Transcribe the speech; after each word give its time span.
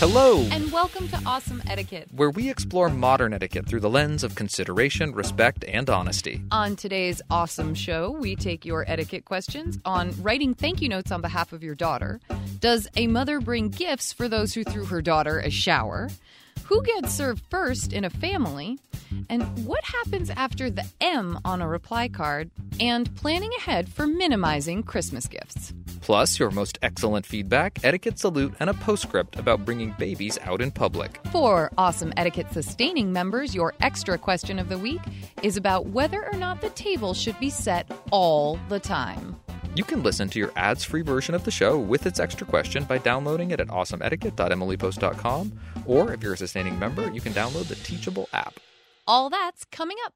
Hello, 0.00 0.42
and 0.52 0.70
welcome 0.70 1.08
to 1.08 1.20
Awesome 1.26 1.60
Etiquette. 1.66 2.06
where 2.12 2.30
we 2.30 2.48
explore 2.48 2.88
modern 2.88 3.32
etiquette 3.32 3.66
through 3.66 3.80
the 3.80 3.90
lens 3.90 4.22
of 4.22 4.36
consideration, 4.36 5.12
respect, 5.12 5.64
and 5.64 5.90
honesty. 5.90 6.40
On 6.52 6.76
today's 6.76 7.20
awesome 7.30 7.74
show, 7.74 8.12
we 8.12 8.36
take 8.36 8.64
your 8.64 8.84
etiquette 8.88 9.24
questions 9.24 9.76
on 9.84 10.14
writing 10.22 10.54
thank 10.54 10.80
you 10.80 10.88
notes 10.88 11.10
on 11.10 11.20
behalf 11.20 11.52
of 11.52 11.64
your 11.64 11.74
daughter. 11.74 12.20
Does 12.60 12.86
a 12.94 13.08
mother 13.08 13.40
bring 13.40 13.70
gifts 13.70 14.12
for 14.12 14.28
those 14.28 14.54
who 14.54 14.62
threw 14.62 14.84
her 14.84 15.02
daughter 15.02 15.40
a 15.40 15.50
shower? 15.50 16.10
Who 16.68 16.82
gets 16.82 17.14
served 17.14 17.42
first 17.48 17.94
in 17.94 18.04
a 18.04 18.10
family? 18.10 18.78
And 19.30 19.42
what 19.64 19.82
happens 19.84 20.28
after 20.28 20.68
the 20.68 20.84
M 21.00 21.38
on 21.42 21.62
a 21.62 21.68
reply 21.68 22.08
card? 22.08 22.50
And 22.78 23.14
planning 23.16 23.50
ahead 23.56 23.88
for 23.88 24.06
minimizing 24.06 24.82
Christmas 24.82 25.26
gifts. 25.26 25.72
Plus, 26.02 26.38
your 26.38 26.50
most 26.50 26.78
excellent 26.82 27.24
feedback, 27.24 27.78
etiquette 27.82 28.18
salute, 28.18 28.52
and 28.60 28.68
a 28.68 28.74
postscript 28.74 29.38
about 29.38 29.64
bringing 29.64 29.94
babies 29.98 30.38
out 30.42 30.60
in 30.60 30.70
public. 30.70 31.18
For 31.32 31.72
Awesome 31.78 32.12
Etiquette 32.18 32.52
Sustaining 32.52 33.14
members, 33.14 33.54
your 33.54 33.72
extra 33.80 34.18
question 34.18 34.58
of 34.58 34.68
the 34.68 34.78
week 34.78 35.00
is 35.42 35.56
about 35.56 35.86
whether 35.86 36.30
or 36.30 36.36
not 36.36 36.60
the 36.60 36.70
table 36.70 37.14
should 37.14 37.40
be 37.40 37.48
set 37.48 37.90
all 38.10 38.58
the 38.68 38.78
time. 38.78 39.36
You 39.74 39.84
can 39.84 40.02
listen 40.02 40.28
to 40.30 40.38
your 40.38 40.50
ads 40.56 40.82
free 40.82 41.02
version 41.02 41.34
of 41.34 41.44
the 41.44 41.50
show 41.50 41.78
with 41.78 42.06
its 42.06 42.18
extra 42.18 42.46
question 42.46 42.84
by 42.84 42.98
downloading 42.98 43.52
it 43.52 43.60
at 43.60 43.68
awesomeetiquette.emilypost.com. 43.68 45.52
Or 45.86 46.12
if 46.12 46.22
you're 46.22 46.34
a 46.34 46.36
sustaining 46.36 46.78
member, 46.78 47.10
you 47.12 47.20
can 47.20 47.32
download 47.32 47.68
the 47.68 47.76
Teachable 47.76 48.28
app. 48.32 48.58
All 49.06 49.30
that's 49.30 49.64
coming 49.70 49.96
up. 50.04 50.14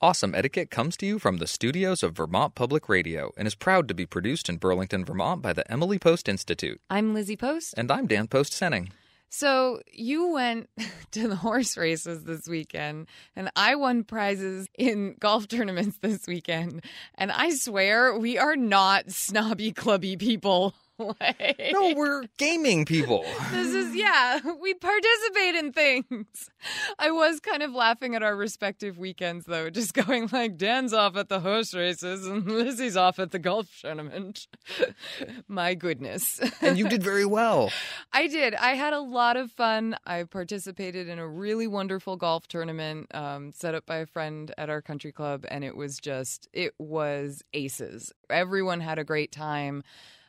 Awesome 0.00 0.34
Etiquette 0.34 0.70
comes 0.70 0.96
to 0.98 1.06
you 1.06 1.18
from 1.18 1.38
the 1.38 1.46
studios 1.46 2.04
of 2.04 2.16
Vermont 2.16 2.54
Public 2.54 2.88
Radio 2.88 3.32
and 3.36 3.48
is 3.48 3.56
proud 3.56 3.88
to 3.88 3.94
be 3.94 4.06
produced 4.06 4.48
in 4.48 4.56
Burlington, 4.56 5.04
Vermont 5.04 5.42
by 5.42 5.52
the 5.52 5.68
Emily 5.70 5.98
Post 5.98 6.28
Institute. 6.28 6.80
I'm 6.88 7.14
Lizzie 7.14 7.36
Post. 7.36 7.74
And 7.76 7.90
I'm 7.90 8.06
Dan 8.06 8.28
Post 8.28 8.52
Senning. 8.52 8.90
So 9.30 9.80
you 9.92 10.28
went 10.28 10.70
to 11.12 11.28
the 11.28 11.36
horse 11.36 11.76
races 11.76 12.24
this 12.24 12.48
weekend, 12.48 13.08
and 13.36 13.50
I 13.56 13.74
won 13.74 14.04
prizes 14.04 14.66
in 14.78 15.16
golf 15.20 15.48
tournaments 15.48 15.98
this 16.00 16.26
weekend. 16.26 16.84
And 17.14 17.30
I 17.30 17.50
swear 17.50 18.18
we 18.18 18.38
are 18.38 18.56
not 18.56 19.10
snobby, 19.10 19.72
clubby 19.72 20.16
people. 20.16 20.74
Like, 20.98 21.70
No, 21.72 21.94
we're 21.94 22.24
gaming 22.38 22.84
people. 22.84 23.24
this 23.52 23.72
is 23.72 23.94
yeah 23.94 24.40
we 24.60 24.74
participate 24.74 25.54
in 25.54 25.72
things. 25.72 26.50
I 26.98 27.10
was 27.10 27.40
kind 27.40 27.62
of 27.62 27.72
laughing 27.72 28.14
at 28.14 28.22
our 28.22 28.34
respective 28.34 28.98
weekends 28.98 29.46
though 29.46 29.70
just 29.70 29.94
going 29.94 30.28
like 30.32 30.56
dan's 30.56 30.92
off 30.92 31.16
at 31.16 31.28
the 31.28 31.40
horse 31.40 31.74
races 31.74 32.26
and 32.26 32.46
lizzie's 32.46 32.96
off 32.96 33.18
at 33.18 33.30
the 33.30 33.38
golf 33.38 33.68
tournament. 33.80 34.48
My 35.48 35.74
goodness. 35.74 36.40
And 36.60 36.76
you 36.78 36.88
did 36.88 37.02
very 37.02 37.26
well. 37.26 37.70
i 38.12 38.26
did. 38.26 38.54
I 38.54 38.74
had 38.74 38.92
a 38.92 39.00
lot 39.00 39.36
of 39.36 39.52
fun. 39.52 39.96
I 40.06 40.24
participated 40.24 41.08
in 41.08 41.18
a 41.18 41.28
really 41.28 41.66
wonderful 41.66 42.16
golf 42.16 42.48
tournament 42.48 43.14
um, 43.14 43.52
set 43.52 43.74
up 43.74 43.86
by 43.86 43.98
a 43.98 44.06
friend 44.06 44.52
at 44.58 44.68
our 44.70 44.82
country 44.82 45.12
club 45.12 45.44
and 45.48 45.64
it 45.64 45.76
was 45.76 45.98
just 45.98 46.48
it 46.52 46.74
was 46.78 47.42
aces. 47.52 48.12
Everyone 48.30 48.80
had 48.80 48.98
a 48.98 49.04
great 49.04 49.32
time 49.32 49.82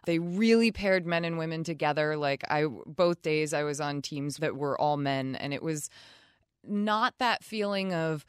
they 0.05 0.19
really 0.19 0.71
paired 0.71 1.05
men 1.05 1.25
and 1.25 1.37
women 1.37 1.63
together. 1.63 2.17
Like 2.17 2.43
i 2.49 2.65
both 2.85 3.21
days 3.21 3.53
i 3.53 3.63
was 3.63 3.79
on 3.79 4.01
teams 4.01 4.37
that 4.37 4.55
were 4.55 4.79
all 4.79 4.97
men 4.97 5.35
and 5.35 5.53
it 5.53 5.63
was 5.63 5.89
not 6.63 7.13
that 7.19 7.43
feeling 7.43 7.93
of 7.93 8.25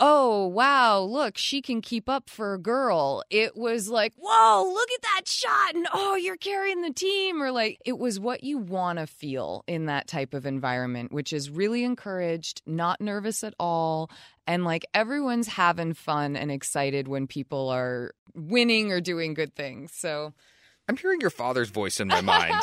oh 0.00 0.46
wow 0.48 1.00
look 1.00 1.38
she 1.38 1.62
can 1.62 1.80
keep 1.80 2.08
up 2.08 2.28
for 2.28 2.54
a 2.54 2.58
girl. 2.58 3.22
It 3.30 3.56
was 3.56 3.88
like 3.88 4.12
whoa 4.16 4.70
look 4.72 4.88
at 4.90 5.02
that 5.02 5.28
shot 5.28 5.74
and 5.74 5.86
oh 5.92 6.16
you're 6.16 6.36
carrying 6.36 6.82
the 6.82 6.92
team 6.92 7.42
or 7.42 7.50
like 7.50 7.78
it 7.84 7.98
was 7.98 8.18
what 8.18 8.42
you 8.42 8.58
want 8.58 8.98
to 8.98 9.06
feel 9.06 9.64
in 9.66 9.86
that 9.86 10.08
type 10.08 10.34
of 10.34 10.46
environment 10.46 11.12
which 11.12 11.32
is 11.32 11.48
really 11.48 11.84
encouraged 11.84 12.62
not 12.66 13.00
nervous 13.00 13.44
at 13.44 13.54
all 13.58 14.10
and 14.46 14.64
like 14.64 14.84
everyone's 14.92 15.48
having 15.48 15.94
fun 15.94 16.36
and 16.36 16.50
excited 16.50 17.08
when 17.08 17.26
people 17.26 17.68
are 17.68 18.12
winning 18.34 18.92
or 18.92 19.00
doing 19.00 19.34
good 19.34 19.54
things. 19.54 19.92
So 19.92 20.34
I'm 20.88 20.96
hearing 20.96 21.20
your 21.20 21.30
father's 21.30 21.70
voice 21.70 22.00
in 22.00 22.08
my 22.08 22.20
mind. 22.20 22.54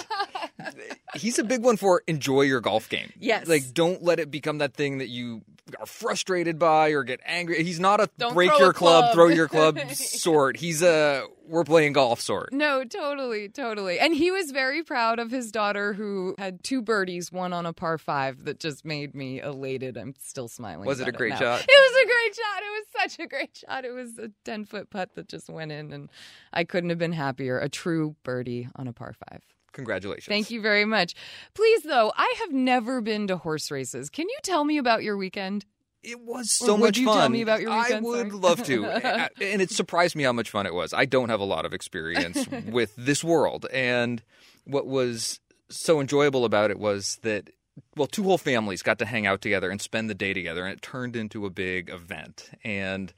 He's 1.15 1.39
a 1.39 1.43
big 1.43 1.63
one 1.63 1.77
for 1.77 2.03
enjoy 2.07 2.43
your 2.43 2.61
golf 2.61 2.87
game. 2.87 3.11
Yes. 3.19 3.47
Like, 3.47 3.73
don't 3.73 4.03
let 4.03 4.19
it 4.19 4.31
become 4.31 4.59
that 4.59 4.73
thing 4.73 4.99
that 4.99 5.07
you 5.09 5.41
are 5.79 5.85
frustrated 5.85 6.59
by 6.59 6.89
or 6.89 7.03
get 7.03 7.19
angry. 7.25 7.63
He's 7.63 7.79
not 7.79 7.99
a 7.99 8.09
Don't 8.17 8.33
break 8.33 8.51
your 8.59 8.73
club, 8.73 9.03
club. 9.03 9.13
throw 9.13 9.27
your 9.27 9.47
club 9.47 9.79
sort. 9.91 10.57
He's 10.57 10.81
a 10.81 11.25
we're 11.47 11.63
playing 11.65 11.91
golf 11.93 12.21
sort. 12.21 12.53
No, 12.53 12.85
totally, 12.85 13.49
totally. 13.49 13.99
And 13.99 14.13
he 14.15 14.31
was 14.31 14.51
very 14.51 14.83
proud 14.83 15.19
of 15.19 15.31
his 15.31 15.51
daughter 15.51 15.91
who 15.91 16.33
had 16.37 16.63
two 16.63 16.81
birdies, 16.81 17.29
one 17.31 17.51
on 17.51 17.65
a 17.65 17.73
par 17.73 17.97
five 17.97 18.45
that 18.45 18.59
just 18.59 18.85
made 18.85 19.13
me 19.13 19.41
elated. 19.41 19.97
I'm 19.97 20.13
still 20.19 20.47
smiling. 20.47 20.87
Was 20.87 21.01
it 21.01 21.09
a 21.09 21.11
great 21.11 21.31
now. 21.31 21.39
shot? 21.39 21.65
It 21.67 21.67
was 21.67 22.03
a 22.03 22.05
great 22.05 22.35
shot. 22.35 22.61
It 22.63 22.71
was 22.71 22.85
such 23.01 23.25
a 23.25 23.27
great 23.27 23.57
shot. 23.57 23.85
It 23.85 23.91
was 23.91 24.17
a 24.17 24.31
10 24.45 24.65
foot 24.65 24.89
putt 24.89 25.15
that 25.15 25.27
just 25.27 25.49
went 25.49 25.73
in, 25.73 25.91
and 25.91 26.09
I 26.53 26.63
couldn't 26.63 26.89
have 26.89 26.99
been 26.99 27.11
happier. 27.13 27.59
A 27.59 27.67
true 27.67 28.10
birdie 28.23 28.67
on 28.75 28.87
a 28.87 28.93
par 28.93 29.13
five. 29.13 29.41
Congratulations. 29.73 30.27
Thank 30.27 30.51
you 30.51 30.61
very 30.61 30.85
much. 30.85 31.15
Please, 31.53 31.83
though, 31.83 32.11
I 32.15 32.35
have 32.39 32.51
never 32.51 33.01
been 33.01 33.27
to 33.27 33.37
horse 33.37 33.71
races. 33.71 34.09
Can 34.09 34.27
you 34.27 34.37
tell 34.43 34.65
me 34.65 34.77
about 34.77 35.03
your 35.03 35.15
weekend? 35.15 35.65
It 36.03 36.19
was 36.19 36.51
so 36.51 36.73
would 36.73 36.81
much 36.81 36.97
you 36.97 37.05
fun. 37.05 37.17
tell 37.17 37.29
me 37.29 37.41
about 37.41 37.61
your 37.61 37.71
I 37.71 37.99
would 37.99 38.17
Sorry. 38.17 38.31
love 38.31 38.63
to. 38.63 38.85
And 39.41 39.61
it 39.61 39.69
surprised 39.71 40.15
me 40.15 40.23
how 40.23 40.33
much 40.33 40.49
fun 40.49 40.65
it 40.65 40.73
was. 40.73 40.93
I 40.93 41.05
don't 41.05 41.29
have 41.29 41.39
a 41.39 41.45
lot 41.45 41.65
of 41.65 41.73
experience 41.73 42.47
with 42.67 42.93
this 42.97 43.23
world. 43.23 43.67
And 43.71 44.23
what 44.65 44.87
was 44.87 45.39
so 45.69 46.01
enjoyable 46.01 46.43
about 46.43 46.71
it 46.71 46.79
was 46.79 47.19
that 47.21 47.49
well, 47.95 48.07
two 48.07 48.23
whole 48.23 48.37
families 48.37 48.81
got 48.81 48.99
to 48.99 49.05
hang 49.05 49.25
out 49.25 49.41
together 49.41 49.69
and 49.69 49.79
spend 49.79 50.09
the 50.09 50.13
day 50.13 50.33
together, 50.33 50.65
and 50.65 50.73
it 50.73 50.81
turned 50.81 51.15
into 51.15 51.45
a 51.45 51.49
big 51.49 51.89
event. 51.89 52.49
And 52.63 53.13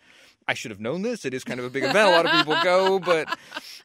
I 0.47 0.53
should 0.53 0.71
have 0.71 0.79
known 0.79 1.01
this. 1.01 1.25
It 1.25 1.33
is 1.33 1.43
kind 1.43 1.59
of 1.59 1.65
a 1.65 1.69
big 1.69 1.83
event. 1.83 2.09
A 2.09 2.11
lot 2.11 2.25
of 2.25 2.31
people 2.33 2.57
go, 2.63 2.99
but 2.99 3.35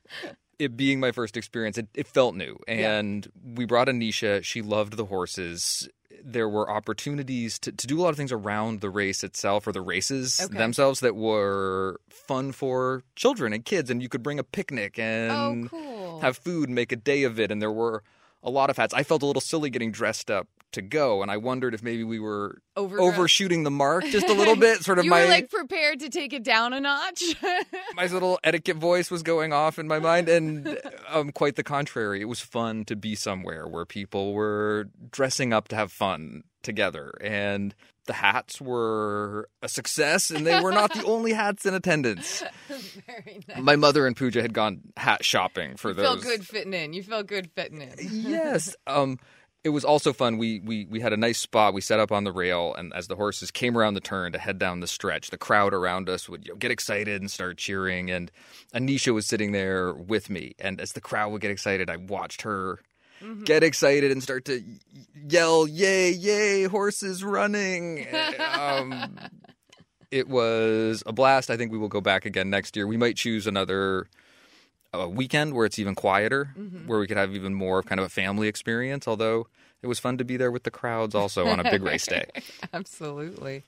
it 0.58 0.76
being 0.76 1.00
my 1.00 1.12
first 1.12 1.36
experience, 1.36 1.78
it, 1.78 1.88
it 1.94 2.06
felt 2.06 2.34
new. 2.34 2.58
And 2.66 3.30
we 3.54 3.64
brought 3.64 3.88
Anisha. 3.88 4.42
She 4.44 4.62
loved 4.62 4.96
the 4.96 5.04
horses. 5.04 5.88
There 6.24 6.48
were 6.48 6.68
opportunities 6.68 7.58
to, 7.60 7.70
to 7.72 7.86
do 7.86 8.00
a 8.00 8.02
lot 8.02 8.10
of 8.10 8.16
things 8.16 8.32
around 8.32 8.80
the 8.80 8.90
race 8.90 9.22
itself 9.22 9.66
or 9.66 9.72
the 9.72 9.80
races 9.80 10.40
Okay. 10.42 10.56
themselves 10.58 11.00
that 11.00 11.14
were 11.14 12.00
fun 12.10 12.50
for 12.52 13.02
children 13.14 13.52
and 13.52 13.64
kids. 13.64 13.88
And 13.88 14.02
you 14.02 14.08
could 14.08 14.22
bring 14.22 14.38
a 14.38 14.44
picnic 14.44 14.96
Oh, 14.98 15.02
and 15.02 15.70
cool. 15.70 16.20
have 16.20 16.36
food, 16.36 16.68
make 16.70 16.90
a 16.92 16.96
day 16.96 17.22
of 17.22 17.38
it. 17.38 17.50
And 17.52 17.62
there 17.62 17.70
were 17.70 18.02
a 18.42 18.50
lot 18.50 18.68
of 18.70 18.76
hats. 18.76 18.92
I 18.94 19.04
felt 19.04 19.22
a 19.22 19.26
little 19.26 19.40
silly 19.40 19.70
getting 19.70 19.92
dressed 19.92 20.30
up 20.30 20.48
to 20.72 20.82
go, 20.82 21.22
and 21.22 21.30
I 21.30 21.36
wondered 21.38 21.72
if 21.74 21.82
maybe 21.82 22.04
we 22.04 22.18
were 22.18 22.60
Overdressed. 22.76 23.02
overshooting 23.14 23.62
the 23.64 23.70
mark 23.70 24.04
just 24.06 24.28
a 24.28 24.34
little 24.34 24.56
bit. 24.66 24.84
Sort 24.84 24.98
of 24.98 25.04
you 25.04 25.10
my 25.10 25.22
were 25.24 25.28
like 25.28 25.50
prepared 25.50 26.00
to 26.00 26.08
take 26.10 26.32
it 26.32 26.42
down 26.44 26.72
a 26.72 26.80
notch. 26.80 27.22
my 27.94 28.06
little 28.06 28.38
etiquette 28.44 28.76
voice 28.76 29.10
was 29.10 29.22
going 29.22 29.52
off 29.52 29.78
in 29.78 29.88
my 29.88 29.98
mind, 29.98 30.28
and 30.28 30.78
um, 31.08 31.32
quite 31.32 31.56
the 31.56 31.64
contrary. 31.64 32.20
It 32.20 32.26
was 32.26 32.40
fun 32.40 32.84
to 32.86 32.96
be 32.96 33.14
somewhere 33.14 33.66
where 33.66 33.84
people 33.86 34.34
were 34.34 34.88
dressing 35.10 35.52
up 35.52 35.68
to 35.68 35.76
have 35.76 35.90
fun 35.90 36.42
together, 36.62 37.12
and 37.22 37.74
the 38.06 38.12
hats 38.14 38.60
were 38.60 39.48
a 39.62 39.68
success, 39.68 40.30
and 40.30 40.46
they 40.46 40.60
were 40.60 40.72
not 40.72 40.92
the 40.94 41.04
only 41.06 41.32
hats 41.32 41.66
in 41.66 41.74
attendance. 41.74 42.42
Very 43.06 43.40
nice. 43.48 43.58
My 43.58 43.76
mother 43.76 44.06
and 44.06 44.16
Pooja 44.16 44.40
had 44.42 44.52
gone 44.54 44.80
hat 44.96 45.24
shopping 45.24 45.76
for 45.76 45.92
those 45.92 46.04
You 46.04 46.14
those. 46.16 46.24
felt 46.24 46.36
good 46.38 46.46
fitting 46.46 46.74
in. 46.74 46.92
You 46.94 47.02
felt 47.02 47.26
good 47.26 47.50
fitting 47.54 47.82
in. 47.82 47.94
yes. 47.98 48.74
Um, 48.86 49.18
it 49.64 49.70
was 49.70 49.84
also 49.84 50.12
fun. 50.12 50.38
We, 50.38 50.60
we 50.60 50.86
we 50.86 51.00
had 51.00 51.12
a 51.12 51.16
nice 51.16 51.38
spot. 51.38 51.74
We 51.74 51.80
set 51.80 51.98
up 51.98 52.12
on 52.12 52.24
the 52.24 52.32
rail, 52.32 52.74
and 52.74 52.92
as 52.94 53.08
the 53.08 53.16
horses 53.16 53.50
came 53.50 53.76
around 53.76 53.94
the 53.94 54.00
turn 54.00 54.32
to 54.32 54.38
head 54.38 54.58
down 54.58 54.80
the 54.80 54.86
stretch, 54.86 55.30
the 55.30 55.38
crowd 55.38 55.74
around 55.74 56.08
us 56.08 56.28
would 56.28 56.46
you 56.46 56.52
know, 56.52 56.56
get 56.56 56.70
excited 56.70 57.20
and 57.20 57.30
start 57.30 57.58
cheering. 57.58 58.10
And 58.10 58.30
Anisha 58.72 59.12
was 59.12 59.26
sitting 59.26 59.52
there 59.52 59.92
with 59.92 60.30
me, 60.30 60.54
and 60.58 60.80
as 60.80 60.92
the 60.92 61.00
crowd 61.00 61.32
would 61.32 61.40
get 61.40 61.50
excited, 61.50 61.90
I 61.90 61.96
watched 61.96 62.42
her 62.42 62.78
get 63.44 63.64
excited 63.64 64.12
and 64.12 64.22
start 64.22 64.44
to 64.46 64.62
yell, 65.28 65.66
"Yay! 65.66 66.12
Yay! 66.12 66.64
Horses 66.64 67.24
running!" 67.24 68.06
um, 68.56 69.18
it 70.10 70.28
was 70.28 71.02
a 71.04 71.12
blast. 71.12 71.50
I 71.50 71.56
think 71.56 71.72
we 71.72 71.78
will 71.78 71.88
go 71.88 72.00
back 72.00 72.24
again 72.24 72.48
next 72.48 72.76
year. 72.76 72.86
We 72.86 72.96
might 72.96 73.16
choose 73.16 73.46
another 73.46 74.06
a 74.92 75.08
weekend 75.08 75.54
where 75.54 75.66
it's 75.66 75.78
even 75.78 75.94
quieter, 75.94 76.54
mm-hmm. 76.58 76.86
where 76.86 76.98
we 76.98 77.06
could 77.06 77.16
have 77.16 77.34
even 77.34 77.54
more 77.54 77.78
of 77.80 77.86
kind 77.86 78.00
of 78.00 78.06
a 78.06 78.10
family 78.10 78.48
experience. 78.48 79.06
Although 79.06 79.46
it 79.82 79.86
was 79.86 79.98
fun 79.98 80.18
to 80.18 80.24
be 80.24 80.36
there 80.36 80.50
with 80.50 80.64
the 80.64 80.70
crowds 80.70 81.14
also 81.14 81.46
on 81.46 81.60
a 81.60 81.64
big 81.64 81.82
race 81.82 82.06
day. 82.06 82.26
Absolutely. 82.72 83.64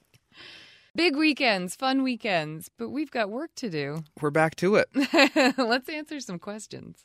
Big 0.94 1.14
weekends, 1.16 1.76
fun 1.76 2.02
weekends, 2.02 2.68
but 2.76 2.88
we've 2.88 3.12
got 3.12 3.30
work 3.30 3.54
to 3.56 3.70
do. 3.70 4.02
We're 4.20 4.30
back 4.30 4.56
to 4.56 4.74
it. 4.74 4.88
Let's 5.56 5.88
answer 5.88 6.18
some 6.18 6.40
questions. 6.40 7.04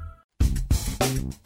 thank 1.01 1.23
you 1.23 1.40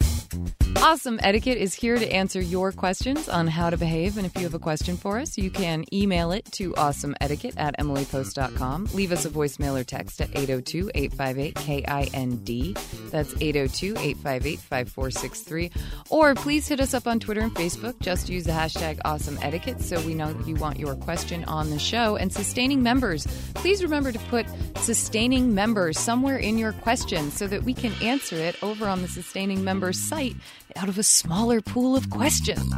Awesome 0.82 1.18
Etiquette 1.22 1.58
is 1.58 1.74
here 1.74 1.98
to 1.98 2.12
answer 2.12 2.40
your 2.40 2.70
questions 2.70 3.28
on 3.28 3.48
how 3.48 3.70
to 3.70 3.76
behave. 3.76 4.18
And 4.18 4.26
if 4.26 4.36
you 4.36 4.42
have 4.42 4.54
a 4.54 4.58
question 4.58 4.96
for 4.96 5.18
us, 5.18 5.36
you 5.36 5.50
can 5.50 5.84
email 5.92 6.30
it 6.32 6.44
to 6.52 6.72
awesomeetiquette 6.74 7.54
at 7.56 7.76
emilypost.com. 7.78 8.88
Leave 8.94 9.10
us 9.10 9.24
a 9.24 9.30
voicemail 9.30 9.80
or 9.80 9.84
text 9.84 10.20
at 10.20 10.28
802 10.36 10.90
858 10.94 11.54
KIND. 11.54 12.76
That's 13.10 13.34
802 13.40 13.96
858 13.98 14.60
5463. 14.60 15.70
Or 16.10 16.34
please 16.34 16.68
hit 16.68 16.78
us 16.78 16.94
up 16.94 17.06
on 17.06 17.18
Twitter 17.18 17.40
and 17.40 17.54
Facebook. 17.54 17.98
Just 18.00 18.28
use 18.28 18.44
the 18.44 18.52
hashtag 18.52 18.98
awesomeetiquette 18.98 19.82
so 19.82 20.00
we 20.02 20.14
know 20.14 20.36
you 20.46 20.54
want 20.56 20.78
your 20.78 20.94
question 20.94 21.42
on 21.44 21.70
the 21.70 21.78
show. 21.78 22.16
And 22.16 22.32
sustaining 22.32 22.82
members, 22.82 23.26
please 23.54 23.82
remember 23.82 24.12
to 24.12 24.18
put 24.30 24.46
sustaining 24.76 25.54
members 25.54 25.98
somewhere 25.98 26.36
in 26.36 26.58
your 26.58 26.72
question 26.72 27.30
so 27.30 27.48
that 27.48 27.64
we 27.64 27.74
can 27.74 27.92
answer 28.02 28.36
it 28.36 28.62
over 28.62 28.86
on 28.86 29.02
the 29.02 29.08
sustaining 29.08 29.64
members 29.64 29.98
site 29.98 30.36
out 30.76 30.88
of 30.88 30.98
a 30.98 31.02
smaller 31.02 31.60
pool 31.60 31.96
of 31.96 32.10
questions. 32.10 32.72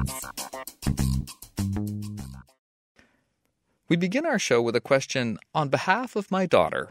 We 3.88 3.96
begin 3.96 4.26
our 4.26 4.38
show 4.38 4.60
with 4.60 4.76
a 4.76 4.80
question 4.80 5.38
on 5.54 5.68
behalf 5.68 6.14
of 6.14 6.30
my 6.30 6.46
daughter. 6.46 6.90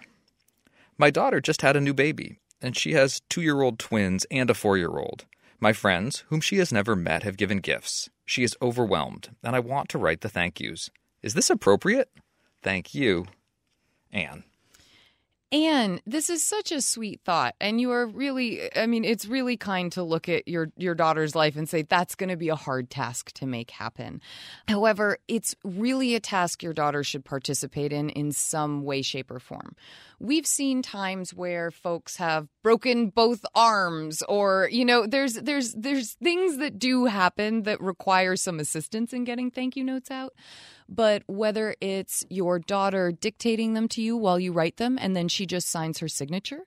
My 0.98 1.10
daughter 1.10 1.40
just 1.40 1.62
had 1.62 1.76
a 1.76 1.82
new 1.82 1.94
baby, 1.94 2.40
and 2.62 2.76
she 2.76 2.94
has 2.94 3.22
two 3.30 3.42
year 3.42 3.62
old 3.62 3.78
twins 3.78 4.26
and 4.32 4.50
a 4.50 4.56
four 4.56 4.78
year 4.78 4.98
old. 4.98 5.26
My 5.60 5.74
friends, 5.74 6.24
whom 6.30 6.42
she 6.42 6.58
has 6.58 6.72
never 6.72 6.96
met, 6.96 7.24
have 7.24 7.38
given 7.38 7.60
gifts. 7.60 8.10
She 8.26 8.44
is 8.44 8.58
overwhelmed, 8.62 9.30
and 9.44 9.56
I 9.56 9.60
want 9.60 9.90
to 9.90 9.98
write 9.98 10.22
the 10.22 10.30
thank 10.30 10.60
yous. 10.60 10.90
Is 11.22 11.34
this 11.34 11.50
appropriate? 11.50 12.10
Thank 12.62 12.94
you, 12.94 13.26
Anne. 14.12 14.44
Anne, 15.50 16.02
this 16.06 16.30
is 16.30 16.46
such 16.46 16.74
a 16.74 16.82
sweet 16.82 17.22
thought. 17.24 17.56
And 17.62 17.80
you 17.80 17.92
are 17.92 18.06
really, 18.06 18.70
I 18.76 18.86
mean, 18.86 19.06
it's 19.06 19.26
really 19.26 19.56
kind 19.56 19.90
to 19.94 20.04
look 20.04 20.28
at 20.28 20.46
your, 20.46 20.72
your 20.76 20.94
daughter's 20.94 21.36
life 21.36 21.56
and 21.56 21.70
say, 21.70 21.84
that's 21.84 22.16
going 22.16 22.30
to 22.30 22.36
be 22.36 22.50
a 22.50 22.56
hard 22.56 22.90
task 22.90 23.32
to 23.34 23.46
make 23.46 23.72
happen. 23.72 24.22
However, 24.68 25.20
it's 25.30 25.56
really 25.64 26.16
a 26.16 26.20
task 26.20 26.64
your 26.64 26.74
daughter 26.74 27.02
should 27.02 27.24
participate 27.24 27.94
in 27.94 28.10
in 28.10 28.34
some 28.34 28.84
way, 28.84 29.02
shape, 29.02 29.32
or 29.32 29.40
form. 29.40 29.76
We've 30.20 30.48
seen 30.48 30.82
times 30.82 31.34
where 31.34 31.72
folks 31.72 32.18
have 32.18 32.50
broken 32.62 33.10
both 33.10 33.46
arms 33.56 34.22
or, 34.24 34.68
you 34.70 34.84
know, 34.84 35.08
there's, 35.08 35.36
there's, 35.36 35.74
there's 35.76 36.14
things 36.14 36.58
that 36.58 36.78
do 36.78 37.06
happen 37.06 37.64
that 37.64 37.80
require 37.80 38.36
some 38.36 38.60
assistance 38.60 39.14
in 39.14 39.24
getting 39.24 39.50
thank 39.50 39.78
you 39.78 39.86
notes 39.86 40.12
out 40.12 40.34
but 40.90 41.24
whether 41.28 41.76
it's 41.82 42.26
your 42.30 42.60
daughter 42.60 43.12
dictating 43.12 43.74
them 43.74 43.88
to 43.90 44.02
you 44.02 44.18
while 44.18 44.40
you 44.40 44.52
write 44.52 44.78
them 44.78 44.98
and 45.00 45.16
then 45.16 45.28
she 45.28 45.46
just 45.46 45.70
signs 45.70 46.00
her 46.00 46.08
signature, 46.08 46.66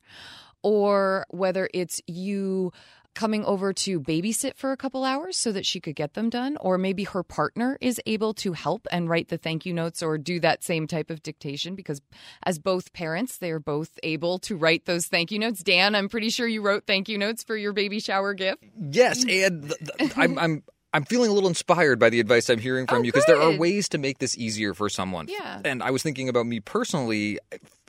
or 0.63 1.27
whether 1.31 1.69
it's 1.73 2.01
you 2.07 2.73
coming 3.15 3.45
over 3.45 3.73
to 3.73 4.01
babysit 4.01 4.57
for 4.57 4.73
a 4.73 4.77
couple 4.77 5.05
hours 5.05 5.37
so 5.37 5.51
that 5.53 5.67
she 5.67 5.81
could 5.81 5.97
get 5.97 6.15
them 6.15 6.31
done, 6.31 6.57
or 6.61 6.79
maybe 6.79 7.05
her 7.05 7.23
partner 7.23 7.77
is 7.81 8.01
able 8.07 8.33
to 8.35 8.53
help 8.53 8.87
and 8.91 9.09
write 9.09 9.29
the 9.29 9.39
thank 9.39 9.67
you 9.67 9.75
notes 9.75 10.03
or 10.03 10.17
do 10.17 10.39
that 10.41 10.63
same 10.63 10.87
type 10.87 11.11
of 11.11 11.23
dictation 11.23 11.75
because 11.75 12.01
as 12.45 12.59
both 12.59 12.93
parents, 12.93 13.39
they 13.39 13.51
are 13.51 13.61
both 13.61 13.99
able 14.03 14.39
to 14.39 14.57
write 14.57 14.85
those 14.87 15.07
thank 15.07 15.33
you 15.33 15.39
notes. 15.39 15.63
Dan, 15.63 15.95
I'm 15.95 16.09
pretty 16.09 16.31
sure 16.31 16.47
you 16.47 16.63
wrote 16.63 16.87
thank 16.87 17.09
you 17.09 17.19
notes 17.19 17.43
for 17.43 17.57
your 17.57 17.73
baby 17.73 18.01
shower 18.01 18.33
gift. 18.33 18.65
Yes, 18.79 19.25
and 19.25 19.65
th- 19.65 19.99
th- 19.99 20.13
I'm, 20.17 20.39
I'm 20.39 20.63
I'm 20.93 21.05
feeling 21.05 21.31
a 21.31 21.33
little 21.33 21.49
inspired 21.49 21.99
by 22.01 22.11
the 22.11 22.19
advice 22.19 22.51
I'm 22.51 22.59
hearing 22.59 22.87
from 22.87 22.99
Oh, 22.99 23.03
you 23.03 23.13
because 23.13 23.25
there 23.27 23.41
are 23.41 23.57
ways 23.57 23.89
to 23.91 23.99
make 23.99 24.19
this 24.19 24.37
easier 24.37 24.75
for 24.75 24.89
someone. 24.89 25.29
Yeah. 25.29 25.61
And 25.65 25.83
I 25.85 25.91
was 25.93 26.03
thinking 26.03 26.29
about 26.29 26.47
me 26.47 26.59
personally. 26.59 27.39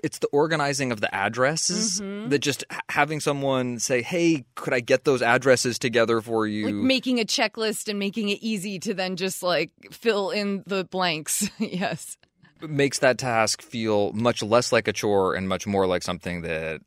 It's 0.04 0.20
the 0.20 0.28
organizing 0.28 0.92
of 0.92 1.02
the 1.02 1.14
addresses 1.14 2.00
Mm-hmm. 2.00 2.30
that 2.30 2.40
just 2.40 2.64
having 2.90 3.20
someone 3.20 3.80
say, 3.80 4.02
"Hey, 4.04 4.46
could 4.56 4.74
I 4.74 4.82
get 4.82 5.04
those 5.04 5.22
addresses 5.24 5.80
together 5.80 6.22
for 6.22 6.46
you?" 6.46 6.66
Like 6.68 6.76
making 6.76 7.20
a 7.20 7.26
checklist 7.26 7.88
and 7.88 7.98
making 7.98 8.30
it 8.30 8.38
easy 8.42 8.78
to 8.80 8.94
then 8.94 9.16
just 9.16 9.42
like 9.42 9.72
fill 9.92 10.30
in 10.30 10.64
the 10.68 10.84
blanks. 10.84 11.50
yes. 11.58 12.18
makes 12.62 13.00
that 13.00 13.18
task 13.18 13.64
feel 13.64 14.14
much 14.14 14.44
less 14.44 14.72
like 14.72 14.88
a 14.88 14.94
chore 14.94 15.34
and 15.34 15.50
much 15.50 15.66
more 15.66 15.88
like 15.88 16.04
something 16.04 16.44
that 16.44 16.82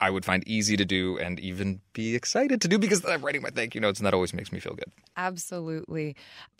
I 0.00 0.08
would 0.08 0.24
find 0.24 0.42
easy 0.48 0.78
to 0.78 0.86
do 0.86 1.18
and 1.18 1.38
even 1.40 1.81
be 1.92 2.14
excited 2.14 2.60
to 2.62 2.68
do 2.68 2.78
because 2.78 3.04
I'm 3.04 3.24
writing 3.24 3.42
my 3.42 3.50
thank 3.50 3.74
you 3.74 3.80
notes 3.80 3.98
and 3.98 4.06
that 4.06 4.14
always 4.14 4.32
makes 4.34 4.52
me 4.52 4.60
feel 4.60 4.74
good. 4.74 4.90
Absolutely. 5.16 6.16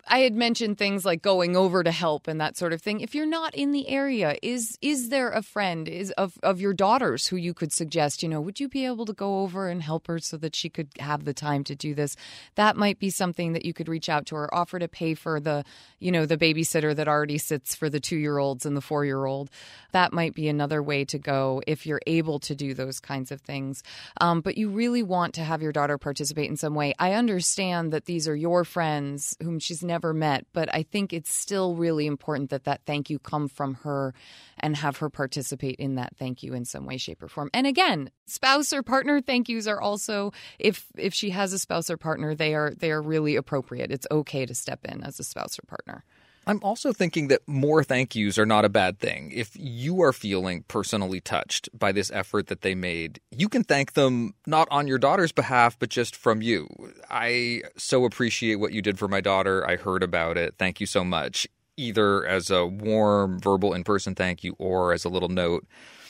I 0.07 0.19
had 0.19 0.35
mentioned 0.35 0.77
things 0.77 1.05
like 1.05 1.21
going 1.21 1.55
over 1.55 1.81
to 1.81 1.91
help 1.91 2.27
and 2.27 2.39
that 2.41 2.57
sort 2.57 2.73
of 2.73 2.81
thing. 2.81 2.99
If 2.99 3.15
you're 3.15 3.25
not 3.25 3.55
in 3.55 3.71
the 3.71 3.87
area, 3.87 4.35
is 4.41 4.77
is 4.81 5.09
there 5.09 5.29
a 5.29 5.41
friend 5.41 5.87
is 5.87 6.11
of 6.11 6.37
of 6.43 6.59
your 6.59 6.73
daughters 6.73 7.27
who 7.27 7.37
you 7.37 7.53
could 7.53 7.71
suggest, 7.71 8.21
you 8.21 8.27
know, 8.27 8.41
would 8.41 8.59
you 8.59 8.67
be 8.67 8.85
able 8.85 9.05
to 9.05 9.13
go 9.13 9.39
over 9.41 9.69
and 9.69 9.81
help 9.81 10.07
her 10.07 10.19
so 10.19 10.35
that 10.37 10.55
she 10.55 10.67
could 10.67 10.89
have 10.99 11.23
the 11.23 11.33
time 11.33 11.63
to 11.63 11.75
do 11.75 11.95
this? 11.95 12.17
That 12.55 12.75
might 12.75 12.99
be 12.99 13.09
something 13.09 13.53
that 13.53 13.63
you 13.63 13.73
could 13.73 13.87
reach 13.87 14.09
out 14.09 14.25
to 14.27 14.35
her, 14.35 14.53
offer 14.53 14.77
to 14.77 14.89
pay 14.89 15.13
for 15.13 15.39
the, 15.39 15.63
you 15.99 16.11
know, 16.11 16.25
the 16.25 16.37
babysitter 16.37 16.93
that 16.93 17.07
already 17.07 17.37
sits 17.37 17.73
for 17.73 17.89
the 17.89 18.01
2-year-olds 18.01 18.65
and 18.65 18.75
the 18.75 18.81
4-year-old. 18.81 19.49
That 19.93 20.11
might 20.11 20.35
be 20.35 20.49
another 20.49 20.83
way 20.83 21.05
to 21.05 21.17
go 21.17 21.61
if 21.65 21.85
you're 21.85 22.01
able 22.07 22.39
to 22.39 22.55
do 22.55 22.73
those 22.73 22.99
kinds 22.99 23.31
of 23.31 23.39
things. 23.39 23.83
Um, 24.19 24.41
but 24.41 24.57
you 24.57 24.69
really 24.69 25.03
want 25.03 25.22
to 25.31 25.43
have 25.43 25.61
your 25.61 25.71
daughter 25.71 25.97
participate 25.97 26.49
in 26.49 26.57
some 26.57 26.75
way. 26.75 26.93
I 26.99 27.13
understand 27.13 27.93
that 27.93 28.05
these 28.05 28.27
are 28.27 28.35
your 28.35 28.63
friends 28.63 29.35
whom 29.41 29.59
she's 29.59 29.83
never 29.83 30.13
met, 30.13 30.45
but 30.53 30.73
I 30.73 30.83
think 30.83 31.13
it's 31.13 31.33
still 31.33 31.75
really 31.75 32.05
important 32.05 32.49
that 32.49 32.65
that 32.65 32.81
thank 32.85 33.09
you 33.09 33.19
come 33.19 33.47
from 33.47 33.75
her 33.75 34.13
and 34.59 34.75
have 34.77 34.97
her 34.97 35.09
participate 35.09 35.75
in 35.77 35.95
that 35.95 36.15
thank 36.17 36.43
you 36.43 36.53
in 36.53 36.65
some 36.65 36.85
way, 36.85 36.97
shape, 36.97 37.23
or 37.23 37.27
form. 37.27 37.49
And 37.53 37.65
again, 37.65 38.09
spouse 38.25 38.73
or 38.73 38.83
partner 38.83 39.21
thank 39.21 39.49
yous 39.49 39.67
are 39.67 39.81
also 39.81 40.33
if 40.59 40.85
if 40.97 41.13
she 41.13 41.29
has 41.31 41.53
a 41.53 41.59
spouse 41.59 41.89
or 41.89 41.97
partner, 41.97 42.35
they 42.35 42.53
are 42.53 42.73
they 42.75 42.91
are 42.91 43.01
really 43.01 43.35
appropriate. 43.35 43.91
It's 43.91 44.07
okay 44.11 44.45
to 44.45 44.53
step 44.53 44.85
in 44.85 45.03
as 45.03 45.19
a 45.19 45.23
spouse 45.23 45.57
or 45.57 45.63
partner. 45.67 46.03
I'm 46.45 46.59
also 46.61 46.91
thinking 46.91 47.29
that 47.29 47.41
more 47.47 47.83
thank 47.83 48.15
yous 48.15 48.37
are 48.37 48.45
not 48.45 48.65
a 48.65 48.69
bad 48.69 48.99
thing. 48.99 49.31
If 49.33 49.51
you 49.55 50.01
are 50.01 50.11
feeling 50.11 50.63
personally 50.67 51.21
touched 51.21 51.69
by 51.77 51.91
this 51.91 52.11
effort 52.11 52.47
that 52.47 52.61
they 52.61 52.75
made, 52.75 53.21
you 53.31 53.47
can 53.47 53.63
thank 53.63 53.93
them 53.93 54.33
not 54.45 54.67
on 54.69 54.87
your 54.87 54.97
daughter's 54.97 55.31
behalf, 55.31 55.77
but 55.79 55.89
just 55.89 56.15
from 56.15 56.41
you. 56.41 56.67
I 57.09 57.63
so 57.77 58.05
appreciate 58.05 58.55
what 58.55 58.73
you 58.73 58.81
did 58.81 58.99
for 58.99 59.07
my 59.07 59.21
daughter. 59.21 59.67
I 59.67 59.77
heard 59.77 60.03
about 60.03 60.37
it. 60.37 60.55
Thank 60.57 60.81
you 60.81 60.85
so 60.85 61.03
much. 61.03 61.47
Either 61.77 62.25
as 62.25 62.51
a 62.51 62.65
warm 62.65 63.39
verbal 63.39 63.73
in 63.73 63.83
person 63.83 64.13
thank 64.13 64.43
you 64.43 64.55
or 64.59 64.93
as 64.93 65.05
a 65.05 65.09
little 65.09 65.29
note 65.29 65.65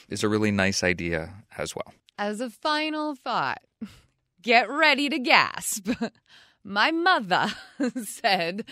is 0.09 0.23
a 0.23 0.29
really 0.29 0.51
nice 0.51 0.83
idea 0.83 1.33
as 1.57 1.75
well. 1.75 1.93
As 2.17 2.41
a 2.41 2.49
final 2.49 3.15
thought, 3.15 3.61
get 4.41 4.69
ready 4.69 5.09
to 5.09 5.19
gasp. 5.19 5.89
my 6.63 6.91
mother 6.91 7.47
said 8.03 8.63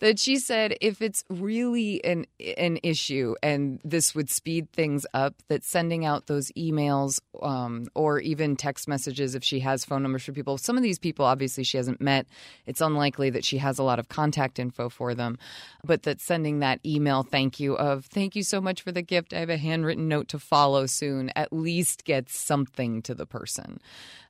that 0.00 0.18
she 0.18 0.36
said 0.36 0.76
if 0.80 1.02
it's 1.02 1.24
really 1.28 2.02
an 2.04 2.26
an 2.56 2.78
issue 2.82 3.34
and 3.42 3.80
this 3.84 4.14
would 4.14 4.30
speed 4.30 4.70
things 4.72 5.06
up 5.12 5.34
that 5.48 5.62
sending 5.62 6.06
out 6.06 6.26
those 6.26 6.50
emails 6.52 7.20
um, 7.42 7.86
or 7.94 8.18
even 8.20 8.56
text 8.56 8.88
messages 8.88 9.34
if 9.34 9.44
she 9.44 9.60
has 9.60 9.84
phone 9.84 10.02
numbers 10.02 10.24
for 10.24 10.32
people. 10.32 10.56
Some 10.56 10.76
of 10.76 10.82
these 10.82 10.98
people 10.98 11.24
obviously 11.26 11.64
she 11.64 11.76
hasn't 11.76 12.00
met. 12.00 12.26
It's 12.66 12.80
unlikely 12.80 13.30
that 13.30 13.44
she 13.44 13.58
has 13.58 13.78
a 13.78 13.82
lot 13.82 13.98
of 13.98 14.08
contact 14.08 14.58
info 14.58 14.88
for 14.88 15.14
them. 15.14 15.38
But 15.84 16.04
that 16.04 16.20
sending 16.20 16.60
that 16.60 16.80
email 16.84 17.22
thank 17.22 17.60
you 17.60 17.76
of 17.76 18.06
thank 18.06 18.34
you 18.36 18.42
so 18.42 18.60
much 18.60 18.80
for 18.80 18.92
the 18.92 19.02
gift. 19.02 19.34
I 19.34 19.40
have 19.40 19.50
a 19.50 19.58
handwritten 19.58 20.08
note 20.08 20.28
to 20.28 20.38
follow 20.38 20.86
soon. 20.86 21.30
At 21.36 21.52
least 21.52 22.04
gets 22.04 22.38
something 22.38 23.02
to 23.02 23.14
the 23.14 23.26
person. 23.26 23.80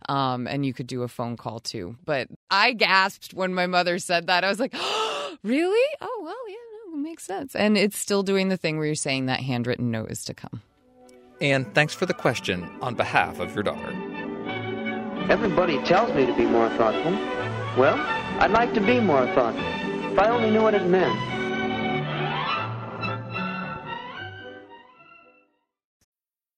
Um, 0.09 0.47
and 0.47 0.67
you 0.67 0.75
could 0.75 0.87
do 0.87 1.03
a 1.03 1.09
phone 1.09 1.37
call 1.37 1.61
too. 1.61 1.97
But 2.05 2.29
i 2.51 2.73
gasped 2.73 3.04
when 3.35 3.55
my 3.55 3.67
mother 3.67 3.99
said 3.99 4.27
that 4.27 4.45
i 4.45 4.49
was 4.49 4.61
like 4.61 4.73
oh, 4.75 5.37
really 5.43 5.89
oh 6.01 6.21
well 6.23 6.49
yeah 6.49 6.57
no, 6.93 6.99
it 6.99 7.03
makes 7.03 7.25
sense 7.25 7.55
and 7.55 7.77
it's 7.77 7.99
still 7.99 8.23
doing 8.23 8.49
the 8.49 8.57
thing 8.57 8.77
where 8.77 8.87
you're 8.87 8.95
saying 8.95 9.27
that 9.27 9.41
handwritten 9.41 9.91
note 9.91 10.11
is 10.11 10.25
to 10.25 10.35
come 10.35 10.61
And 11.41 11.67
thanks 11.75 11.93
for 11.95 12.07
the 12.07 12.15
question 12.15 12.63
on 12.81 12.95
behalf 12.95 13.41
of 13.41 13.55
your 13.55 13.65
daughter. 13.65 13.93
Everybody 15.29 15.83
tells 15.83 16.15
me 16.15 16.27
to 16.27 16.35
be 16.37 16.47
more 16.47 16.69
thoughtful. 16.79 17.13
Well, 17.77 17.97
I'd 18.41 18.53
like 18.53 18.73
to 18.75 18.81
be 18.81 19.01
more 19.01 19.27
thoughtful. 19.35 19.65
If 20.13 20.19
I 20.19 20.29
only 20.31 20.51
knew 20.51 20.63
what 20.63 20.75
it 20.75 20.87
meant. 20.87 21.34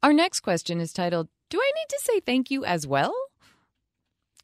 Our 0.00 0.12
next 0.12 0.40
question 0.40 0.80
is 0.80 0.92
titled, 0.92 1.28
Do 1.50 1.58
I 1.58 1.72
need 1.74 1.88
to 1.88 2.00
say 2.00 2.20
thank 2.20 2.50
you 2.52 2.64
as 2.64 2.86
well? 2.86 3.12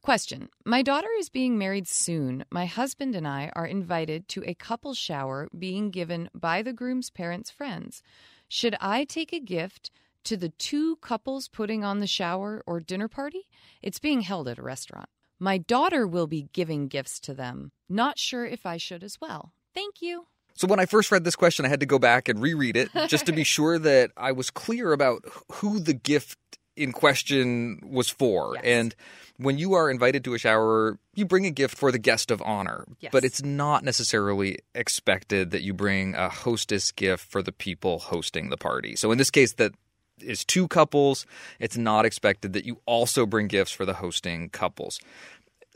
Question 0.02 0.49
My 0.64 0.82
daughter 0.82 1.08
is 1.18 1.28
being 1.28 1.56
married 1.56 1.87
soon. 1.87 2.44
My 2.50 2.66
husband 2.66 3.14
and 3.14 3.26
I 3.26 3.52
are 3.54 3.64
invited 3.64 4.26
to 4.28 4.42
a 4.44 4.54
couple 4.54 4.94
shower 4.94 5.49
being 5.56 5.90
given 5.90 6.28
by 6.34 6.62
the 6.62 6.73
groom's 6.73 7.08
parents' 7.08 7.50
friends. 7.50 8.02
Should 8.49 8.75
I 8.80 9.04
take 9.04 9.32
a 9.32 9.38
gift 9.38 9.92
to 10.25 10.37
the 10.37 10.49
two 10.49 10.96
couples 10.96 11.46
putting 11.49 11.84
on 11.84 12.00
the 12.00 12.06
shower 12.08 12.62
or 12.66 12.80
dinner 12.80 13.08
party? 13.08 13.46
It's 13.80 14.00
being 14.00 14.23
held 14.23 14.49
at 14.49 14.58
a 14.58 14.62
restaurant. 14.62 15.08
My 15.38 15.58
daughter 15.58 16.06
will 16.06 16.26
be 16.26 16.49
giving 16.52 16.88
gifts 16.88 17.20
to 17.20 17.34
them. 17.34 17.70
Not 17.88 18.18
sure 18.18 18.44
if 18.44 18.66
I 18.66 18.76
should 18.76 19.04
as 19.04 19.20
well. 19.20 19.52
Thank 19.73 20.02
you. 20.02 20.26
So 20.54 20.66
when 20.66 20.78
I 20.78 20.87
first 20.87 21.11
read 21.11 21.25
this 21.25 21.37
question, 21.37 21.64
I 21.64 21.68
had 21.68 21.80
to 21.80 21.87
go 21.87 21.99
back 21.99 22.28
and 22.28 22.40
reread 22.40 22.76
it 22.76 22.90
just 23.08 23.26
to 23.26 23.32
be 23.32 23.44
sure 23.44 23.78
that 23.78 24.12
I 24.16 24.32
was 24.32 24.50
clear 24.50 24.92
about 24.92 25.25
who 25.52 25.80
the 25.80 25.94
gift 25.94 26.38
in 26.76 26.92
question 26.92 27.80
was 27.84 28.08
for. 28.08 28.54
Yes. 28.56 28.64
And 28.64 28.94
when 29.37 29.58
you 29.58 29.75
are 29.75 29.90
invited 29.90 30.25
to 30.25 30.34
a 30.34 30.38
shower, 30.38 30.99
you 31.14 31.25
bring 31.25 31.46
a 31.46 31.50
gift 31.50 31.76
for 31.76 31.90
the 31.90 31.99
guest 31.99 32.30
of 32.30 32.42
honor. 32.42 32.84
Yes. 33.00 33.11
But 33.12 33.25
it's 33.25 33.42
not 33.42 33.84
necessarily 33.84 34.58
expected 34.75 35.50
that 35.50 35.62
you 35.62 35.75
bring 35.75 36.14
a 36.14 36.28
hostess 36.28 36.92
gift 36.92 37.25
for 37.25 37.42
the 37.42 37.52
people 37.52 37.99
hosting 37.99 38.50
the 38.50 38.56
party. 38.56 38.96
So 38.96 39.12
in 39.12 39.18
this 39.18 39.30
case, 39.30 39.54
that 39.54 39.73
is 40.20 40.44
two 40.44 40.68
couples. 40.68 41.26
It's 41.58 41.76
not 41.76 42.04
expected 42.04 42.52
that 42.52 42.64
you 42.64 42.80
also 42.87 43.26
bring 43.26 43.49
gifts 43.49 43.73
for 43.73 43.84
the 43.84 43.94
hosting 43.94 44.50
couples. 44.50 45.00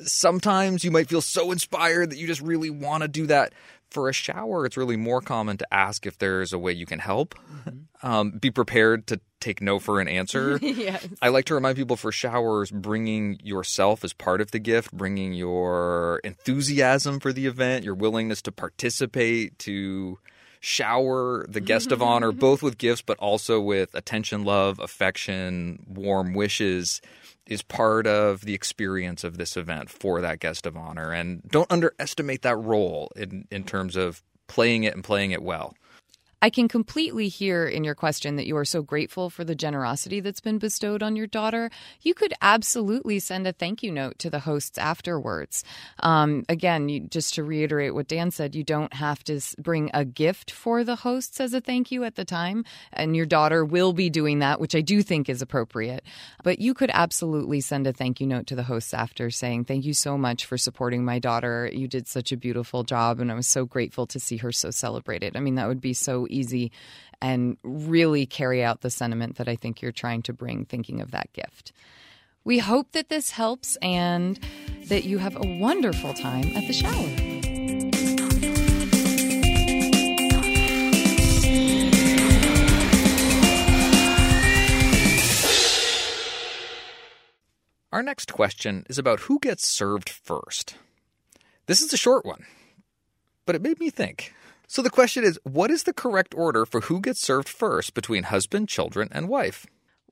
Sometimes 0.00 0.84
you 0.84 0.92
might 0.92 1.08
feel 1.08 1.20
so 1.20 1.50
inspired 1.50 2.10
that 2.10 2.18
you 2.18 2.28
just 2.28 2.40
really 2.40 2.70
want 2.70 3.02
to 3.02 3.08
do 3.08 3.26
that. 3.26 3.52
For 3.90 4.08
a 4.08 4.12
shower, 4.12 4.66
it's 4.66 4.76
really 4.76 4.96
more 4.96 5.20
common 5.20 5.56
to 5.58 5.74
ask 5.74 6.06
if 6.06 6.18
there's 6.18 6.52
a 6.52 6.58
way 6.58 6.72
you 6.72 6.86
can 6.86 6.98
help. 6.98 7.34
Um, 8.02 8.32
be 8.32 8.50
prepared 8.50 9.06
to 9.08 9.20
take 9.40 9.60
no 9.60 9.78
for 9.78 10.00
an 10.00 10.08
answer. 10.08 10.58
yes. 10.62 11.06
I 11.22 11.28
like 11.28 11.46
to 11.46 11.54
remind 11.54 11.76
people 11.76 11.96
for 11.96 12.12
showers, 12.12 12.70
bringing 12.70 13.38
yourself 13.42 14.04
as 14.04 14.12
part 14.12 14.40
of 14.40 14.50
the 14.50 14.58
gift, 14.58 14.92
bringing 14.92 15.32
your 15.32 16.20
enthusiasm 16.22 17.18
for 17.18 17.32
the 17.32 17.46
event, 17.46 17.84
your 17.84 17.94
willingness 17.94 18.42
to 18.42 18.52
participate, 18.52 19.58
to 19.60 20.18
shower 20.60 21.46
the 21.48 21.60
guest 21.60 21.92
of 21.92 22.02
honor, 22.02 22.32
both 22.46 22.62
with 22.62 22.78
gifts, 22.78 23.02
but 23.02 23.18
also 23.18 23.60
with 23.60 23.94
attention, 23.94 24.44
love, 24.44 24.78
affection, 24.80 25.84
warm 25.88 26.34
wishes, 26.34 27.00
is 27.48 27.62
part 27.62 28.06
of 28.06 28.42
the 28.42 28.54
experience 28.54 29.24
of 29.24 29.38
this 29.38 29.56
event 29.56 29.88
for 29.88 30.20
that 30.20 30.38
guest 30.38 30.66
of 30.66 30.76
honor. 30.76 31.12
And 31.12 31.42
don't 31.48 31.70
underestimate 31.72 32.42
that 32.42 32.56
role 32.56 33.10
in, 33.16 33.48
in 33.50 33.64
terms 33.64 33.96
of 33.96 34.22
playing 34.46 34.84
it 34.84 34.94
and 34.94 35.02
playing 35.02 35.30
it 35.30 35.42
well. 35.42 35.74
I 36.40 36.50
can 36.50 36.68
completely 36.68 37.28
hear 37.28 37.66
in 37.66 37.82
your 37.82 37.96
question 37.96 38.36
that 38.36 38.46
you 38.46 38.56
are 38.56 38.64
so 38.64 38.80
grateful 38.80 39.28
for 39.28 39.42
the 39.42 39.56
generosity 39.56 40.20
that's 40.20 40.40
been 40.40 40.58
bestowed 40.58 41.02
on 41.02 41.16
your 41.16 41.26
daughter. 41.26 41.68
You 42.00 42.14
could 42.14 42.32
absolutely 42.40 43.18
send 43.18 43.48
a 43.48 43.52
thank 43.52 43.82
you 43.82 43.90
note 43.90 44.20
to 44.20 44.30
the 44.30 44.38
hosts 44.38 44.78
afterwards. 44.78 45.64
Um, 45.98 46.44
again, 46.48 46.88
you, 46.88 47.00
just 47.00 47.34
to 47.34 47.42
reiterate 47.42 47.92
what 47.92 48.06
Dan 48.06 48.30
said, 48.30 48.54
you 48.54 48.62
don't 48.62 48.92
have 48.94 49.24
to 49.24 49.40
bring 49.58 49.90
a 49.92 50.04
gift 50.04 50.52
for 50.52 50.84
the 50.84 50.94
hosts 50.94 51.40
as 51.40 51.54
a 51.54 51.60
thank 51.60 51.90
you 51.90 52.04
at 52.04 52.14
the 52.14 52.24
time, 52.24 52.64
and 52.92 53.16
your 53.16 53.26
daughter 53.26 53.64
will 53.64 53.92
be 53.92 54.08
doing 54.08 54.38
that, 54.38 54.60
which 54.60 54.76
I 54.76 54.80
do 54.80 55.02
think 55.02 55.28
is 55.28 55.42
appropriate. 55.42 56.04
But 56.44 56.60
you 56.60 56.72
could 56.72 56.90
absolutely 56.94 57.60
send 57.60 57.88
a 57.88 57.92
thank 57.92 58.20
you 58.20 58.28
note 58.28 58.46
to 58.46 58.54
the 58.54 58.62
hosts 58.62 58.94
after 58.94 59.30
saying, 59.30 59.64
Thank 59.64 59.84
you 59.84 59.94
so 59.94 60.16
much 60.16 60.46
for 60.46 60.56
supporting 60.56 61.04
my 61.04 61.18
daughter. 61.18 61.68
You 61.72 61.88
did 61.88 62.06
such 62.06 62.30
a 62.30 62.36
beautiful 62.36 62.84
job, 62.84 63.18
and 63.18 63.32
I 63.32 63.34
was 63.34 63.48
so 63.48 63.64
grateful 63.64 64.06
to 64.06 64.20
see 64.20 64.36
her 64.36 64.52
so 64.52 64.70
celebrated. 64.70 65.36
I 65.36 65.40
mean, 65.40 65.56
that 65.56 65.66
would 65.66 65.80
be 65.80 65.94
so 65.94 66.27
easy 66.28 66.72
and 67.20 67.56
really 67.62 68.26
carry 68.26 68.62
out 68.62 68.80
the 68.80 68.90
sentiment 68.90 69.36
that 69.36 69.48
I 69.48 69.56
think 69.56 69.82
you're 69.82 69.92
trying 69.92 70.22
to 70.22 70.32
bring 70.32 70.64
thinking 70.64 71.00
of 71.00 71.10
that 71.10 71.32
gift. 71.32 71.72
We 72.44 72.58
hope 72.58 72.92
that 72.92 73.08
this 73.08 73.30
helps 73.30 73.76
and 73.82 74.38
that 74.86 75.04
you 75.04 75.18
have 75.18 75.36
a 75.36 75.58
wonderful 75.58 76.14
time 76.14 76.56
at 76.56 76.66
the 76.66 76.72
shower. 76.72 77.28
Our 87.90 88.02
next 88.02 88.32
question 88.32 88.84
is 88.88 88.98
about 88.98 89.20
who 89.20 89.38
gets 89.40 89.66
served 89.66 90.08
first. 90.08 90.76
This 91.66 91.80
is 91.80 91.92
a 91.92 91.96
short 91.96 92.24
one, 92.24 92.44
but 93.44 93.56
it 93.56 93.62
made 93.62 93.80
me 93.80 93.90
think. 93.90 94.34
So 94.70 94.82
the 94.82 94.90
question 94.90 95.24
is 95.24 95.40
what 95.44 95.70
is 95.70 95.84
the 95.84 95.94
correct 95.94 96.34
order 96.36 96.66
for 96.66 96.82
who 96.82 97.00
gets 97.00 97.20
served 97.20 97.48
first 97.48 97.94
between 97.94 98.24
husband, 98.24 98.68
children, 98.68 99.08
and 99.12 99.26
wife? 99.26 99.66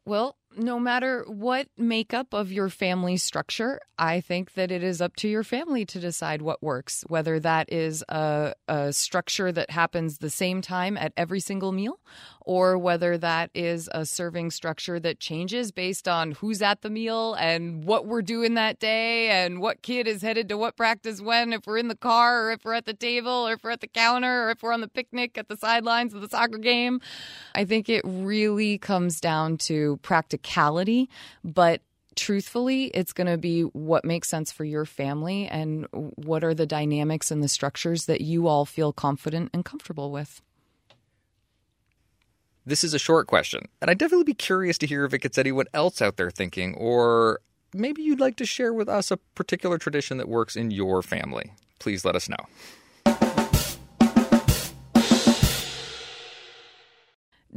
Well, 0.06 0.36
no 0.56 0.80
matter 0.80 1.24
what 1.28 1.68
makeup 1.76 2.32
of 2.32 2.50
your 2.50 2.70
family 2.70 3.18
structure, 3.18 3.80
I 3.98 4.22
think 4.22 4.54
that 4.54 4.70
it 4.70 4.82
is 4.82 5.02
up 5.02 5.14
to 5.16 5.28
your 5.28 5.44
family 5.44 5.84
to 5.86 6.00
decide 6.00 6.40
what 6.40 6.62
works, 6.62 7.04
whether 7.08 7.38
that 7.40 7.70
is 7.70 8.02
a, 8.08 8.54
a 8.66 8.94
structure 8.94 9.52
that 9.52 9.70
happens 9.70 10.18
the 10.18 10.30
same 10.30 10.62
time 10.62 10.96
at 10.96 11.12
every 11.18 11.40
single 11.40 11.72
meal, 11.72 12.00
or 12.46 12.78
whether 12.78 13.18
that 13.18 13.50
is 13.54 13.90
a 13.92 14.06
serving 14.06 14.52
structure 14.52 15.00
that 15.00 15.18
changes 15.18 15.72
based 15.72 16.06
on 16.06 16.30
who's 16.30 16.62
at 16.62 16.80
the 16.82 16.88
meal 16.88 17.34
and 17.34 17.84
what 17.84 18.06
we're 18.06 18.22
doing 18.22 18.54
that 18.54 18.78
day 18.78 19.28
and 19.28 19.60
what 19.60 19.82
kid 19.82 20.06
is 20.06 20.22
headed 20.22 20.48
to 20.48 20.56
what 20.56 20.76
practice 20.76 21.20
when, 21.20 21.52
if 21.52 21.66
we're 21.66 21.76
in 21.76 21.88
the 21.88 21.96
car 21.96 22.46
or 22.46 22.52
if 22.52 22.64
we're 22.64 22.72
at 22.72 22.86
the 22.86 22.94
table 22.94 23.48
or 23.48 23.54
if 23.54 23.64
we're 23.64 23.72
at 23.72 23.80
the 23.80 23.88
counter 23.88 24.46
or 24.46 24.50
if 24.50 24.62
we're 24.62 24.72
on 24.72 24.80
the 24.80 24.88
picnic 24.88 25.36
at 25.36 25.48
the 25.48 25.56
sidelines 25.56 26.14
of 26.14 26.20
the 26.20 26.28
soccer 26.28 26.58
game. 26.58 27.00
I 27.54 27.64
think 27.64 27.88
it 27.88 28.02
really 28.06 28.78
comes 28.78 29.20
down 29.20 29.58
to 29.58 29.98
practicality, 30.02 31.10
but 31.44 31.82
truthfully, 32.14 32.84
it's 32.94 33.12
going 33.12 33.26
to 33.26 33.38
be 33.38 33.62
what 33.62 34.04
makes 34.04 34.28
sense 34.28 34.52
for 34.52 34.64
your 34.64 34.84
family 34.84 35.48
and 35.48 35.86
what 35.92 36.44
are 36.44 36.54
the 36.54 36.66
dynamics 36.66 37.32
and 37.32 37.42
the 37.42 37.48
structures 37.48 38.06
that 38.06 38.20
you 38.20 38.46
all 38.46 38.64
feel 38.64 38.92
confident 38.92 39.50
and 39.52 39.64
comfortable 39.64 40.12
with. 40.12 40.40
This 42.68 42.82
is 42.82 42.94
a 42.94 42.98
short 42.98 43.28
question, 43.28 43.68
and 43.80 43.88
I'd 43.88 43.98
definitely 43.98 44.24
be 44.24 44.34
curious 44.34 44.76
to 44.78 44.88
hear 44.88 45.04
if 45.04 45.14
it 45.14 45.20
gets 45.20 45.38
anyone 45.38 45.66
else 45.72 46.02
out 46.02 46.16
there 46.16 46.32
thinking, 46.32 46.74
or 46.74 47.38
maybe 47.72 48.02
you'd 48.02 48.18
like 48.18 48.34
to 48.38 48.44
share 48.44 48.72
with 48.72 48.88
us 48.88 49.12
a 49.12 49.18
particular 49.36 49.78
tradition 49.78 50.16
that 50.16 50.28
works 50.28 50.56
in 50.56 50.72
your 50.72 51.00
family. 51.00 51.52
Please 51.78 52.04
let 52.04 52.16
us 52.16 52.28
know. 52.28 53.14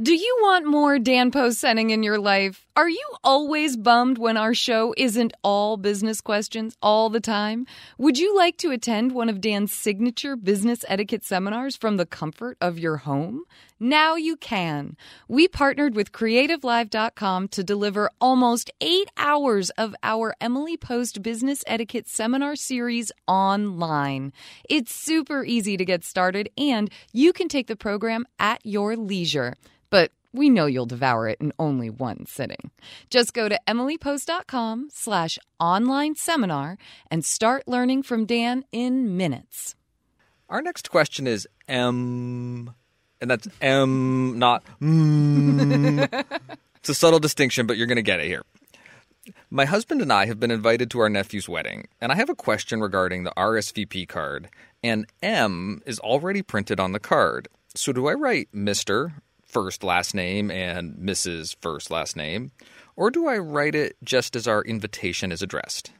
Do 0.00 0.14
you 0.14 0.38
want 0.40 0.64
more 0.64 0.98
Dan 0.98 1.30
Post 1.30 1.62
Senning 1.62 1.90
in 1.90 2.02
your 2.02 2.18
life? 2.18 2.64
Are 2.74 2.88
you 2.88 3.06
always 3.22 3.76
bummed 3.76 4.16
when 4.16 4.36
our 4.38 4.54
show 4.54 4.94
isn't 4.96 5.34
all 5.42 5.76
business 5.76 6.22
questions 6.22 6.76
all 6.80 7.10
the 7.10 7.20
time? 7.20 7.66
Would 7.98 8.16
you 8.16 8.34
like 8.34 8.56
to 8.58 8.70
attend 8.70 9.12
one 9.12 9.28
of 9.28 9.42
Dan's 9.42 9.74
signature 9.74 10.36
business 10.36 10.86
etiquette 10.88 11.24
seminars 11.24 11.76
from 11.76 11.98
the 11.98 12.06
comfort 12.06 12.56
of 12.62 12.78
your 12.78 12.98
home? 12.98 13.42
Now 13.82 14.14
you 14.14 14.36
can. 14.36 14.94
We 15.26 15.48
partnered 15.48 15.96
with 15.96 16.12
CreativeLive.com 16.12 17.48
to 17.48 17.64
deliver 17.64 18.10
almost 18.20 18.70
eight 18.82 19.08
hours 19.16 19.70
of 19.70 19.94
our 20.02 20.34
Emily 20.38 20.76
Post 20.76 21.22
Business 21.22 21.64
Etiquette 21.66 22.06
Seminar 22.06 22.56
Series 22.56 23.10
online. 23.26 24.34
It's 24.68 24.94
super 24.94 25.44
easy 25.44 25.78
to 25.78 25.84
get 25.86 26.04
started, 26.04 26.50
and 26.58 26.90
you 27.14 27.32
can 27.32 27.48
take 27.48 27.68
the 27.68 27.74
program 27.76 28.26
at 28.38 28.60
your 28.64 28.96
leisure. 28.96 29.56
But 29.88 30.12
we 30.34 30.50
know 30.50 30.66
you'll 30.66 30.84
devour 30.84 31.28
it 31.28 31.40
in 31.40 31.54
only 31.58 31.88
one 31.88 32.26
sitting. 32.26 32.70
Just 33.08 33.32
go 33.32 33.48
to 33.48 33.58
emilypost.com 33.66 34.88
slash 34.92 35.38
online 35.58 36.16
seminar 36.16 36.76
and 37.10 37.24
start 37.24 37.66
learning 37.66 38.02
from 38.02 38.26
Dan 38.26 38.64
in 38.72 39.16
minutes. 39.16 39.74
Our 40.50 40.60
next 40.60 40.90
question 40.90 41.26
is 41.26 41.48
M, 41.66 42.74
and 43.20 43.30
that's 43.30 43.48
M, 43.60 44.38
not 44.38 44.62
M. 44.80 46.00
it's 46.76 46.88
a 46.88 46.94
subtle 46.94 47.20
distinction, 47.20 47.66
but 47.66 47.76
you're 47.76 47.86
going 47.86 47.96
to 47.96 48.02
get 48.02 48.20
it 48.20 48.26
here. 48.26 48.42
My 49.50 49.64
husband 49.64 50.00
and 50.00 50.12
I 50.12 50.26
have 50.26 50.40
been 50.40 50.50
invited 50.50 50.90
to 50.90 51.00
our 51.00 51.08
nephew's 51.08 51.48
wedding, 51.48 51.88
and 52.00 52.10
I 52.10 52.14
have 52.16 52.30
a 52.30 52.34
question 52.34 52.80
regarding 52.80 53.24
the 53.24 53.32
RSVP 53.36 54.08
card. 54.08 54.48
And 54.82 55.06
M 55.22 55.82
is 55.84 55.98
already 55.98 56.42
printed 56.42 56.80
on 56.80 56.92
the 56.92 57.00
card. 57.00 57.48
So 57.74 57.92
do 57.92 58.08
I 58.08 58.14
write 58.14 58.48
Mr 58.54 59.12
first 59.44 59.84
last 59.84 60.14
name 60.14 60.50
and 60.50 60.94
Mrs. 60.94 61.56
first 61.60 61.90
last 61.90 62.16
name? 62.16 62.52
Or 62.96 63.10
do 63.10 63.26
I 63.28 63.38
write 63.38 63.74
it 63.74 63.96
just 64.02 64.36
as 64.36 64.46
our 64.48 64.62
invitation 64.62 65.32
is 65.32 65.42
addressed? 65.42 65.92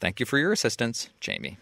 Thank 0.00 0.20
you 0.20 0.26
for 0.26 0.38
your 0.38 0.52
assistance, 0.52 1.08
Jamie. 1.20 1.58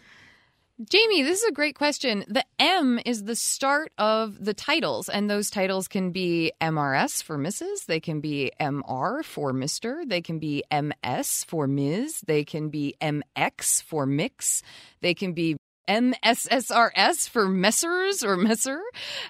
Jamie, 0.83 1.23
this 1.23 1.41
is 1.41 1.49
a 1.49 1.51
great 1.51 1.73
question. 1.73 2.23
The 2.27 2.45
M 2.59 2.99
is 3.03 3.23
the 3.23 3.35
start 3.35 3.91
of 3.97 4.45
the 4.45 4.53
titles, 4.53 5.09
and 5.09 5.27
those 5.27 5.49
titles 5.49 5.87
can 5.87 6.11
be 6.11 6.51
MRS 6.61 7.23
for 7.23 7.35
Mrs., 7.35 7.87
they 7.87 7.99
can 7.99 8.21
be 8.21 8.51
MR 8.59 9.25
for 9.25 9.53
Mr., 9.53 10.07
they 10.07 10.21
can 10.21 10.37
be 10.37 10.63
MS 10.71 11.45
for 11.45 11.65
Ms., 11.65 12.21
they 12.27 12.43
can 12.43 12.69
be 12.69 12.93
MX 13.01 13.81
for 13.81 14.05
Mix, 14.05 14.61
they 15.01 15.15
can 15.15 15.33
be 15.33 15.57
MSSRS 15.87 17.29
for 17.29 17.47
Messers 17.47 18.23
or 18.23 18.37
Messer. 18.37 18.81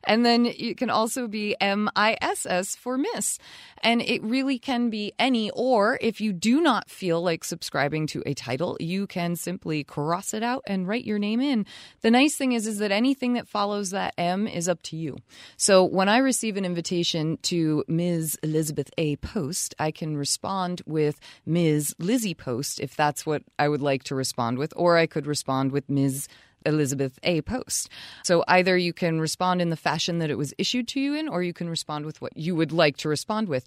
And 0.04 0.26
then 0.26 0.46
it 0.46 0.78
can 0.78 0.90
also 0.90 1.28
be 1.28 1.56
MISS 1.62 2.76
for 2.76 2.98
Miss. 2.98 3.40
And 3.84 4.02
it 4.02 4.24
really 4.24 4.58
can 4.58 4.90
be 4.90 5.14
any, 5.20 5.52
or 5.52 6.00
if 6.02 6.20
you 6.20 6.34
do 6.34 6.62
not 6.62 6.90
feel 6.90 7.22
like 7.22 7.44
subscribing 7.44 8.08
to 8.08 8.24
a 8.26 8.34
title, 8.34 8.76
you 8.80 9.06
can 9.06 9.36
simply 9.36 9.84
cross 9.84 10.34
it 10.34 10.42
out 10.42 10.64
and 10.66 10.88
write 10.88 11.06
your 11.06 11.20
name 11.20 11.40
in. 11.40 11.66
The 12.02 12.12
nice 12.12 12.36
thing 12.36 12.54
is, 12.54 12.66
is 12.66 12.80
that 12.80 12.92
anything 12.92 13.34
that 13.34 13.48
follows 13.48 13.92
that 13.92 14.16
M 14.18 14.48
is 14.48 14.68
up 14.68 14.82
to 14.84 14.98
you. 14.98 15.18
So 15.58 15.84
when 15.84 16.10
I 16.10 16.18
receive 16.18 16.58
an 16.58 16.66
invitation 16.66 17.38
to 17.44 17.84
Ms. 17.88 18.38
Elizabeth 18.42 18.90
A. 18.98 19.16
Post, 19.18 19.76
I 19.78 19.92
can 19.92 20.18
respond 20.18 20.82
with 20.86 21.20
Ms. 21.46 21.96
Lizzie 22.00 22.34
Post 22.34 22.80
if 22.80 22.96
that's 22.96 23.26
what 23.26 23.44
I 23.60 23.70
would 23.70 23.82
like 23.82 24.04
to 24.06 24.16
respond 24.16 24.58
with, 24.58 24.74
or 24.76 24.98
I 24.98 25.06
could 25.06 25.28
respond 25.28 25.72
with 25.72 25.90
Ms. 25.90 26.28
Elizabeth 26.68 27.18
A. 27.24 27.42
Post. 27.42 27.90
So 28.24 28.44
either 28.48 28.78
you 28.78 28.94
can 28.94 29.20
respond 29.20 29.62
in 29.62 29.70
the 29.70 29.76
fashion 29.76 30.20
that 30.20 30.30
it 30.30 30.38
was 30.38 30.54
issued 30.58 30.88
to 30.90 31.00
you 31.00 31.16
in, 31.16 31.28
or 31.28 31.42
you 31.42 31.54
can 31.54 31.70
respond 31.70 32.06
with 32.06 32.22
what 32.22 32.36
you 32.36 32.56
would 32.56 32.72
like 32.72 32.98
to 32.98 33.10
respond 33.10 33.48
with. 33.48 33.66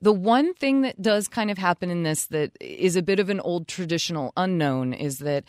The 0.00 0.12
one 0.12 0.54
thing 0.54 0.82
that 0.82 1.00
does 1.02 1.26
kind 1.28 1.50
of 1.50 1.58
happen 1.58 1.90
in 1.90 2.02
this 2.02 2.26
that 2.26 2.52
is 2.60 2.94
a 2.94 3.02
bit 3.02 3.18
of 3.18 3.28
an 3.30 3.40
old 3.40 3.66
traditional 3.66 4.32
unknown 4.36 4.92
is 4.92 5.18
that 5.18 5.44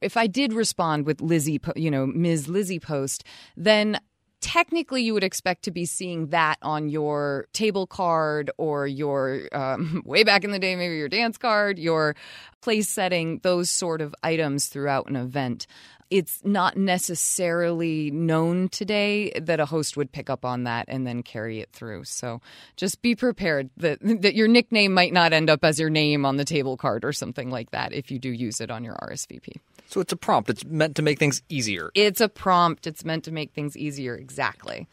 if 0.00 0.16
I 0.16 0.26
did 0.26 0.52
respond 0.52 1.06
with 1.06 1.20
Lizzie, 1.20 1.60
you 1.76 1.90
know, 1.90 2.06
Ms. 2.06 2.48
Lizzie 2.48 2.80
Post, 2.80 3.24
then 3.56 4.00
technically 4.44 5.02
you 5.02 5.14
would 5.14 5.24
expect 5.24 5.62
to 5.62 5.70
be 5.70 5.86
seeing 5.86 6.26
that 6.26 6.58
on 6.60 6.90
your 6.90 7.48
table 7.54 7.86
card 7.86 8.50
or 8.58 8.86
your 8.86 9.48
um, 9.52 10.02
way 10.06 10.22
back 10.22 10.44
in 10.44 10.50
the 10.50 10.58
day 10.58 10.76
maybe 10.76 10.96
your 10.96 11.08
dance 11.08 11.38
card 11.38 11.78
your 11.78 12.14
place 12.60 12.86
setting 12.86 13.38
those 13.38 13.70
sort 13.70 14.02
of 14.02 14.14
items 14.22 14.66
throughout 14.66 15.08
an 15.08 15.16
event 15.16 15.66
it's 16.10 16.42
not 16.44 16.76
necessarily 16.76 18.10
known 18.10 18.68
today 18.68 19.32
that 19.40 19.60
a 19.60 19.64
host 19.64 19.96
would 19.96 20.12
pick 20.12 20.28
up 20.28 20.44
on 20.44 20.64
that 20.64 20.84
and 20.88 21.06
then 21.06 21.22
carry 21.22 21.60
it 21.60 21.70
through. 21.72 22.04
So 22.04 22.42
just 22.76 23.00
be 23.00 23.16
prepared 23.16 23.70
that 23.78 23.98
that 24.22 24.34
your 24.34 24.46
nickname 24.46 24.92
might 24.92 25.14
not 25.14 25.32
end 25.32 25.48
up 25.48 25.64
as 25.64 25.80
your 25.80 25.88
name 25.88 26.26
on 26.26 26.36
the 26.36 26.44
table 26.44 26.76
card 26.76 27.04
or 27.06 27.14
something 27.14 27.50
like 27.50 27.70
that 27.70 27.94
if 27.94 28.10
you 28.10 28.18
do 28.18 28.28
use 28.28 28.60
it 28.60 28.70
on 28.70 28.84
your 28.84 28.94
RSVP. 28.96 29.56
So 29.94 30.00
it's 30.00 30.12
a 30.12 30.16
prompt. 30.16 30.50
It's 30.50 30.64
meant 30.64 30.96
to 30.96 31.02
make 31.02 31.20
things 31.20 31.40
easier. 31.48 31.92
It's 31.94 32.20
a 32.20 32.28
prompt. 32.28 32.84
It's 32.88 33.04
meant 33.04 33.22
to 33.26 33.30
make 33.30 33.52
things 33.52 33.76
easier. 33.76 34.16
Exactly. 34.16 34.88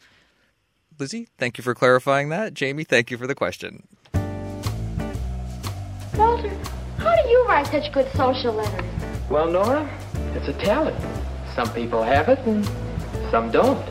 Lizzie, 0.96 1.26
thank 1.38 1.58
you 1.58 1.64
for 1.64 1.74
clarifying 1.74 2.28
that. 2.28 2.54
Jamie, 2.54 2.84
thank 2.84 3.10
you 3.10 3.18
for 3.18 3.26
the 3.26 3.34
question. 3.34 3.82
Walter, 6.14 6.56
how 6.98 7.20
do 7.20 7.28
you 7.28 7.44
write 7.48 7.66
such 7.66 7.92
good 7.92 8.08
social 8.12 8.52
letters? 8.52 8.84
Well, 9.28 9.50
Nora, 9.50 9.90
it's 10.36 10.46
a 10.46 10.52
talent. 10.52 10.96
Some 11.56 11.72
people 11.72 12.04
have 12.04 12.28
it 12.28 12.38
and 12.46 12.64
some 13.32 13.50
don't. 13.50 13.84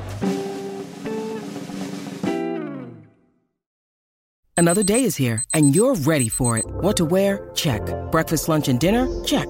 Another 4.55 4.83
day 4.83 5.03
is 5.03 5.17
here 5.17 5.43
and 5.53 5.75
you're 5.75 5.95
ready 5.95 6.29
for 6.29 6.57
it. 6.57 6.63
What 6.65 6.95
to 6.95 7.03
wear? 7.03 7.49
Check. 7.53 7.81
Breakfast, 8.11 8.47
lunch, 8.47 8.69
and 8.69 8.79
dinner? 8.79 9.09
Check. 9.25 9.49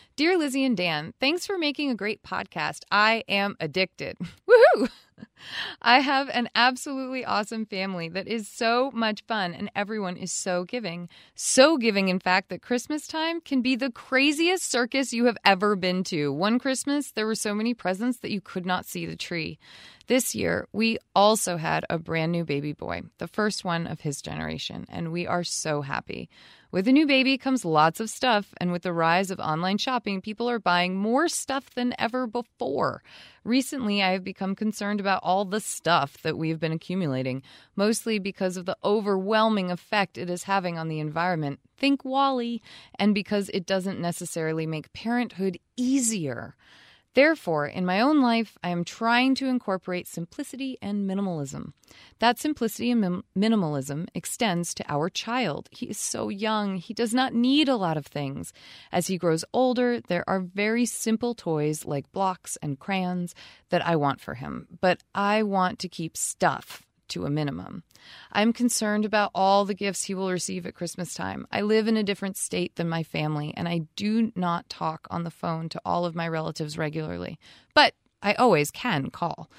Dear 0.17 0.37
Lizzie 0.37 0.65
and 0.65 0.75
Dan, 0.75 1.13
thanks 1.21 1.45
for 1.45 1.57
making 1.57 1.89
a 1.89 1.95
great 1.95 2.21
podcast. 2.21 2.83
I 2.91 3.23
am 3.29 3.55
addicted. 3.59 4.17
Woohoo! 4.49 4.89
I 5.81 5.99
have 5.99 6.29
an 6.29 6.49
absolutely 6.53 7.23
awesome 7.25 7.65
family 7.65 8.09
that 8.09 8.27
is 8.27 8.47
so 8.47 8.91
much 8.93 9.23
fun, 9.27 9.53
and 9.53 9.71
everyone 9.75 10.17
is 10.17 10.31
so 10.31 10.65
giving. 10.65 11.09
So 11.33 11.77
giving, 11.77 12.09
in 12.09 12.19
fact, 12.19 12.49
that 12.49 12.61
Christmas 12.61 13.07
time 13.07 13.41
can 13.41 13.61
be 13.61 13.75
the 13.75 13.91
craziest 13.91 14.69
circus 14.69 15.13
you 15.13 15.25
have 15.25 15.37
ever 15.45 15.75
been 15.75 16.03
to. 16.05 16.31
One 16.31 16.59
Christmas, 16.59 17.11
there 17.11 17.25
were 17.25 17.35
so 17.35 17.55
many 17.55 17.73
presents 17.73 18.19
that 18.19 18.31
you 18.31 18.41
could 18.41 18.65
not 18.65 18.85
see 18.85 19.05
the 19.05 19.15
tree. 19.15 19.57
This 20.07 20.35
year, 20.35 20.67
we 20.73 20.97
also 21.15 21.57
had 21.57 21.85
a 21.89 21.97
brand 21.97 22.31
new 22.31 22.43
baby 22.43 22.73
boy, 22.73 23.03
the 23.17 23.27
first 23.27 23.63
one 23.63 23.87
of 23.87 24.01
his 24.01 24.21
generation, 24.21 24.85
and 24.89 25.11
we 25.11 25.25
are 25.25 25.43
so 25.43 25.81
happy. 25.81 26.29
With 26.71 26.87
a 26.87 26.93
new 26.93 27.05
baby 27.05 27.37
comes 27.37 27.65
lots 27.65 27.99
of 27.99 28.09
stuff, 28.09 28.53
and 28.57 28.71
with 28.71 28.83
the 28.83 28.93
rise 28.93 29.29
of 29.29 29.41
online 29.41 29.77
shopping, 29.77 30.21
people 30.21 30.49
are 30.49 30.57
buying 30.57 30.95
more 30.95 31.27
stuff 31.27 31.69
than 31.69 31.93
ever 31.99 32.25
before. 32.25 33.03
Recently, 33.43 34.01
I 34.01 34.11
have 34.11 34.23
become 34.23 34.55
concerned 34.55 35.01
about 35.01 35.19
all 35.21 35.43
the 35.43 35.59
stuff 35.59 36.21
that 36.21 36.37
we 36.37 36.47
have 36.47 36.61
been 36.61 36.71
accumulating, 36.71 37.43
mostly 37.75 38.19
because 38.19 38.55
of 38.55 38.65
the 38.65 38.77
overwhelming 38.85 39.69
effect 39.69 40.17
it 40.17 40.29
is 40.29 40.43
having 40.43 40.77
on 40.77 40.87
the 40.87 41.01
environment. 41.01 41.59
Think 41.77 42.05
WALL-E, 42.05 42.61
and 42.97 43.13
because 43.13 43.49
it 43.49 43.65
doesn't 43.65 43.99
necessarily 43.99 44.65
make 44.65 44.93
parenthood 44.93 45.59
easier. 45.75 46.55
Therefore, 47.13 47.67
in 47.67 47.85
my 47.85 47.99
own 47.99 48.21
life, 48.21 48.57
I 48.63 48.69
am 48.69 48.85
trying 48.85 49.35
to 49.35 49.47
incorporate 49.47 50.07
simplicity 50.07 50.77
and 50.81 51.09
minimalism. 51.09 51.73
That 52.19 52.39
simplicity 52.39 52.89
and 52.91 53.01
min- 53.01 53.23
minimalism 53.37 54.07
extends 54.15 54.73
to 54.75 54.85
our 54.87 55.09
child. 55.09 55.67
He 55.71 55.87
is 55.87 55.97
so 55.97 56.29
young, 56.29 56.77
he 56.77 56.93
does 56.93 57.13
not 57.13 57.33
need 57.33 57.67
a 57.67 57.75
lot 57.75 57.97
of 57.97 58.05
things. 58.05 58.53
As 58.91 59.07
he 59.07 59.17
grows 59.17 59.43
older, 59.51 59.99
there 59.99 60.23
are 60.27 60.39
very 60.39 60.85
simple 60.85 61.35
toys 61.35 61.85
like 61.85 62.11
blocks 62.13 62.57
and 62.61 62.79
crayons 62.79 63.35
that 63.69 63.85
I 63.85 63.97
want 63.97 64.21
for 64.21 64.35
him, 64.35 64.67
but 64.79 65.03
I 65.13 65.43
want 65.43 65.79
to 65.79 65.89
keep 65.89 66.15
stuff 66.15 66.83
to 67.11 67.25
a 67.25 67.29
minimum. 67.29 67.83
I'm 68.31 68.53
concerned 68.53 69.05
about 69.05 69.31
all 69.33 69.65
the 69.65 69.73
gifts 69.73 70.03
he 70.03 70.13
will 70.13 70.31
receive 70.31 70.65
at 70.65 70.75
Christmas 70.75 71.13
time. 71.13 71.47
I 71.51 71.61
live 71.61 71.87
in 71.87 71.97
a 71.97 72.03
different 72.03 72.37
state 72.37 72.75
than 72.75 72.89
my 72.89 73.03
family, 73.03 73.53
and 73.55 73.67
I 73.67 73.81
do 73.95 74.31
not 74.35 74.69
talk 74.69 75.07
on 75.09 75.23
the 75.23 75.31
phone 75.31 75.69
to 75.69 75.81
all 75.85 76.05
of 76.05 76.15
my 76.15 76.27
relatives 76.27 76.77
regularly, 76.77 77.39
but 77.73 77.93
I 78.21 78.33
always 78.33 78.71
can 78.71 79.09
call. 79.09 79.49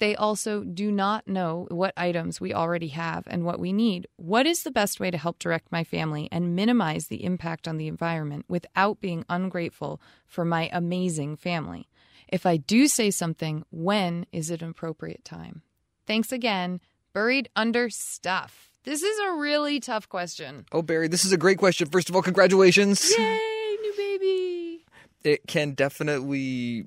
They 0.00 0.16
also 0.16 0.64
do 0.64 0.90
not 0.90 1.28
know 1.28 1.66
what 1.70 1.92
items 1.94 2.40
we 2.40 2.54
already 2.54 2.88
have 2.88 3.24
and 3.26 3.44
what 3.44 3.60
we 3.60 3.70
need. 3.70 4.08
What 4.16 4.46
is 4.46 4.62
the 4.62 4.70
best 4.70 4.98
way 4.98 5.10
to 5.10 5.18
help 5.18 5.38
direct 5.38 5.70
my 5.70 5.84
family 5.84 6.26
and 6.32 6.56
minimize 6.56 7.08
the 7.08 7.22
impact 7.22 7.68
on 7.68 7.76
the 7.76 7.86
environment 7.86 8.46
without 8.48 9.00
being 9.00 9.26
ungrateful 9.28 10.00
for 10.26 10.46
my 10.46 10.70
amazing 10.72 11.36
family? 11.36 11.90
If 12.28 12.46
I 12.46 12.56
do 12.56 12.88
say 12.88 13.10
something, 13.10 13.64
when 13.70 14.24
is 14.32 14.50
it 14.50 14.62
an 14.62 14.70
appropriate 14.70 15.24
time? 15.24 15.62
Thanks 16.06 16.32
again. 16.32 16.80
Buried 17.12 17.48
under 17.56 17.90
stuff. 17.90 18.70
This 18.84 19.02
is 19.02 19.18
a 19.28 19.32
really 19.32 19.78
tough 19.80 20.08
question. 20.08 20.64
Oh, 20.72 20.82
Barry, 20.82 21.08
this 21.08 21.24
is 21.24 21.32
a 21.32 21.36
great 21.36 21.58
question. 21.58 21.88
First 21.88 22.08
of 22.08 22.16
all, 22.16 22.22
congratulations. 22.22 23.10
Yay, 23.16 23.76
new 23.82 23.94
baby. 23.96 24.84
It 25.22 25.46
can 25.46 25.72
definitely 25.72 26.86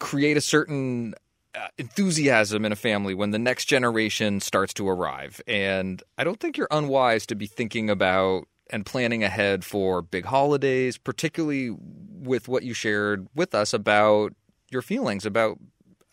create 0.00 0.36
a 0.36 0.40
certain 0.40 1.14
uh, 1.54 1.68
enthusiasm 1.78 2.64
in 2.64 2.72
a 2.72 2.76
family 2.76 3.14
when 3.14 3.30
the 3.30 3.38
next 3.38 3.66
generation 3.66 4.40
starts 4.40 4.74
to 4.74 4.88
arrive. 4.88 5.40
And 5.46 6.02
I 6.18 6.24
don't 6.24 6.40
think 6.40 6.56
you're 6.56 6.68
unwise 6.70 7.26
to 7.26 7.36
be 7.36 7.46
thinking 7.46 7.88
about 7.88 8.48
and 8.70 8.86
planning 8.86 9.22
ahead 9.22 9.64
for 9.64 10.02
big 10.02 10.24
holidays, 10.24 10.98
particularly 10.98 11.70
with 11.70 12.48
what 12.48 12.62
you 12.62 12.74
shared 12.74 13.28
with 13.34 13.54
us 13.54 13.72
about 13.72 14.32
your 14.70 14.82
feelings 14.82 15.26
about 15.26 15.58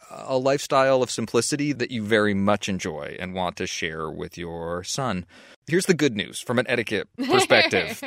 a 0.09 0.37
lifestyle 0.37 1.03
of 1.03 1.11
simplicity 1.11 1.73
that 1.73 1.91
you 1.91 2.03
very 2.03 2.33
much 2.33 2.69
enjoy 2.69 3.15
and 3.19 3.33
want 3.33 3.55
to 3.57 3.67
share 3.67 4.09
with 4.09 4.37
your 4.37 4.83
son. 4.83 5.25
Here's 5.67 5.85
the 5.85 5.93
good 5.93 6.15
news 6.15 6.39
from 6.39 6.59
an 6.59 6.65
etiquette 6.67 7.07
perspective. 7.17 8.01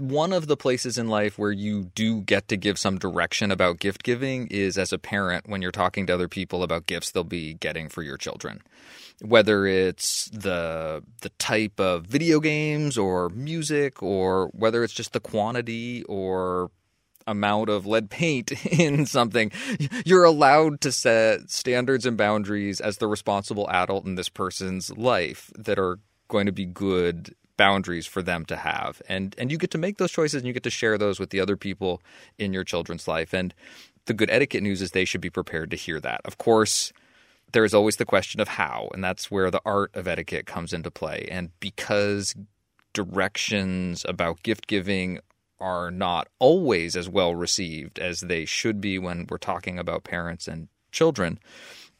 One 0.00 0.32
of 0.32 0.46
the 0.46 0.56
places 0.56 0.96
in 0.96 1.08
life 1.08 1.38
where 1.38 1.52
you 1.52 1.90
do 1.94 2.22
get 2.22 2.48
to 2.48 2.56
give 2.56 2.78
some 2.78 2.98
direction 2.98 3.50
about 3.50 3.78
gift 3.78 4.02
giving 4.02 4.46
is 4.46 4.78
as 4.78 4.92
a 4.92 4.98
parent 4.98 5.48
when 5.48 5.60
you're 5.60 5.72
talking 5.72 6.06
to 6.06 6.14
other 6.14 6.28
people 6.28 6.62
about 6.62 6.86
gifts 6.86 7.10
they'll 7.10 7.24
be 7.24 7.54
getting 7.54 7.88
for 7.88 8.02
your 8.02 8.16
children. 8.16 8.62
Whether 9.20 9.66
it's 9.66 10.30
the 10.30 11.02
the 11.20 11.28
type 11.38 11.78
of 11.78 12.06
video 12.06 12.40
games 12.40 12.96
or 12.96 13.28
music 13.30 14.02
or 14.02 14.46
whether 14.54 14.82
it's 14.82 14.94
just 14.94 15.12
the 15.12 15.20
quantity 15.20 16.04
or 16.04 16.70
amount 17.26 17.68
of 17.68 17.86
lead 17.86 18.10
paint 18.10 18.52
in 18.66 19.06
something. 19.06 19.50
You're 20.04 20.24
allowed 20.24 20.80
to 20.82 20.92
set 20.92 21.50
standards 21.50 22.06
and 22.06 22.16
boundaries 22.16 22.80
as 22.80 22.98
the 22.98 23.06
responsible 23.06 23.68
adult 23.70 24.06
in 24.06 24.14
this 24.14 24.28
person's 24.28 24.90
life 24.96 25.50
that 25.56 25.78
are 25.78 25.98
going 26.28 26.46
to 26.46 26.52
be 26.52 26.64
good 26.64 27.34
boundaries 27.56 28.06
for 28.06 28.22
them 28.22 28.44
to 28.46 28.56
have. 28.56 29.00
And 29.08 29.34
and 29.38 29.50
you 29.50 29.58
get 29.58 29.70
to 29.72 29.78
make 29.78 29.98
those 29.98 30.12
choices 30.12 30.36
and 30.40 30.46
you 30.46 30.52
get 30.52 30.62
to 30.64 30.70
share 30.70 30.98
those 30.98 31.18
with 31.18 31.30
the 31.30 31.40
other 31.40 31.56
people 31.56 32.02
in 32.38 32.52
your 32.52 32.64
children's 32.64 33.08
life. 33.08 33.32
And 33.32 33.54
the 34.06 34.14
good 34.14 34.30
etiquette 34.30 34.62
news 34.62 34.82
is 34.82 34.90
they 34.90 35.04
should 35.04 35.20
be 35.20 35.30
prepared 35.30 35.70
to 35.70 35.76
hear 35.76 36.00
that. 36.00 36.20
Of 36.24 36.38
course, 36.38 36.92
there 37.52 37.64
is 37.64 37.74
always 37.74 37.96
the 37.96 38.04
question 38.04 38.40
of 38.40 38.48
how, 38.48 38.88
and 38.92 39.02
that's 39.02 39.30
where 39.30 39.50
the 39.50 39.62
art 39.64 39.90
of 39.94 40.06
etiquette 40.06 40.46
comes 40.46 40.72
into 40.72 40.90
play. 40.90 41.26
And 41.30 41.50
because 41.60 42.34
directions 42.92 44.04
about 44.08 44.42
gift 44.42 44.66
giving 44.66 45.18
are 45.60 45.90
not 45.90 46.28
always 46.38 46.96
as 46.96 47.08
well 47.08 47.34
received 47.34 47.98
as 47.98 48.20
they 48.20 48.44
should 48.44 48.80
be 48.80 48.98
when 48.98 49.26
we're 49.28 49.38
talking 49.38 49.78
about 49.78 50.04
parents 50.04 50.48
and 50.48 50.68
children. 50.92 51.38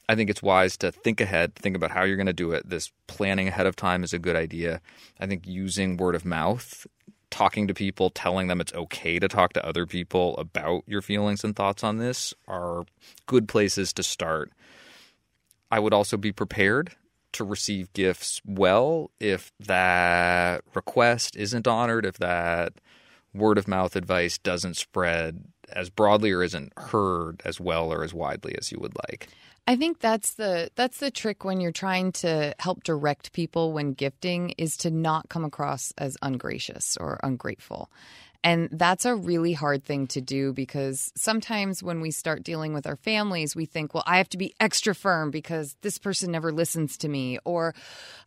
I 0.09 0.15
think 0.15 0.31
it's 0.31 0.43
wise 0.43 0.77
to 0.79 0.93
think 0.93 1.21
ahead, 1.21 1.55
think 1.57 1.77
about 1.77 1.91
how 1.91 2.05
you're 2.05 2.17
going 2.17 2.27
to 2.27 2.33
do 2.33 2.53
it. 2.53 2.69
This 2.69 2.93
planning 3.07 3.49
ahead 3.49 3.67
of 3.67 3.75
time 3.75 4.05
is 4.05 4.13
a 4.13 4.19
good 4.19 4.37
idea. 4.37 4.81
I 5.19 5.27
think 5.27 5.47
using 5.47 5.97
word 5.97 6.15
of 6.15 6.25
mouth, 6.25 6.87
talking 7.31 7.67
to 7.67 7.75
people, 7.75 8.11
telling 8.11 8.47
them 8.47 8.61
it's 8.61 8.75
okay 8.75 9.19
to 9.19 9.29
talk 9.29 9.53
to 9.55 9.67
other 9.67 9.85
people 9.85 10.37
about 10.37 10.85
your 10.87 11.03
feelings 11.03 11.43
and 11.43 11.57
thoughts 11.57 11.83
on 11.83 11.99
this 11.99 12.35
are 12.47 12.85
good 13.27 13.49
places 13.49 13.93
to 13.95 14.03
start. 14.03 14.53
I 15.71 15.81
would 15.81 15.93
also 15.93 16.17
be 16.17 16.31
prepared 16.31 16.93
to 17.33 17.45
receive 17.45 17.93
gifts 17.93 18.41
well 18.47 19.11
if 19.19 19.53
that 19.61 20.63
request 20.75 21.37
isn't 21.37 21.67
honored, 21.67 22.07
if 22.07 22.17
that 22.19 22.75
word 23.37 23.59
of 23.59 23.69
mouth 23.69 23.97
advice 23.97 24.39
doesn't 24.39 24.75
spread 24.75 25.45
as 25.73 25.91
broadly 25.91 26.33
or 26.33 26.43
isn't 26.43 26.73
heard 26.77 27.43
as 27.45 27.61
well 27.61 27.93
or 27.93 28.05
as 28.05 28.15
widely 28.15 28.57
as 28.59 28.71
you 28.71 28.79
would 28.81 28.95
like. 29.09 29.29
I 29.69 29.75
think 29.75 29.99
that's 29.99 30.35
the 30.35 30.71
that's 30.77 30.99
the 30.99 31.11
trick 31.11 31.45
when 31.45 31.61
you're 31.61 31.73
trying 31.73 32.13
to 32.13 32.55
help 32.61 32.85
direct 32.85 33.33
people 33.33 33.73
when 33.73 33.95
gifting 33.95 34.51
is 34.51 34.77
to 34.79 34.91
not 34.91 35.29
come 35.29 35.45
across 35.45 35.93
as 35.99 36.17
ungracious 36.23 36.97
or 36.99 37.19
ungrateful. 37.25 37.91
And 38.47 38.69
that's 38.71 39.05
a 39.05 39.17
really 39.17 39.55
hard 39.55 39.83
thing 39.83 40.07
to 40.07 40.21
do 40.21 40.53
because 40.53 41.11
sometimes 41.17 41.83
when 41.83 42.01
we 42.01 42.13
start 42.13 42.45
dealing 42.45 42.75
with 42.75 42.87
our 42.87 42.95
families, 42.95 43.57
we 43.57 43.67
think, 43.67 43.93
well, 43.93 44.05
I 44.07 44.19
have 44.19 44.29
to 44.29 44.37
be 44.37 44.55
extra 44.61 44.95
firm 44.95 45.33
because 45.33 45.75
this 45.83 45.99
person 45.99 46.31
never 46.31 46.53
listens 46.53 46.97
to 46.99 47.09
me. 47.09 47.41
Or 47.45 47.75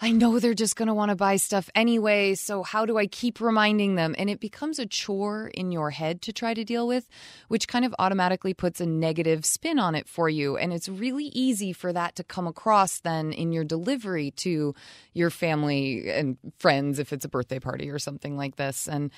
I 0.02 0.12
know 0.12 0.38
they're 0.38 0.54
just 0.54 0.76
going 0.76 0.90
to 0.90 0.94
want 0.94 1.08
to 1.08 1.16
buy 1.16 1.38
stuff 1.38 1.70
anyway. 1.74 2.36
So 2.36 2.64
how 2.64 2.86
do 2.86 2.98
I 2.98 3.08
keep 3.08 3.40
reminding 3.40 3.96
them? 3.96 4.14
And 4.18 4.30
it 4.30 4.42
becomes 4.42 4.78
a 4.78 4.86
chore 4.86 5.48
in 5.54 5.72
your 5.72 5.92
head 5.92 6.22
to 6.24 6.34
try 6.34 6.54
to 6.54 6.66
deal 6.66 6.86
with, 6.86 7.08
which 7.48 7.70
kind 7.70 7.86
of 7.86 7.96
automatically 7.98 8.54
puts 8.54 8.82
a 8.82 8.86
negative 8.86 9.46
spin 9.46 9.80
on 9.80 9.96
it 9.96 10.10
for 10.10 10.28
you. 10.28 10.58
And 10.58 10.74
it's 10.74 10.90
really 10.90 11.28
easy 11.28 11.72
for 11.72 11.94
that 11.94 12.18
to 12.18 12.26
come 12.26 12.46
across 12.46 13.00
then 13.00 13.32
in 13.32 13.54
your 13.54 13.64
delivery 13.64 14.32
to 14.32 14.76
your 15.14 15.30
family 15.30 16.10
and 16.10 16.38
friends 16.58 17.00
if 17.00 17.14
it's 17.14 17.24
a 17.24 17.30
birthday 17.30 17.60
party 17.60 17.90
or 17.90 18.00
something 18.00 18.36
like 18.36 18.58
this. 18.58 18.86
And, 18.86 19.12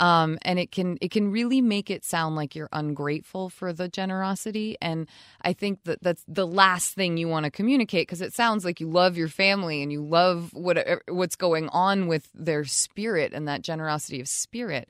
um, 0.00 0.36
and 0.48 0.58
it 0.58 0.72
can 0.72 0.96
it 1.02 1.10
can 1.10 1.30
really 1.30 1.60
make 1.60 1.90
it 1.90 2.04
sound 2.04 2.34
like 2.34 2.56
you're 2.56 2.70
ungrateful 2.72 3.50
for 3.50 3.72
the 3.72 3.86
generosity 3.86 4.78
and 4.80 5.06
i 5.42 5.52
think 5.52 5.84
that 5.84 6.02
that's 6.02 6.24
the 6.26 6.46
last 6.46 6.94
thing 6.94 7.18
you 7.18 7.28
want 7.28 7.44
to 7.44 7.50
communicate 7.50 8.08
because 8.08 8.22
it 8.22 8.32
sounds 8.32 8.64
like 8.64 8.80
you 8.80 8.88
love 8.88 9.18
your 9.18 9.28
family 9.28 9.82
and 9.82 9.92
you 9.92 10.02
love 10.02 10.50
what 10.54 10.78
what's 11.08 11.36
going 11.36 11.68
on 11.68 12.06
with 12.06 12.30
their 12.34 12.64
spirit 12.64 13.34
and 13.34 13.46
that 13.46 13.60
generosity 13.60 14.20
of 14.20 14.26
spirit 14.26 14.88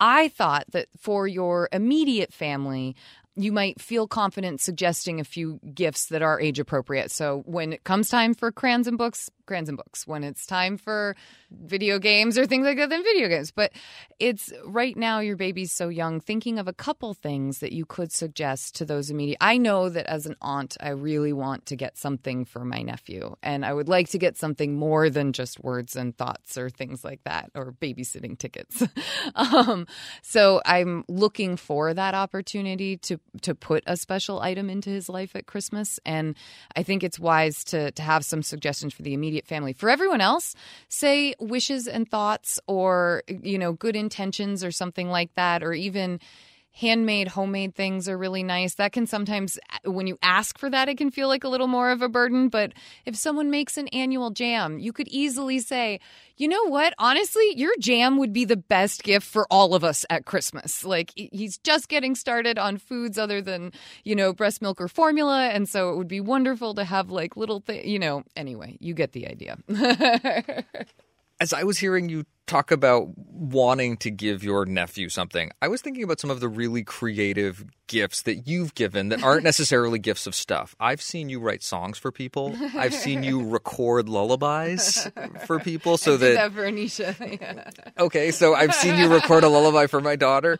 i 0.00 0.28
thought 0.28 0.64
that 0.72 0.88
for 0.96 1.28
your 1.28 1.68
immediate 1.70 2.32
family 2.32 2.96
you 3.36 3.52
might 3.52 3.80
feel 3.80 4.06
confident 4.06 4.60
suggesting 4.60 5.20
a 5.20 5.24
few 5.24 5.58
gifts 5.74 6.06
that 6.06 6.22
are 6.22 6.40
age 6.40 6.60
appropriate. 6.60 7.10
So 7.10 7.42
when 7.46 7.72
it 7.72 7.82
comes 7.82 8.08
time 8.08 8.32
for 8.32 8.52
crayons 8.52 8.86
and 8.86 8.96
books, 8.96 9.28
crayons 9.46 9.68
and 9.68 9.76
books. 9.76 10.06
When 10.06 10.24
it's 10.24 10.46
time 10.46 10.76
for 10.76 11.16
video 11.50 11.98
games 11.98 12.38
or 12.38 12.46
things 12.46 12.64
like 12.64 12.76
that, 12.76 12.90
then 12.90 13.02
video 13.02 13.28
games. 13.28 13.50
But 13.50 13.72
it's 14.18 14.52
right 14.64 14.96
now 14.96 15.20
your 15.20 15.36
baby's 15.36 15.72
so 15.72 15.88
young, 15.88 16.20
thinking 16.20 16.58
of 16.58 16.68
a 16.68 16.72
couple 16.72 17.14
things 17.14 17.58
that 17.58 17.72
you 17.72 17.84
could 17.84 18.12
suggest 18.12 18.76
to 18.76 18.84
those 18.84 19.10
immediate. 19.10 19.38
I 19.40 19.58
know 19.58 19.88
that 19.88 20.06
as 20.06 20.26
an 20.26 20.36
aunt, 20.40 20.76
I 20.80 20.90
really 20.90 21.32
want 21.32 21.66
to 21.66 21.76
get 21.76 21.96
something 21.96 22.44
for 22.44 22.64
my 22.64 22.82
nephew, 22.82 23.36
and 23.42 23.64
I 23.64 23.72
would 23.72 23.88
like 23.88 24.08
to 24.10 24.18
get 24.18 24.36
something 24.36 24.76
more 24.76 25.10
than 25.10 25.32
just 25.32 25.62
words 25.62 25.96
and 25.96 26.16
thoughts 26.16 26.56
or 26.56 26.70
things 26.70 27.04
like 27.04 27.22
that, 27.24 27.50
or 27.54 27.72
babysitting 27.72 28.38
tickets. 28.38 28.82
um, 29.34 29.86
so 30.22 30.60
I'm 30.64 31.04
looking 31.08 31.56
for 31.56 31.94
that 31.94 32.14
opportunity 32.14 32.96
to 32.98 33.18
to 33.42 33.54
put 33.54 33.82
a 33.86 33.96
special 33.96 34.40
item 34.40 34.70
into 34.70 34.90
his 34.90 35.08
life 35.08 35.34
at 35.34 35.46
Christmas, 35.46 35.98
and 36.04 36.36
I 36.76 36.82
think 36.82 37.02
it's 37.02 37.18
wise 37.18 37.64
to 37.64 37.90
to 37.92 38.02
have 38.02 38.24
some 38.24 38.42
suggestions 38.42 38.94
for 38.94 39.02
the 39.02 39.14
immediate 39.14 39.33
family. 39.42 39.72
For 39.72 39.90
everyone 39.90 40.20
else, 40.20 40.54
say 40.88 41.34
wishes 41.40 41.86
and 41.86 42.08
thoughts 42.08 42.60
or, 42.66 43.22
you 43.28 43.58
know, 43.58 43.72
good 43.72 43.96
intentions 43.96 44.62
or 44.62 44.70
something 44.70 45.10
like 45.10 45.34
that, 45.34 45.62
or 45.62 45.72
even 45.72 46.20
handmade, 46.74 47.28
homemade 47.28 47.74
things 47.74 48.08
are 48.08 48.18
really 48.18 48.42
nice. 48.42 48.74
That 48.74 48.92
can 48.92 49.06
sometimes, 49.06 49.58
when 49.84 50.06
you 50.06 50.18
ask 50.22 50.58
for 50.58 50.68
that, 50.68 50.88
it 50.88 50.98
can 50.98 51.10
feel 51.10 51.28
like 51.28 51.44
a 51.44 51.48
little 51.48 51.68
more 51.68 51.90
of 51.90 52.02
a 52.02 52.08
burden. 52.08 52.48
But 52.48 52.72
if 53.06 53.14
someone 53.14 53.50
makes 53.50 53.76
an 53.76 53.88
annual 53.88 54.30
jam, 54.30 54.78
you 54.80 54.92
could 54.92 55.06
easily 55.08 55.60
say, 55.60 56.00
you 56.36 56.48
know 56.48 56.64
what? 56.64 56.92
Honestly, 56.98 57.54
your 57.54 57.72
jam 57.78 58.18
would 58.18 58.32
be 58.32 58.44
the 58.44 58.56
best 58.56 59.04
gift 59.04 59.26
for 59.26 59.46
all 59.50 59.74
of 59.74 59.84
us 59.84 60.04
at 60.10 60.24
Christmas. 60.26 60.84
Like 60.84 61.12
he's 61.14 61.58
just 61.58 61.88
getting 61.88 62.16
started 62.16 62.58
on 62.58 62.78
foods 62.78 63.18
other 63.18 63.40
than, 63.40 63.72
you 64.02 64.16
know, 64.16 64.32
breast 64.32 64.60
milk 64.60 64.80
or 64.80 64.88
formula. 64.88 65.48
And 65.50 65.68
so 65.68 65.92
it 65.92 65.96
would 65.96 66.08
be 66.08 66.20
wonderful 66.20 66.74
to 66.74 66.84
have 66.84 67.08
like 67.10 67.36
little 67.36 67.60
things, 67.60 67.86
you 67.86 68.00
know, 68.00 68.24
anyway, 68.34 68.76
you 68.80 68.94
get 68.94 69.12
the 69.12 69.28
idea. 69.28 69.58
as 71.40 71.52
I 71.52 71.64
was 71.64 71.78
hearing 71.78 72.08
you 72.08 72.24
talk 72.46 72.70
about 72.70 73.08
wanting 73.16 73.96
to 73.96 74.10
give 74.10 74.44
your 74.44 74.66
nephew 74.66 75.08
something, 75.08 75.50
I 75.62 75.68
was 75.68 75.80
thinking 75.80 76.04
about 76.04 76.20
some 76.20 76.30
of 76.30 76.40
the 76.40 76.48
really 76.48 76.84
creative 76.84 77.64
gifts 77.86 78.22
that 78.22 78.46
you've 78.46 78.74
given 78.74 79.08
that 79.08 79.22
aren't 79.22 79.44
necessarily 79.44 79.98
gifts 79.98 80.26
of 80.26 80.34
stuff. 80.34 80.76
I've 80.78 81.00
seen 81.00 81.28
you 81.28 81.40
write 81.40 81.62
songs 81.62 81.98
for 81.98 82.12
people. 82.12 82.54
I've 82.74 82.94
seen 82.94 83.22
you 83.22 83.48
record 83.48 84.08
lullabies 84.08 85.08
for 85.46 85.58
people 85.58 85.96
so 85.96 86.16
that, 86.16 86.34
that 86.34 86.52
for 86.52 86.62
Anisha. 86.62 87.14
Yeah. 87.40 87.70
Okay, 87.96 88.32
so 88.32 88.54
I've 88.54 88.74
seen 88.74 88.98
you 88.98 89.12
record 89.12 89.44
a 89.44 89.48
lullaby 89.48 89.86
for 89.86 90.00
my 90.00 90.16
daughter. 90.16 90.58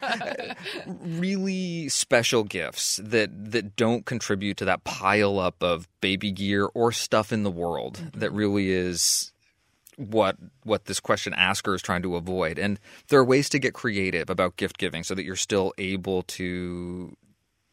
really 0.87 1.89
special 1.89 2.45
gifts 2.45 3.01
that 3.03 3.31
that 3.51 3.77
don't 3.77 4.07
contribute 4.07 4.57
to 4.59 4.65
that 4.67 4.85
pile 4.85 5.39
up 5.39 5.63
of 5.63 5.89
baby 6.01 6.31
gear 6.31 6.69
or 6.75 6.93
stuff 6.93 7.33
in 7.33 7.43
the 7.43 7.51
world 7.51 7.97
that 8.15 8.29
mm-hmm. 8.29 8.37
really 8.37 8.71
is 8.71 9.33
what 9.97 10.37
what 10.63 10.87
this 10.87 11.01
question 11.01 11.35
asker 11.35 11.75
is 11.75 11.83
trying 11.83 12.03
to 12.03 12.17
avoid. 12.17 12.59
And 12.59 12.79
there 13.09 13.21
are 13.21 13.25
ways 13.25 13.49
to 13.51 13.59
get 13.59 13.75
creative 13.75 14.31
about 14.31 14.57
gift 14.57 14.79
giving 14.79 15.03
so 15.03 15.15
that 15.15 15.25
you're 15.25 15.37
still 15.37 15.73
able 15.79 16.23
to 16.23 17.17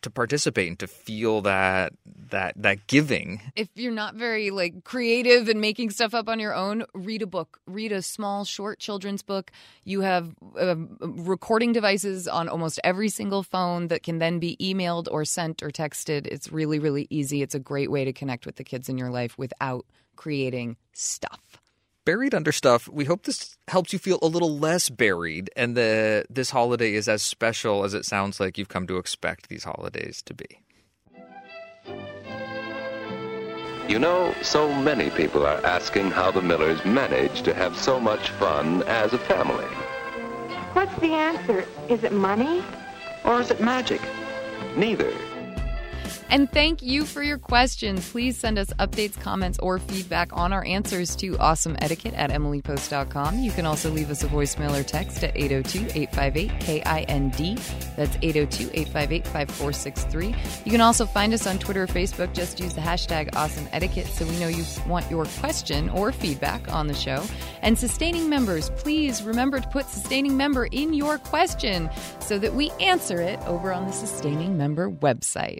to 0.02 0.10
participate 0.10 0.68
and 0.68 0.80
to 0.80 0.88
feel 0.88 1.42
that 1.42 1.94
that 2.30 2.54
that 2.58 2.88
giving. 2.88 3.42
If 3.56 3.70
you're 3.76 3.92
not 3.92 4.16
very 4.16 4.50
like 4.50 4.84
creative 4.84 5.48
and 5.48 5.62
making 5.62 5.92
stuff 5.92 6.14
up 6.14 6.28
on 6.28 6.40
your 6.40 6.56
own, 6.56 6.86
read 6.94 7.22
a 7.22 7.28
book. 7.28 7.60
Read 7.68 7.92
a 7.92 8.02
small 8.02 8.44
short 8.44 8.80
children's 8.80 9.22
book. 9.22 9.52
You 9.84 10.02
have 10.02 10.34
uh, 10.60 10.76
recording 11.00 11.72
devices 11.72 12.28
on 12.28 12.50
almost 12.50 12.80
every 12.84 13.10
single 13.10 13.44
phone 13.44 13.88
that 13.88 14.04
can 14.04 14.20
then 14.20 14.40
be 14.40 14.58
emailed 14.60 15.08
or 15.12 15.24
sent 15.24 15.62
or 15.62 15.70
texted. 15.70 16.26
It's 16.28 16.52
really 16.52 16.80
really 16.80 17.08
easy. 17.10 17.42
It's 17.42 17.56
a 17.56 17.60
great 17.60 17.92
way 17.92 18.06
to 18.06 18.14
connect 18.14 18.46
with 18.46 18.56
the 18.56 18.64
kids 18.64 18.90
in 18.90 18.98
your 18.98 19.10
life 19.10 19.38
without 19.38 19.86
creating 20.16 20.78
stuff 20.94 21.61
buried 22.06 22.34
under 22.34 22.52
stuff. 22.52 22.88
We 22.88 23.06
hope 23.06 23.24
this 23.24 23.58
helps 23.68 23.94
you 23.94 24.00
feel 24.00 24.20
a 24.22 24.28
little 24.28 24.58
less 24.58 24.90
buried 24.90 25.50
and 25.56 25.76
that 25.78 26.28
this 26.30 26.50
holiday 26.50 26.94
is 26.94 27.08
as 27.08 27.22
special 27.22 27.84
as 27.84 27.94
it 27.94 28.06
sounds 28.06 28.40
like 28.40 28.58
you've 28.58 28.70
come 28.70 28.88
to 28.88 28.98
expect 28.98 29.50
these 29.50 29.64
holidays 29.64 30.22
to 30.24 30.34
be. 30.34 30.60
You 33.88 34.00
know, 34.00 34.34
so 34.42 34.74
many 34.74 35.10
people 35.10 35.46
are 35.46 35.66
asking 35.66 36.12
how 36.12 36.32
the 36.32 36.42
Millers 36.42 36.84
manage 36.86 37.42
to 37.42 37.54
have 37.54 37.78
so 37.78 38.00
much 38.00 38.30
fun 38.32 38.84
as 38.84 39.14
a 39.14 39.18
family. 39.18 39.66
What's 40.74 40.96
the 41.02 41.14
answer? 41.14 41.66
Is 41.90 42.04
it 42.04 42.14
money? 42.14 42.64
Or 43.26 43.42
is 43.42 43.52
it 43.52 43.60
magic? 43.60 44.02
Neither. 44.78 45.12
And 46.32 46.50
thank 46.50 46.82
you 46.82 47.04
for 47.04 47.22
your 47.22 47.38
questions. 47.38 48.10
Please 48.10 48.38
send 48.38 48.58
us 48.58 48.70
updates, 48.80 49.20
comments, 49.20 49.60
or 49.60 49.80
feedback 49.80 50.30
on 50.32 50.54
our 50.54 50.64
answers 50.64 51.14
to 51.18 51.34
awesomeetiquette 51.34 52.18
at 52.18 52.30
emilypost.com. 52.30 53.40
You 53.40 53.52
can 53.52 53.66
also 53.66 53.90
leave 53.90 54.10
us 54.10 54.24
a 54.24 54.28
voicemail 54.28 54.80
or 54.80 54.82
text 54.82 55.26
at 55.26 55.36
802 55.36 56.00
858 56.00 56.60
KIND. 56.62 57.58
That's 57.98 58.18
802 58.22 58.70
858 58.74 59.28
5463. 59.28 60.28
You 60.64 60.72
can 60.72 60.80
also 60.80 61.06
find 61.06 61.34
us 61.34 61.46
on 61.46 61.60
Twitter 61.60 61.84
or 61.84 61.88
Facebook. 61.88 62.34
Just 62.34 62.62
use 62.62 62.76
the 62.76 62.82
hashtag 62.82 63.32
awesomeetiquette 63.32 64.08
so 64.08 64.26
we 64.26 64.40
know 64.40 64.48
you 64.48 64.64
want 64.88 65.12
your 65.12 65.26
question 65.42 65.90
or 65.90 66.14
feedback 66.14 66.72
on 66.72 66.88
the 66.88 66.94
show. 66.94 67.26
And 67.62 67.78
sustaining 67.78 68.30
members, 68.30 68.70
please 68.78 69.22
remember 69.22 69.60
to 69.60 69.68
put 69.68 69.86
sustaining 69.88 70.38
member 70.38 70.68
in 70.68 70.94
your 70.94 71.18
question 71.18 71.90
so 72.22 72.40
that 72.40 72.54
we 72.54 72.72
answer 72.80 73.20
it 73.20 73.38
over 73.42 73.74
on 73.74 73.86
the 73.86 73.92
sustaining 73.92 74.58
member 74.58 74.90
website 74.90 75.60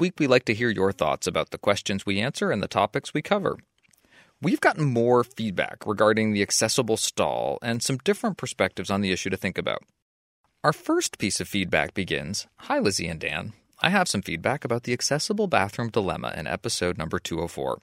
week, 0.00 0.14
we 0.18 0.26
like 0.26 0.46
to 0.46 0.54
hear 0.54 0.70
your 0.70 0.92
thoughts 0.92 1.26
about 1.26 1.50
the 1.50 1.58
questions 1.58 2.06
we 2.06 2.20
answer 2.20 2.50
and 2.50 2.62
the 2.62 2.68
topics 2.68 3.12
we 3.12 3.20
cover. 3.20 3.58
We've 4.40 4.60
gotten 4.60 4.84
more 4.84 5.22
feedback 5.22 5.86
regarding 5.86 6.32
the 6.32 6.40
accessible 6.40 6.96
stall 6.96 7.58
and 7.60 7.82
some 7.82 7.98
different 7.98 8.38
perspectives 8.38 8.90
on 8.90 9.02
the 9.02 9.12
issue 9.12 9.28
to 9.28 9.36
think 9.36 9.58
about. 9.58 9.82
Our 10.64 10.72
first 10.72 11.18
piece 11.18 11.40
of 11.40 11.48
feedback 11.48 11.92
begins 11.92 12.46
Hi, 12.60 12.78
Lizzie 12.78 13.08
and 13.08 13.20
Dan. 13.20 13.52
I 13.82 13.90
have 13.90 14.08
some 14.08 14.22
feedback 14.22 14.64
about 14.64 14.84
the 14.84 14.94
accessible 14.94 15.46
bathroom 15.46 15.90
dilemma 15.90 16.32
in 16.36 16.46
episode 16.46 16.96
number 16.96 17.18
204. 17.18 17.80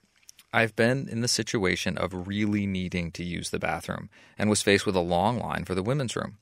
I've 0.52 0.74
been 0.74 1.08
in 1.08 1.20
the 1.20 1.28
situation 1.28 1.96
of 1.98 2.26
really 2.26 2.66
needing 2.66 3.12
to 3.12 3.24
use 3.24 3.50
the 3.50 3.58
bathroom 3.58 4.10
and 4.36 4.50
was 4.50 4.62
faced 4.62 4.86
with 4.86 4.96
a 4.96 5.00
long 5.00 5.38
line 5.38 5.64
for 5.64 5.74
the 5.74 5.82
women's 5.82 6.16
room. 6.16 6.38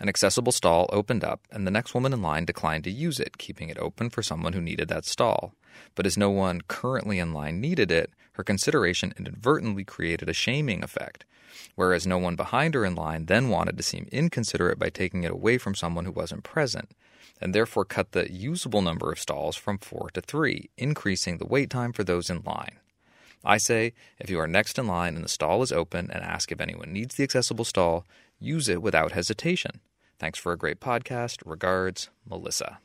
An 0.00 0.08
accessible 0.08 0.52
stall 0.52 0.90
opened 0.92 1.22
up, 1.22 1.40
and 1.50 1.66
the 1.66 1.70
next 1.70 1.94
woman 1.94 2.12
in 2.12 2.20
line 2.20 2.44
declined 2.44 2.84
to 2.84 2.90
use 2.90 3.20
it, 3.20 3.38
keeping 3.38 3.68
it 3.68 3.78
open 3.78 4.10
for 4.10 4.22
someone 4.22 4.52
who 4.52 4.60
needed 4.60 4.88
that 4.88 5.04
stall. 5.04 5.54
But 5.94 6.06
as 6.06 6.16
no 6.16 6.30
one 6.30 6.62
currently 6.62 7.18
in 7.18 7.32
line 7.32 7.60
needed 7.60 7.90
it, 7.90 8.10
her 8.32 8.44
consideration 8.44 9.14
inadvertently 9.16 9.84
created 9.84 10.28
a 10.28 10.32
shaming 10.32 10.82
effect, 10.82 11.24
whereas 11.76 12.06
no 12.06 12.18
one 12.18 12.36
behind 12.36 12.74
her 12.74 12.84
in 12.84 12.94
line 12.94 13.26
then 13.26 13.48
wanted 13.48 13.76
to 13.76 13.82
seem 13.82 14.08
inconsiderate 14.10 14.78
by 14.78 14.90
taking 14.90 15.22
it 15.22 15.30
away 15.30 15.58
from 15.58 15.74
someone 15.74 16.04
who 16.04 16.12
wasn't 16.12 16.42
present, 16.42 16.90
and 17.40 17.54
therefore 17.54 17.84
cut 17.84 18.12
the 18.12 18.32
usable 18.32 18.82
number 18.82 19.12
of 19.12 19.20
stalls 19.20 19.56
from 19.56 19.78
four 19.78 20.10
to 20.14 20.20
three, 20.20 20.70
increasing 20.76 21.38
the 21.38 21.46
wait 21.46 21.70
time 21.70 21.92
for 21.92 22.02
those 22.02 22.30
in 22.30 22.42
line. 22.42 22.78
I 23.44 23.58
say, 23.58 23.92
if 24.18 24.30
you 24.30 24.40
are 24.40 24.46
next 24.46 24.78
in 24.78 24.86
line 24.86 25.16
and 25.16 25.24
the 25.24 25.28
stall 25.28 25.62
is 25.62 25.72
open 25.72 26.10
and 26.10 26.22
ask 26.22 26.50
if 26.50 26.60
anyone 26.60 26.92
needs 26.92 27.14
the 27.14 27.24
accessible 27.24 27.64
stall, 27.64 28.06
use 28.38 28.68
it 28.68 28.82
without 28.82 29.12
hesitation. 29.12 29.80
Thanks 30.18 30.38
for 30.38 30.52
a 30.52 30.58
great 30.58 30.80
podcast. 30.80 31.42
Regards, 31.44 32.08
Melissa. 32.28 32.78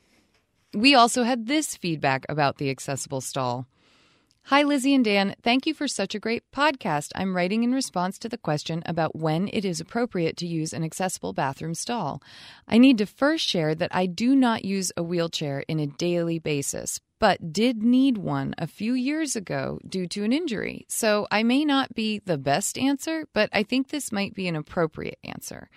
We 0.74 0.94
also 0.94 1.22
had 1.22 1.46
this 1.46 1.76
feedback 1.76 2.26
about 2.28 2.58
the 2.58 2.70
accessible 2.70 3.20
stall. 3.20 3.66
Hi, 4.44 4.62
Lizzie 4.62 4.94
and 4.94 5.04
Dan. 5.04 5.36
Thank 5.42 5.66
you 5.66 5.74
for 5.74 5.86
such 5.86 6.14
a 6.14 6.18
great 6.18 6.42
podcast. 6.50 7.12
I'm 7.14 7.36
writing 7.36 7.62
in 7.62 7.72
response 7.72 8.18
to 8.18 8.28
the 8.28 8.38
question 8.38 8.82
about 8.86 9.14
when 9.14 9.48
it 9.52 9.64
is 9.64 9.80
appropriate 9.80 10.36
to 10.38 10.46
use 10.46 10.72
an 10.72 10.82
accessible 10.82 11.32
bathroom 11.32 11.74
stall. 11.74 12.22
I 12.66 12.78
need 12.78 12.98
to 12.98 13.06
first 13.06 13.46
share 13.46 13.74
that 13.74 13.94
I 13.94 14.06
do 14.06 14.34
not 14.34 14.64
use 14.64 14.92
a 14.96 15.02
wheelchair 15.02 15.60
in 15.68 15.78
a 15.78 15.86
daily 15.86 16.38
basis, 16.38 17.00
but 17.20 17.52
did 17.52 17.82
need 17.84 18.18
one 18.18 18.54
a 18.58 18.66
few 18.66 18.94
years 18.94 19.36
ago 19.36 19.78
due 19.88 20.08
to 20.08 20.24
an 20.24 20.32
injury. 20.32 20.86
So 20.88 21.28
I 21.30 21.44
may 21.44 21.64
not 21.64 21.94
be 21.94 22.18
the 22.18 22.38
best 22.38 22.76
answer, 22.76 23.26
but 23.32 23.48
I 23.52 23.62
think 23.62 23.88
this 23.88 24.10
might 24.10 24.34
be 24.34 24.48
an 24.48 24.56
appropriate 24.56 25.18
answer. 25.22 25.70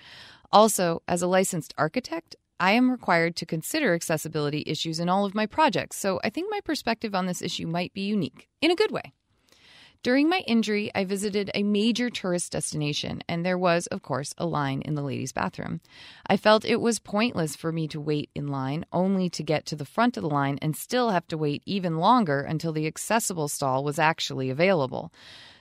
Also, 0.51 1.03
as 1.07 1.21
a 1.21 1.27
licensed 1.27 1.73
architect, 1.77 2.35
I 2.59 2.71
am 2.71 2.89
required 2.89 3.35
to 3.37 3.45
consider 3.45 3.93
accessibility 3.93 4.63
issues 4.65 4.99
in 4.99 5.09
all 5.09 5.25
of 5.25 5.35
my 5.35 5.45
projects, 5.45 5.97
so 5.97 6.19
I 6.23 6.29
think 6.29 6.49
my 6.49 6.61
perspective 6.61 7.13
on 7.13 7.25
this 7.25 7.41
issue 7.41 7.67
might 7.67 7.93
be 7.93 8.01
unique 8.01 8.47
in 8.61 8.71
a 8.71 8.75
good 8.75 8.91
way. 8.91 9.13
During 10.03 10.27
my 10.27 10.39
injury, 10.39 10.91
I 10.93 11.05
visited 11.05 11.49
a 11.53 11.63
major 11.63 12.09
tourist 12.09 12.51
destination, 12.51 13.23
and 13.29 13.45
there 13.45 13.57
was, 13.57 13.87
of 13.87 14.01
course, 14.01 14.33
a 14.37 14.45
line 14.45 14.81
in 14.81 14.95
the 14.95 15.01
ladies' 15.01 15.31
bathroom. 15.31 15.79
I 16.27 16.35
felt 16.35 16.65
it 16.65 16.81
was 16.81 16.99
pointless 16.99 17.55
for 17.55 17.71
me 17.71 17.87
to 17.87 18.01
wait 18.01 18.29
in 18.35 18.47
line 18.47 18.85
only 18.91 19.29
to 19.29 19.41
get 19.41 19.65
to 19.67 19.77
the 19.77 19.85
front 19.85 20.17
of 20.17 20.23
the 20.23 20.29
line 20.29 20.59
and 20.61 20.75
still 20.75 21.11
have 21.11 21.25
to 21.29 21.37
wait 21.37 21.63
even 21.65 21.99
longer 21.99 22.41
until 22.41 22.73
the 22.73 22.85
accessible 22.85 23.47
stall 23.47 23.81
was 23.85 23.97
actually 23.97 24.49
available. 24.49 25.09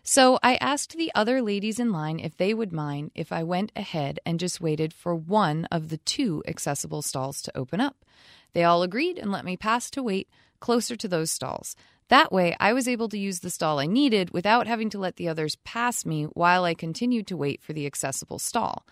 So 0.02 0.40
I 0.42 0.56
asked 0.56 0.96
the 0.96 1.12
other 1.14 1.40
ladies 1.40 1.78
in 1.78 1.92
line 1.92 2.18
if 2.18 2.36
they 2.36 2.52
would 2.52 2.72
mind 2.72 3.12
if 3.14 3.30
I 3.30 3.44
went 3.44 3.70
ahead 3.76 4.18
and 4.26 4.40
just 4.40 4.60
waited 4.60 4.92
for 4.92 5.14
one 5.14 5.66
of 5.66 5.88
the 5.88 5.98
two 5.98 6.42
accessible 6.48 7.02
stalls 7.02 7.42
to 7.42 7.56
open 7.56 7.80
up. 7.80 8.04
They 8.54 8.64
all 8.64 8.82
agreed 8.82 9.18
and 9.18 9.30
let 9.30 9.44
me 9.44 9.56
pass 9.56 9.88
to 9.92 10.02
wait 10.02 10.28
closer 10.58 10.96
to 10.96 11.08
those 11.08 11.30
stalls. 11.30 11.76
That 12.08 12.32
way, 12.32 12.56
I 12.60 12.72
was 12.72 12.88
able 12.88 13.08
to 13.08 13.18
use 13.18 13.40
the 13.40 13.50
stall 13.50 13.78
I 13.78 13.86
needed 13.86 14.30
without 14.32 14.66
having 14.66 14.90
to 14.90 14.98
let 14.98 15.16
the 15.16 15.28
others 15.28 15.56
pass 15.64 16.04
me 16.04 16.24
while 16.24 16.64
I 16.64 16.74
continued 16.74 17.26
to 17.28 17.36
wait 17.36 17.62
for 17.62 17.72
the 17.72 17.86
accessible 17.86 18.38
stall. 18.38 18.86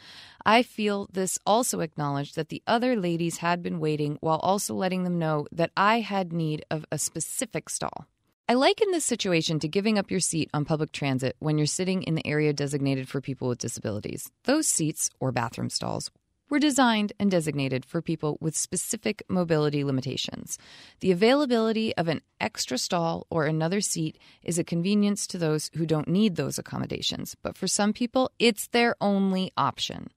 I 0.46 0.62
feel 0.62 1.08
this 1.12 1.38
also 1.44 1.80
acknowledged 1.80 2.36
that 2.36 2.48
the 2.48 2.62
other 2.66 2.96
ladies 2.96 3.38
had 3.38 3.62
been 3.62 3.78
waiting 3.78 4.16
while 4.20 4.38
also 4.38 4.74
letting 4.74 5.04
them 5.04 5.18
know 5.18 5.46
that 5.52 5.70
I 5.76 6.00
had 6.00 6.32
need 6.32 6.64
of 6.70 6.86
a 6.90 6.98
specific 6.98 7.68
stall. 7.68 8.06
I 8.48 8.54
liken 8.54 8.90
this 8.90 9.04
situation 9.04 9.60
to 9.60 9.68
giving 9.68 9.96
up 9.96 10.10
your 10.10 10.18
seat 10.18 10.50
on 10.52 10.64
public 10.64 10.90
transit 10.90 11.36
when 11.38 11.56
you're 11.56 11.68
sitting 11.68 12.02
in 12.02 12.16
the 12.16 12.26
area 12.26 12.52
designated 12.52 13.08
for 13.08 13.20
people 13.20 13.48
with 13.48 13.58
disabilities. 13.58 14.28
Those 14.42 14.66
seats, 14.66 15.08
or 15.20 15.30
bathroom 15.30 15.70
stalls, 15.70 16.10
were 16.50 16.58
designed 16.58 17.12
and 17.18 17.30
designated 17.30 17.84
for 17.86 18.02
people 18.02 18.36
with 18.40 18.56
specific 18.56 19.22
mobility 19.28 19.84
limitations. 19.84 20.58
The 20.98 21.12
availability 21.12 21.96
of 21.96 22.08
an 22.08 22.20
extra 22.40 22.76
stall 22.76 23.26
or 23.30 23.46
another 23.46 23.80
seat 23.80 24.18
is 24.42 24.58
a 24.58 24.64
convenience 24.64 25.26
to 25.28 25.38
those 25.38 25.70
who 25.76 25.86
don't 25.86 26.08
need 26.08 26.36
those 26.36 26.58
accommodations, 26.58 27.36
but 27.42 27.56
for 27.56 27.68
some 27.68 27.92
people, 27.92 28.30
it's 28.38 28.66
their 28.66 28.96
only 29.00 29.52
option. 29.56 30.10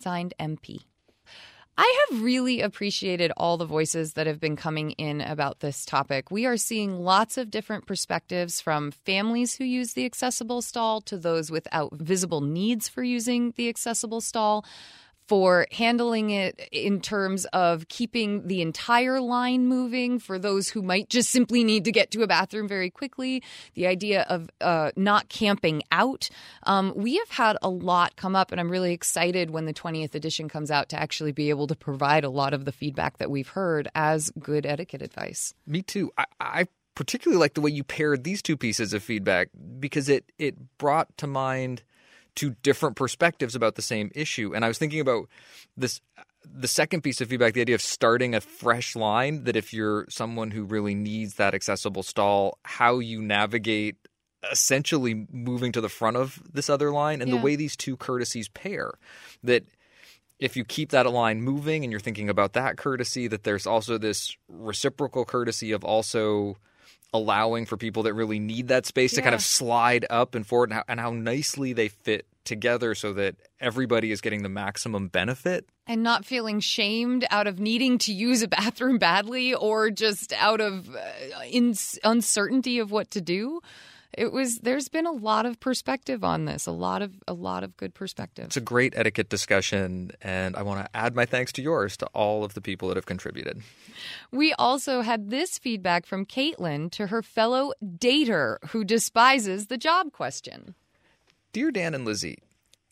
Signed 0.00 0.34
MP. 0.40 0.80
I 1.80 2.06
have 2.10 2.22
really 2.22 2.60
appreciated 2.60 3.30
all 3.36 3.56
the 3.56 3.64
voices 3.64 4.14
that 4.14 4.26
have 4.26 4.40
been 4.40 4.56
coming 4.56 4.90
in 4.92 5.20
about 5.20 5.60
this 5.60 5.84
topic. 5.84 6.28
We 6.28 6.44
are 6.44 6.56
seeing 6.56 6.98
lots 6.98 7.38
of 7.38 7.52
different 7.52 7.86
perspectives 7.86 8.60
from 8.60 8.90
families 8.90 9.54
who 9.54 9.64
use 9.64 9.92
the 9.92 10.04
accessible 10.04 10.60
stall 10.60 11.00
to 11.02 11.16
those 11.16 11.52
without 11.52 11.92
visible 11.92 12.40
needs 12.40 12.88
for 12.88 13.04
using 13.04 13.52
the 13.56 13.68
accessible 13.68 14.20
stall 14.20 14.64
for 15.28 15.66
handling 15.70 16.30
it 16.30 16.68
in 16.72 17.00
terms 17.00 17.44
of 17.46 17.86
keeping 17.88 18.48
the 18.48 18.62
entire 18.62 19.20
line 19.20 19.66
moving 19.66 20.18
for 20.18 20.38
those 20.38 20.70
who 20.70 20.80
might 20.80 21.10
just 21.10 21.30
simply 21.30 21.62
need 21.62 21.84
to 21.84 21.92
get 21.92 22.10
to 22.10 22.22
a 22.22 22.26
bathroom 22.26 22.66
very 22.66 22.88
quickly. 22.88 23.42
The 23.74 23.86
idea 23.86 24.22
of 24.22 24.48
uh, 24.62 24.90
not 24.96 25.28
camping 25.28 25.82
out. 25.92 26.30
Um, 26.62 26.94
we 26.96 27.16
have 27.16 27.28
had 27.28 27.58
a 27.60 27.68
lot 27.68 28.16
come 28.16 28.34
up, 28.34 28.52
and 28.52 28.60
I'm 28.60 28.70
really 28.70 28.94
excited 28.94 29.50
when 29.50 29.66
the 29.66 29.74
20th 29.74 30.14
edition 30.14 30.48
comes 30.48 30.70
out 30.70 30.88
to 30.88 31.00
actually 31.00 31.32
be 31.32 31.50
able 31.50 31.66
to 31.66 31.76
provide 31.76 32.24
a 32.24 32.30
lot 32.30 32.54
of 32.54 32.64
the 32.64 32.72
feedback 32.72 33.18
that 33.18 33.30
we've 33.30 33.48
heard 33.48 33.88
as 33.94 34.30
good 34.38 34.64
etiquette 34.64 35.02
advice. 35.02 35.52
Me 35.66 35.82
too. 35.82 36.10
I, 36.16 36.24
I 36.40 36.66
particularly 36.94 37.38
like 37.38 37.54
the 37.54 37.60
way 37.60 37.70
you 37.70 37.84
paired 37.84 38.24
these 38.24 38.42
two 38.42 38.56
pieces 38.56 38.94
of 38.94 39.02
feedback 39.02 39.50
because 39.78 40.08
it 40.08 40.32
it 40.38 40.56
brought 40.78 41.16
to 41.18 41.26
mind 41.26 41.82
two 42.38 42.54
different 42.62 42.94
perspectives 42.94 43.56
about 43.56 43.74
the 43.74 43.82
same 43.82 44.12
issue. 44.14 44.54
And 44.54 44.64
I 44.64 44.68
was 44.68 44.78
thinking 44.78 45.00
about 45.00 45.28
this 45.76 46.00
the 46.44 46.68
second 46.68 47.02
piece 47.02 47.20
of 47.20 47.28
feedback, 47.28 47.52
the 47.54 47.60
idea 47.60 47.74
of 47.74 47.82
starting 47.82 48.32
a 48.32 48.40
fresh 48.40 48.94
line, 48.94 49.42
that 49.42 49.56
if 49.56 49.72
you're 49.72 50.06
someone 50.08 50.52
who 50.52 50.62
really 50.62 50.94
needs 50.94 51.34
that 51.34 51.52
accessible 51.52 52.04
stall, 52.04 52.56
how 52.62 53.00
you 53.00 53.20
navigate 53.20 53.96
essentially 54.52 55.26
moving 55.32 55.72
to 55.72 55.80
the 55.80 55.88
front 55.88 56.16
of 56.16 56.40
this 56.52 56.70
other 56.70 56.92
line 56.92 57.20
and 57.20 57.28
Yeah. 57.28 57.38
the 57.38 57.42
way 57.42 57.56
these 57.56 57.76
two 57.76 57.96
courtesies 57.96 58.48
pair. 58.48 58.92
That 59.42 59.64
if 60.38 60.56
you 60.56 60.64
keep 60.64 60.90
that 60.90 61.10
line 61.10 61.42
moving 61.42 61.82
and 61.82 61.90
you're 61.90 61.98
thinking 61.98 62.28
about 62.28 62.52
that 62.52 62.76
courtesy, 62.76 63.26
that 63.26 63.42
there's 63.42 63.66
also 63.66 63.98
this 63.98 64.36
reciprocal 64.48 65.24
courtesy 65.24 65.72
of 65.72 65.82
also 65.82 66.56
allowing 67.12 67.66
for 67.66 67.76
people 67.76 68.02
that 68.04 68.14
really 68.14 68.38
need 68.38 68.68
that 68.68 68.86
space 68.86 69.14
to 69.14 69.22
kind 69.22 69.34
of 69.34 69.40
slide 69.40 70.04
up 70.10 70.34
and 70.34 70.46
forward 70.46 70.70
and 70.70 70.74
how, 70.74 70.84
and 70.88 71.00
how 71.00 71.10
nicely 71.10 71.72
they 71.72 71.88
fit 71.88 72.26
together 72.44 72.94
so 72.94 73.12
that 73.12 73.36
everybody 73.60 74.10
is 74.10 74.20
getting 74.20 74.42
the 74.42 74.48
maximum 74.48 75.08
benefit. 75.08 75.68
and 75.86 76.02
not 76.02 76.24
feeling 76.24 76.60
shamed 76.60 77.26
out 77.30 77.46
of 77.46 77.58
needing 77.58 77.96
to 77.98 78.12
use 78.12 78.42
a 78.42 78.48
bathroom 78.48 78.98
badly 78.98 79.54
or 79.54 79.90
just 79.90 80.32
out 80.34 80.60
of 80.60 80.88
uh, 80.94 81.00
in- 81.50 81.74
uncertainty 82.04 82.78
of 82.78 82.90
what 82.90 83.10
to 83.10 83.20
do. 83.20 83.60
It 84.16 84.32
was 84.32 84.58
there's 84.60 84.88
been 84.88 85.06
a 85.06 85.12
lot 85.12 85.44
of 85.44 85.60
perspective 85.60 86.24
on 86.24 86.46
this, 86.46 86.66
a 86.66 86.72
lot 86.72 87.02
of 87.02 87.14
a 87.28 87.34
lot 87.34 87.62
of 87.62 87.76
good 87.76 87.94
perspective. 87.94 88.46
It's 88.46 88.56
a 88.56 88.60
great 88.60 88.94
etiquette 88.96 89.28
discussion, 89.28 90.12
and 90.22 90.56
I 90.56 90.62
want 90.62 90.84
to 90.84 90.96
add 90.96 91.14
my 91.14 91.26
thanks 91.26 91.52
to 91.52 91.62
yours 91.62 91.96
to 91.98 92.06
all 92.14 92.42
of 92.42 92.54
the 92.54 92.60
people 92.60 92.88
that 92.88 92.96
have 92.96 93.06
contributed. 93.06 93.60
We 94.32 94.54
also 94.54 95.02
had 95.02 95.30
this 95.30 95.58
feedback 95.58 96.06
from 96.06 96.24
Caitlin 96.24 96.90
to 96.92 97.08
her 97.08 97.22
fellow 97.22 97.72
dater 97.82 98.56
who 98.70 98.82
despises 98.82 99.66
the 99.66 99.78
job 99.78 100.12
question. 100.12 100.74
Dear 101.52 101.70
Dan 101.70 101.94
and 101.94 102.04
Lizzie, 102.04 102.38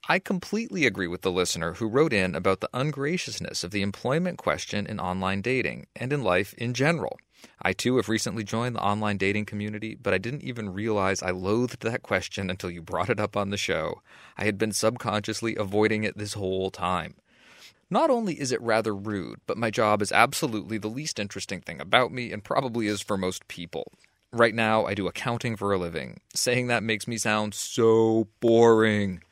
I 0.08 0.18
completely 0.18 0.86
agree 0.86 1.08
with 1.08 1.22
the 1.22 1.32
listener 1.32 1.74
who 1.74 1.88
wrote 1.88 2.12
in 2.12 2.34
about 2.34 2.60
the 2.60 2.70
ungraciousness 2.72 3.64
of 3.64 3.72
the 3.72 3.82
employment 3.82 4.38
question 4.38 4.86
in 4.86 5.00
online 5.00 5.40
dating 5.40 5.86
and 5.96 6.12
in 6.12 6.22
life 6.22 6.54
in 6.54 6.74
general. 6.74 7.18
I 7.60 7.72
too 7.72 7.96
have 7.96 8.08
recently 8.08 8.44
joined 8.44 8.76
the 8.76 8.82
online 8.82 9.16
dating 9.16 9.46
community, 9.46 9.94
but 9.94 10.14
I 10.14 10.18
didn't 10.18 10.42
even 10.42 10.72
realize 10.72 11.22
I 11.22 11.30
loathed 11.30 11.82
that 11.82 12.02
question 12.02 12.50
until 12.50 12.70
you 12.70 12.82
brought 12.82 13.10
it 13.10 13.20
up 13.20 13.36
on 13.36 13.50
the 13.50 13.56
show. 13.56 14.02
I 14.36 14.44
had 14.44 14.58
been 14.58 14.72
subconsciously 14.72 15.56
avoiding 15.56 16.04
it 16.04 16.16
this 16.16 16.34
whole 16.34 16.70
time. 16.70 17.14
Not 17.88 18.10
only 18.10 18.40
is 18.40 18.50
it 18.50 18.60
rather 18.60 18.94
rude, 18.94 19.40
but 19.46 19.56
my 19.56 19.70
job 19.70 20.02
is 20.02 20.10
absolutely 20.10 20.78
the 20.78 20.88
least 20.88 21.18
interesting 21.18 21.60
thing 21.60 21.80
about 21.80 22.12
me 22.12 22.32
and 22.32 22.42
probably 22.42 22.88
is 22.88 23.00
for 23.00 23.16
most 23.16 23.46
people. 23.48 23.92
Right 24.32 24.54
now, 24.54 24.84
I 24.84 24.94
do 24.94 25.06
accounting 25.06 25.56
for 25.56 25.72
a 25.72 25.78
living. 25.78 26.20
Saying 26.34 26.66
that 26.66 26.82
makes 26.82 27.06
me 27.06 27.16
sound 27.16 27.54
so 27.54 28.28
boring. 28.40 29.22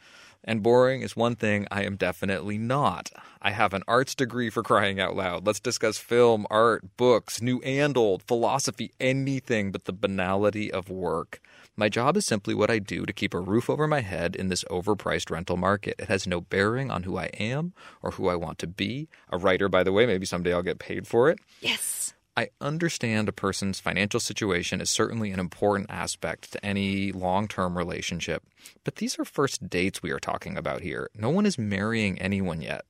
And 0.45 0.63
boring 0.63 1.01
is 1.01 1.17
one 1.17 1.37
thing 1.37 1.67
I 1.71 1.85
am 1.85 1.97
definitely 1.97 2.59
not. 2.59 3.11
I 3.41 3.51
have 3.51 3.73
an 3.73 3.83
arts 3.89 4.15
degree 4.15 4.51
for 4.51 4.63
crying 4.63 5.01
out 5.01 5.17
loud. 5.17 5.47
Let's 5.47 5.61
discuss 5.61 5.97
film, 5.97 6.47
art, 6.51 6.97
books, 6.97 7.41
new 7.41 7.61
and 7.63 7.97
old, 7.97 8.23
philosophy, 8.23 8.93
anything 9.01 9.73
but 9.73 9.87
the 9.87 9.93
banality 9.93 10.71
of 10.71 10.91
work. 10.91 11.41
My 11.77 11.89
job 11.89 12.17
is 12.17 12.25
simply 12.25 12.55
what 12.55 12.71
I 12.71 12.79
do 12.79 13.05
to 13.05 13.13
keep 13.13 13.35
a 13.35 13.41
roof 13.41 13.69
over 13.69 13.89
my 13.89 14.01
head 14.01 14.37
in 14.37 14.49
this 14.49 14.63
overpriced 14.65 15.31
rental 15.31 15.57
market. 15.57 15.97
It 15.99 16.09
has 16.09 16.27
no 16.27 16.41
bearing 16.41 16.91
on 16.91 17.03
who 17.03 17.19
I 17.19 17.27
am 17.39 17.73
or 18.01 18.13
who 18.13 18.29
I 18.29 18.37
want 18.37 18.59
to 18.61 18.69
be. 18.69 19.09
A 19.31 19.39
writer, 19.39 19.69
by 19.69 19.83
the 19.83 19.93
way, 19.93 20.07
maybe 20.07 20.25
someday 20.25 20.53
I'll 20.53 20.63
get 20.63 20.79
paid 20.79 21.09
for 21.09 21.31
it. 21.31 21.41
Yes. 21.61 22.14
I 22.37 22.49
understand 22.61 23.29
a 23.29 23.33
person's 23.33 23.79
financial 23.79 24.19
situation 24.19 24.81
is 24.81 24.91
certainly 24.91 25.31
an 25.31 25.39
important 25.39 25.89
aspect 25.89 26.53
to 26.53 26.67
any 26.67 27.13
long 27.13 27.47
term 27.47 27.79
relationship, 27.79 28.43
but 28.83 28.97
these 28.97 29.17
are 29.21 29.25
first 29.25 29.69
dates 29.71 30.03
we 30.03 30.11
are 30.11 30.19
talking 30.19 30.57
about 30.57 30.81
here. 30.81 31.09
No 31.17 31.31
one 31.31 31.47
is 31.47 31.59
marrying 31.59 32.21
anyone 32.21 32.61
yet. 32.61 32.85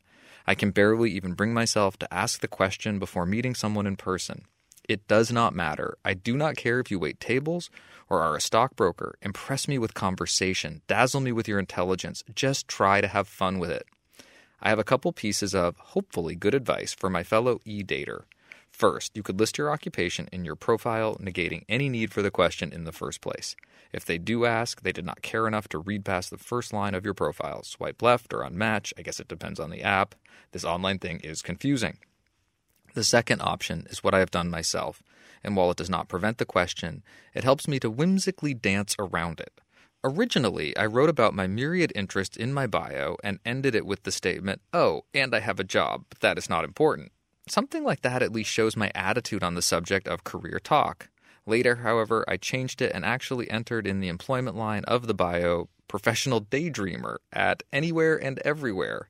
I 0.47 0.55
can 0.55 0.71
barely 0.71 1.11
even 1.11 1.35
bring 1.35 1.53
myself 1.53 1.99
to 1.99 2.15
ask 2.15 2.41
the 2.41 2.49
question 2.49 2.99
before 2.99 3.27
meeting 3.27 3.55
someone 3.55 3.87
in 3.87 3.97
person. 3.97 4.47
It 4.89 5.07
does 5.09 5.31
not 5.31 5.55
matter. 5.55 5.99
I 6.07 6.15
do 6.15 6.39
not 6.39 6.57
care 6.57 6.81
if 6.81 6.91
you 6.91 6.99
wait 6.99 7.21
tables 7.21 7.69
or 8.09 8.23
are 8.23 8.37
a 8.37 8.41
stockbroker. 8.41 9.17
Impress 9.21 9.69
me 9.69 9.77
with 9.77 9.93
conversation, 9.93 10.81
dazzle 10.87 11.21
me 11.21 11.33
with 11.33 11.49
your 11.49 11.59
intelligence. 11.59 12.25
Just 12.35 12.67
try 12.67 13.03
to 13.03 13.09
have 13.09 13.29
fun 13.29 13.59
with 13.59 13.71
it. 13.71 13.87
I 14.63 14.71
have 14.71 14.79
a 14.79 14.85
couple 14.85 15.13
pieces 15.13 15.55
of 15.55 15.77
hopefully 15.77 16.35
good 16.35 16.55
advice 16.55 16.95
for 16.95 17.11
my 17.11 17.23
fellow 17.23 17.61
e 17.67 17.83
dater. 17.83 18.25
First, 18.75 19.13
you 19.15 19.23
could 19.23 19.39
list 19.39 19.57
your 19.57 19.71
occupation 19.71 20.29
in 20.33 20.45
your 20.45 20.57
profile, 20.57 21.15
negating 21.21 21.65
any 21.69 21.89
need 21.89 22.13
for 22.13 22.23
the 22.23 22.31
question 22.33 22.73
in 22.73 22.83
the 22.83 22.91
first 22.91 23.21
place. 23.21 23.55
If 23.93 24.05
they 24.05 24.19
do 24.19 24.47
ask, 24.47 24.83
they 24.83 24.91
did 24.91 25.05
not 25.05 25.23
care 25.23 25.47
enough 25.47 25.69
to 25.69 25.79
read 25.79 26.05
past 26.05 26.31
the 26.31 26.39
first 26.39 26.73
line 26.73 26.93
of 26.93 27.05
your 27.05 27.15
profile. 27.15 27.63
Swipe 27.63 28.03
left 28.03 28.35
or 28.35 28.41
unmatch. 28.41 28.93
I 28.99 29.03
guess 29.03 29.21
it 29.21 29.29
depends 29.29 29.61
on 29.61 29.71
the 29.71 29.83
app. 29.83 30.17
This 30.51 30.65
online 30.65 30.99
thing 30.99 31.21
is 31.21 31.41
confusing. 31.41 31.99
The 32.95 33.05
second 33.05 33.43
option 33.43 33.87
is 33.91 34.03
what 34.03 34.13
I 34.13 34.19
have 34.19 34.33
done 34.33 34.51
myself, 34.51 35.05
and 35.45 35.55
while 35.55 35.71
it 35.71 35.77
does 35.77 35.89
not 35.89 36.09
prevent 36.09 36.39
the 36.39 36.45
question, 36.45 37.05
it 37.33 37.45
helps 37.45 37.69
me 37.69 37.79
to 37.79 37.89
whimsically 37.89 38.55
dance 38.55 38.97
around 38.99 39.39
it. 39.39 39.53
Originally, 40.03 40.77
I 40.77 40.87
wrote 40.87 41.11
about 41.11 41.33
my 41.33 41.47
myriad 41.47 41.93
interests 41.95 42.37
in 42.37 42.53
my 42.53 42.67
bio 42.67 43.19
and 43.23 43.39
ended 43.47 43.77
it 43.77 43.87
with 43.87 44.03
the 44.03 44.11
statement, 44.11 44.63
Oh, 44.73 45.05
and 45.15 45.33
I 45.33 45.39
have 45.39 45.61
a 45.61 45.65
job, 45.65 46.07
but 46.09 46.19
that 46.23 46.39
is 46.39 46.51
not 46.51 46.65
important. 46.65 47.13
Something 47.47 47.85
like 47.85 48.03
that 48.03 48.23
at 48.23 48.33
least 48.33 48.51
shows 48.51 48.77
my 48.77 48.91
attitude 48.95 49.43
on 49.43 49.55
the 49.55 49.63
subject 49.63 50.09
of 50.09 50.25
career 50.25 50.59
talk. 50.63 51.09
Later, 51.47 51.77
however, 51.77 52.25
I 52.27 52.39
changed 52.39 52.81
it 52.81 52.93
and 52.95 53.05
actually 53.05 53.51
entered 53.51 53.87
in 53.87 54.01
the 54.01 54.09
employment 54.09 54.57
line 54.57 54.85
of 54.85 55.07
the 55.07 55.15
bio 55.15 55.69
professional 55.87 56.41
daydreamer 56.41 57.17
at 57.33 57.63
anywhere 57.73 58.17
and 58.17 58.39
everywhere. 58.45 59.09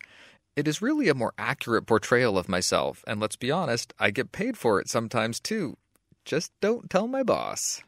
It 0.56 0.66
is 0.66 0.82
really 0.82 1.08
a 1.08 1.14
more 1.14 1.32
accurate 1.38 1.86
portrayal 1.86 2.36
of 2.36 2.48
myself, 2.48 3.04
and 3.06 3.20
let's 3.20 3.36
be 3.36 3.50
honest, 3.50 3.94
I 3.98 4.10
get 4.10 4.32
paid 4.32 4.56
for 4.56 4.80
it 4.80 4.88
sometimes 4.88 5.38
too. 5.38 5.76
Just 6.24 6.52
don't 6.60 6.90
tell 6.90 7.06
my 7.06 7.22
boss. 7.22 7.82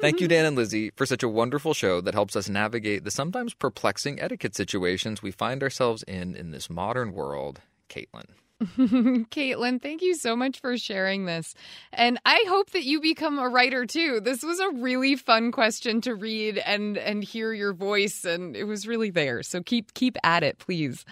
Thank 0.00 0.20
you, 0.20 0.28
Dan 0.28 0.46
and 0.46 0.52
mm-hmm. 0.52 0.58
Lizzie, 0.58 0.90
for 0.96 1.04
such 1.04 1.22
a 1.22 1.28
wonderful 1.28 1.74
show 1.74 2.00
that 2.00 2.14
helps 2.14 2.34
us 2.34 2.48
navigate 2.48 3.04
the 3.04 3.10
sometimes 3.10 3.54
perplexing 3.54 4.20
etiquette 4.20 4.56
situations 4.56 5.22
we 5.22 5.30
find 5.30 5.62
ourselves 5.62 6.02
in 6.04 6.34
in 6.34 6.52
this 6.52 6.70
modern 6.70 7.12
world. 7.12 7.60
Caitlin. 7.88 8.26
Caitlin, 9.30 9.80
thank 9.80 10.02
you 10.02 10.14
so 10.14 10.36
much 10.36 10.60
for 10.60 10.76
sharing 10.76 11.24
this. 11.24 11.54
And 11.94 12.18
I 12.26 12.44
hope 12.46 12.70
that 12.70 12.84
you 12.84 13.00
become 13.00 13.38
a 13.38 13.48
writer 13.48 13.86
too. 13.86 14.20
This 14.20 14.42
was 14.42 14.60
a 14.60 14.70
really 14.70 15.16
fun 15.16 15.50
question 15.50 16.02
to 16.02 16.14
read 16.14 16.58
and 16.58 16.98
and 16.98 17.24
hear 17.24 17.54
your 17.54 17.72
voice 17.72 18.26
and 18.26 18.54
it 18.54 18.64
was 18.64 18.86
really 18.86 19.10
there. 19.10 19.42
So 19.42 19.62
keep 19.62 19.94
keep 19.94 20.18
at 20.22 20.42
it, 20.42 20.58
please. 20.58 21.06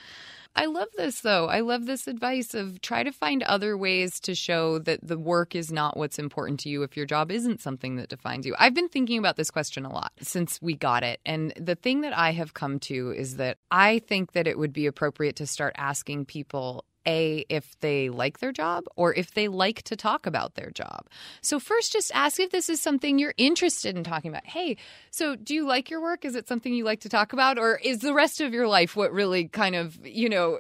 I 0.55 0.67
love 0.67 0.89
this 0.97 1.21
though. 1.21 1.47
I 1.47 1.61
love 1.61 1.87
this 1.87 2.07
advice 2.07 2.53
of 2.53 2.81
try 2.81 3.03
to 3.03 3.13
find 3.13 3.43
other 3.45 3.79
ways 3.79 4.19
to 4.21 4.35
show 4.35 4.79
that 4.81 4.99
the 5.07 5.17
work 5.17 5.55
is 5.55 5.71
not 5.71 5.97
what's 5.97 6.19
important 6.19 6.61
to 6.61 6.69
you 6.69 6.83
if 6.83 6.97
your 6.97 7.07
job 7.07 7.31
isn't 7.31 7.61
something 7.61 7.97
that 7.97 8.09
defines 8.09 8.45
you. 8.45 8.57
I've 8.59 8.75
been 8.75 8.89
thinking 8.89 9.19
about 9.19 9.37
this 9.37 9.51
question 9.51 9.87
a 9.87 9.93
lot 9.93 10.13
since 10.21 10.61
we 10.61 10.75
got 10.75 11.03
it. 11.03 11.21
And 11.25 11.53
the 11.57 11.77
thing 11.77 12.01
that 12.01 12.17
I 12.17 12.33
have 12.33 12.55
come 12.55 12.79
to 12.81 13.13
is 13.13 13.37
that 13.37 13.59
I 13.71 14.01
think 14.01 14.33
that 14.33 14.47
it 14.47 14.59
would 14.59 14.73
be 14.73 14.87
appropriate 14.87 15.37
to 15.37 15.47
start 15.47 15.75
asking 15.79 16.27
people 16.27 16.85
a, 17.07 17.45
if 17.49 17.79
they 17.81 18.11
like 18.11 18.39
their 18.39 18.53
job 18.53 18.85
or 18.97 19.15
if 19.15 19.33
they 19.35 19.49
like 19.49 19.83
to 19.83 19.97
talk 19.97 20.27
about 20.27 20.55
their 20.55 20.71
job. 20.71 21.07
So, 21.41 21.59
first, 21.59 21.93
just 21.93 22.11
ask 22.15 22.39
if 22.41 22.51
this 22.51 22.69
is 22.69 22.81
something 22.81 23.19
you're 23.19 23.35
interested 23.37 23.97
in 23.97 24.05
talking 24.05 24.31
about. 24.31 24.47
Hey, 24.47 24.77
so 25.11 25.37
do 25.37 25.55
you 25.55 25.67
like 25.67 25.91
your 25.91 26.01
work? 26.01 26.25
Is 26.25 26.35
it 26.35 26.49
something 26.49 26.73
you 26.73 26.85
like 26.85 27.01
to 27.01 27.09
talk 27.09 27.33
about? 27.33 27.59
Or 27.59 27.77
is 27.77 27.99
the 28.01 28.15
rest 28.15 28.41
of 28.41 28.53
your 28.53 28.69
life 28.69 28.97
what 28.97 29.13
really 29.13 29.49
kind 29.49 29.75
of, 29.75 29.99
you 30.07 30.29
know, 30.29 30.59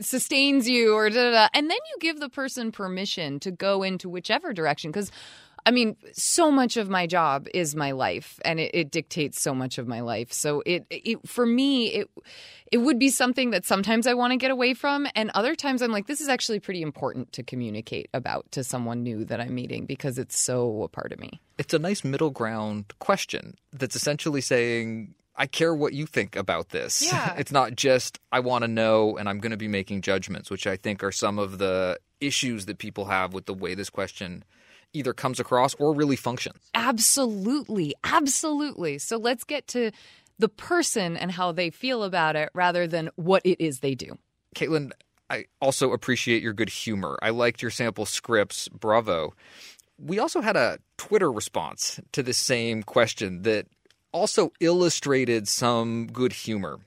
sustains 0.00 0.68
you 0.68 0.94
or 0.94 1.10
da 1.10 1.24
da 1.24 1.30
da? 1.30 1.48
And 1.54 1.70
then 1.70 1.78
you 1.90 1.96
give 2.00 2.20
the 2.20 2.28
person 2.28 2.72
permission 2.72 3.40
to 3.40 3.50
go 3.50 3.82
into 3.82 4.08
whichever 4.08 4.52
direction. 4.52 4.90
Because 4.90 5.10
I 5.66 5.72
mean, 5.72 5.96
so 6.12 6.52
much 6.52 6.76
of 6.76 6.88
my 6.88 7.08
job 7.08 7.48
is 7.52 7.74
my 7.74 7.90
life, 7.90 8.38
and 8.44 8.60
it, 8.60 8.70
it 8.72 8.90
dictates 8.92 9.42
so 9.42 9.52
much 9.52 9.78
of 9.78 9.88
my 9.88 10.00
life. 10.00 10.32
So 10.32 10.62
it, 10.64 10.86
it, 10.90 11.28
for 11.28 11.44
me, 11.44 11.88
it, 11.88 12.10
it 12.70 12.78
would 12.78 13.00
be 13.00 13.10
something 13.10 13.50
that 13.50 13.64
sometimes 13.64 14.06
I 14.06 14.14
want 14.14 14.30
to 14.30 14.36
get 14.36 14.52
away 14.52 14.74
from, 14.74 15.08
and 15.16 15.32
other 15.34 15.56
times 15.56 15.82
I'm 15.82 15.90
like, 15.90 16.06
this 16.06 16.20
is 16.20 16.28
actually 16.28 16.60
pretty 16.60 16.82
important 16.82 17.32
to 17.32 17.42
communicate 17.42 18.08
about 18.14 18.48
to 18.52 18.62
someone 18.62 19.02
new 19.02 19.24
that 19.24 19.40
I'm 19.40 19.56
meeting 19.56 19.86
because 19.86 20.18
it's 20.18 20.38
so 20.38 20.84
a 20.84 20.88
part 20.88 21.12
of 21.12 21.18
me. 21.18 21.40
It's 21.58 21.74
a 21.74 21.80
nice 21.80 22.04
middle 22.04 22.30
ground 22.30 22.92
question 23.00 23.56
that's 23.72 23.96
essentially 23.96 24.40
saying, 24.42 25.16
I 25.36 25.46
care 25.46 25.74
what 25.74 25.92
you 25.92 26.06
think 26.06 26.36
about 26.36 26.70
this. 26.70 27.02
Yeah. 27.12 27.34
It's 27.36 27.52
not 27.52 27.76
just, 27.76 28.18
I 28.32 28.40
want 28.40 28.62
to 28.62 28.68
know 28.68 29.16
and 29.16 29.28
I'm 29.28 29.38
going 29.38 29.50
to 29.50 29.56
be 29.56 29.68
making 29.68 30.02
judgments, 30.02 30.50
which 30.50 30.66
I 30.66 30.76
think 30.76 31.04
are 31.04 31.12
some 31.12 31.38
of 31.38 31.58
the 31.58 31.98
issues 32.20 32.66
that 32.66 32.78
people 32.78 33.04
have 33.06 33.32
with 33.32 33.46
the 33.46 33.54
way 33.54 33.74
this 33.74 33.90
question 33.90 34.42
either 34.92 35.12
comes 35.12 35.38
across 35.38 35.74
or 35.74 35.94
really 35.94 36.16
functions. 36.16 36.58
Absolutely. 36.74 37.94
Absolutely. 38.02 38.98
So 38.98 39.18
let's 39.18 39.44
get 39.44 39.66
to 39.68 39.90
the 40.38 40.48
person 40.48 41.16
and 41.16 41.30
how 41.30 41.52
they 41.52 41.70
feel 41.70 42.02
about 42.02 42.34
it 42.36 42.48
rather 42.54 42.86
than 42.86 43.10
what 43.16 43.42
it 43.44 43.62
is 43.62 43.80
they 43.80 43.94
do. 43.94 44.18
Caitlin, 44.54 44.90
I 45.30 45.44
also 45.60 45.92
appreciate 45.92 46.42
your 46.42 46.52
good 46.54 46.70
humor. 46.70 47.18
I 47.22 47.30
liked 47.30 47.62
your 47.62 47.70
sample 47.70 48.06
scripts. 48.06 48.68
Bravo. 48.68 49.34
we 49.98 50.18
also 50.18 50.40
had 50.40 50.56
a 50.56 50.78
Twitter 50.98 51.30
response 51.30 52.00
to 52.12 52.22
this 52.22 52.38
same 52.38 52.82
question 52.82 53.42
that 53.42 53.66
also 54.16 54.50
illustrated 54.60 55.46
some 55.46 56.06
good 56.06 56.32
humor. 56.32 56.78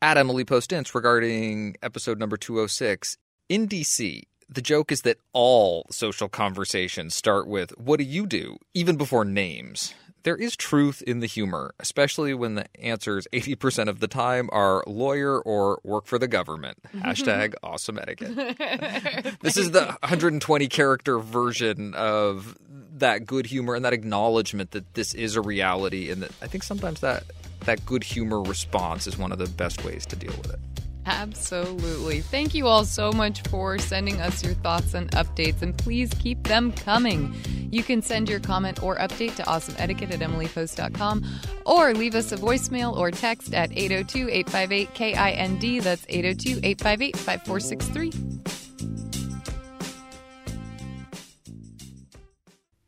At 0.00 0.16
Emily 0.16 0.44
Post 0.44 0.72
Inst 0.72 0.94
regarding 0.94 1.76
episode 1.82 2.18
number 2.18 2.38
206, 2.38 3.18
in 3.50 3.68
DC, 3.68 4.22
the 4.48 4.62
joke 4.62 4.90
is 4.90 5.02
that 5.02 5.18
all 5.34 5.86
social 5.90 6.30
conversations 6.30 7.14
start 7.14 7.46
with, 7.46 7.76
What 7.78 7.98
do 7.98 8.04
you 8.04 8.26
do? 8.26 8.56
even 8.72 8.96
before 8.96 9.26
names. 9.26 9.92
There 10.24 10.36
is 10.36 10.56
truth 10.56 11.02
in 11.02 11.20
the 11.20 11.26
humor, 11.26 11.74
especially 11.78 12.32
when 12.32 12.54
the 12.54 12.66
answers 12.80 13.28
80% 13.34 13.88
of 13.88 14.00
the 14.00 14.08
time 14.08 14.48
are 14.52 14.82
lawyer 14.86 15.38
or 15.38 15.80
work 15.84 16.06
for 16.06 16.18
the 16.18 16.26
government. 16.26 16.78
Hashtag 16.96 17.54
awesome 17.62 17.98
etiquette. 17.98 19.36
this 19.42 19.58
is 19.58 19.72
the 19.72 19.84
120 20.00 20.66
character 20.68 21.18
version 21.18 21.92
of 21.94 22.56
that 22.96 23.26
good 23.26 23.44
humor 23.44 23.74
and 23.74 23.84
that 23.84 23.92
acknowledgement 23.92 24.70
that 24.70 24.94
this 24.94 25.12
is 25.12 25.36
a 25.36 25.42
reality 25.42 26.10
and 26.10 26.22
that 26.22 26.30
I 26.40 26.46
think 26.46 26.64
sometimes 26.64 27.00
that 27.00 27.24
that 27.66 27.84
good 27.84 28.02
humor 28.02 28.40
response 28.40 29.06
is 29.06 29.18
one 29.18 29.30
of 29.30 29.36
the 29.36 29.48
best 29.48 29.84
ways 29.84 30.06
to 30.06 30.16
deal 30.16 30.32
with 30.38 30.54
it. 30.54 30.83
Absolutely. 31.06 32.20
Thank 32.20 32.54
you 32.54 32.66
all 32.66 32.84
so 32.84 33.12
much 33.12 33.42
for 33.48 33.78
sending 33.78 34.20
us 34.20 34.42
your 34.42 34.54
thoughts 34.54 34.94
and 34.94 35.10
updates, 35.12 35.60
and 35.60 35.76
please 35.76 36.10
keep 36.18 36.42
them 36.44 36.72
coming. 36.72 37.34
You 37.70 37.82
can 37.82 38.00
send 38.00 38.28
your 38.28 38.40
comment 38.40 38.82
or 38.82 38.96
update 38.96 39.36
to 39.36 39.42
awesomeetiquette 39.42 40.12
at 40.12 40.20
emilypost.com 40.20 41.24
or 41.66 41.92
leave 41.92 42.14
us 42.14 42.32
a 42.32 42.36
voicemail 42.36 42.96
or 42.96 43.10
text 43.10 43.52
at 43.52 43.70
802 43.72 44.30
858 44.30 44.94
KIND. 44.94 45.82
That's 45.82 46.06
802 46.08 46.60
858 46.62 47.16
5463. 47.16 48.63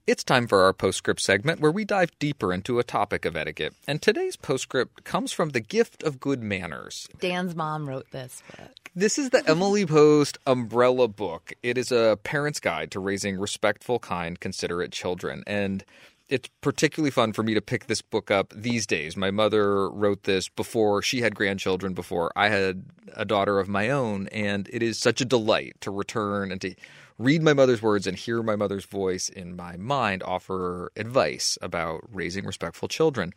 It's 0.06 0.22
time 0.22 0.46
for 0.46 0.62
our 0.62 0.72
postscript 0.72 1.20
segment 1.20 1.58
where 1.58 1.72
we 1.72 1.84
dive 1.84 2.16
deeper 2.20 2.52
into 2.52 2.78
a 2.78 2.84
topic 2.84 3.24
of 3.24 3.34
etiquette. 3.34 3.74
And 3.88 4.00
today's 4.00 4.36
postscript 4.36 5.02
comes 5.02 5.32
from 5.32 5.48
The 5.48 5.58
Gift 5.58 6.04
of 6.04 6.20
Good 6.20 6.40
Manners. 6.40 7.08
Dan's 7.18 7.56
mom 7.56 7.88
wrote 7.88 8.08
this 8.12 8.40
book. 8.56 8.92
This 8.94 9.18
is 9.18 9.30
the 9.30 9.42
Emily 9.50 9.84
Post 9.84 10.38
Umbrella 10.46 11.08
book. 11.08 11.54
It 11.60 11.76
is 11.76 11.90
a 11.90 12.20
parent's 12.22 12.60
guide 12.60 12.92
to 12.92 13.00
raising 13.00 13.36
respectful, 13.36 13.98
kind, 13.98 14.38
considerate 14.38 14.92
children. 14.92 15.42
And 15.44 15.84
it's 16.28 16.48
particularly 16.60 17.10
fun 17.10 17.32
for 17.32 17.42
me 17.42 17.54
to 17.54 17.60
pick 17.60 17.86
this 17.86 18.02
book 18.02 18.30
up 18.30 18.52
these 18.54 18.86
days. 18.86 19.16
My 19.16 19.30
mother 19.30 19.88
wrote 19.88 20.24
this 20.24 20.48
before 20.48 21.02
she 21.02 21.20
had 21.20 21.34
grandchildren, 21.34 21.94
before 21.94 22.32
I 22.34 22.48
had 22.48 22.84
a 23.14 23.24
daughter 23.24 23.60
of 23.60 23.68
my 23.68 23.90
own. 23.90 24.26
And 24.28 24.68
it 24.72 24.82
is 24.82 24.98
such 24.98 25.20
a 25.20 25.24
delight 25.24 25.76
to 25.82 25.90
return 25.90 26.50
and 26.50 26.60
to 26.62 26.74
read 27.18 27.42
my 27.42 27.52
mother's 27.52 27.80
words 27.80 28.06
and 28.06 28.16
hear 28.16 28.42
my 28.42 28.56
mother's 28.56 28.84
voice 28.84 29.28
in 29.28 29.56
my 29.56 29.76
mind 29.76 30.22
offer 30.22 30.90
advice 30.96 31.56
about 31.62 32.00
raising 32.12 32.44
respectful 32.44 32.88
children. 32.88 33.32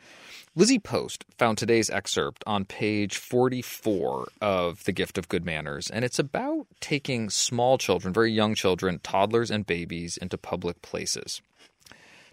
Lizzie 0.56 0.80
Post 0.80 1.26
found 1.38 1.58
today's 1.58 1.90
excerpt 1.90 2.44
on 2.48 2.66
page 2.66 3.18
44 3.18 4.30
of 4.42 4.84
The 4.84 4.92
Gift 4.92 5.18
of 5.18 5.30
Good 5.30 5.46
Manners, 5.46 5.90
and 5.90 6.04
it's 6.04 6.20
about 6.20 6.66
taking 6.82 7.30
small 7.30 7.78
children, 7.78 8.14
very 8.14 8.32
young 8.32 8.56
children, 8.56 9.00
toddlers, 9.04 9.52
and 9.52 9.66
babies 9.66 10.18
into 10.18 10.38
public 10.38 10.82
places. 10.82 11.42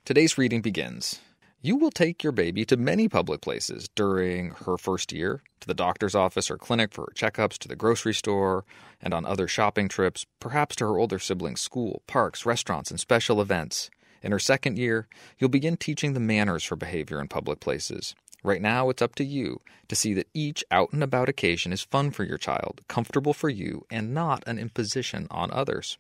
Today's 0.07 0.39
reading 0.39 0.63
begins. 0.63 1.19
You 1.63 1.75
will 1.75 1.91
take 1.91 2.23
your 2.23 2.31
baby 2.31 2.65
to 2.67 2.77
many 2.77 3.09
public 3.09 3.41
places 3.41 3.89
during 3.97 4.51
her 4.51 4.79
first 4.79 5.13
year, 5.13 5.43
to 5.59 5.67
the 5.67 5.75
doctor's 5.75 6.15
office 6.15 6.49
or 6.49 6.57
clinic 6.57 6.95
for 6.95 7.07
her 7.07 7.13
checkups, 7.13 7.59
to 7.59 7.67
the 7.67 7.75
grocery 7.75 8.15
store, 8.15 8.65
and 9.03 9.13
on 9.13 9.27
other 9.27 9.49
shopping 9.49 9.89
trips, 9.89 10.25
perhaps 10.39 10.77
to 10.77 10.85
her 10.85 10.97
older 10.97 11.19
siblings' 11.19 11.61
school, 11.61 12.03
parks, 12.07 12.47
restaurants, 12.47 12.93
and 12.93 13.01
special 13.01 13.41
events. 13.41 13.91
In 14.23 14.31
her 14.31 14.39
second 14.39 14.79
year, 14.79 15.09
you'll 15.41 15.51
begin 15.51 15.77
teaching 15.77 16.13
the 16.13 16.21
manners 16.21 16.63
for 16.63 16.77
behavior 16.77 17.21
in 17.21 17.27
public 17.27 17.59
places. 17.59 18.15
Right 18.45 18.63
now, 18.63 18.91
it's 18.91 19.03
up 19.03 19.17
to 19.17 19.25
you 19.25 19.61
to 19.89 19.97
see 19.97 20.15
that 20.15 20.29
each 20.33 20.63
out 20.71 20.93
and 20.93 21.03
about 21.03 21.29
occasion 21.29 21.73
is 21.73 21.83
fun 21.83 22.13
for 22.13 22.23
your 22.23 22.39
child, 22.39 22.81
comfortable 22.87 23.35
for 23.35 23.49
you, 23.49 23.85
and 23.91 24.15
not 24.15 24.45
an 24.47 24.61
imposition 24.61 25.27
on 25.33 25.51
others. 25.51 25.99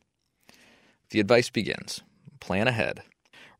The 1.10 1.18
advice 1.18 1.50
begins 1.50 2.02
plan 2.38 2.68
ahead. 2.68 3.02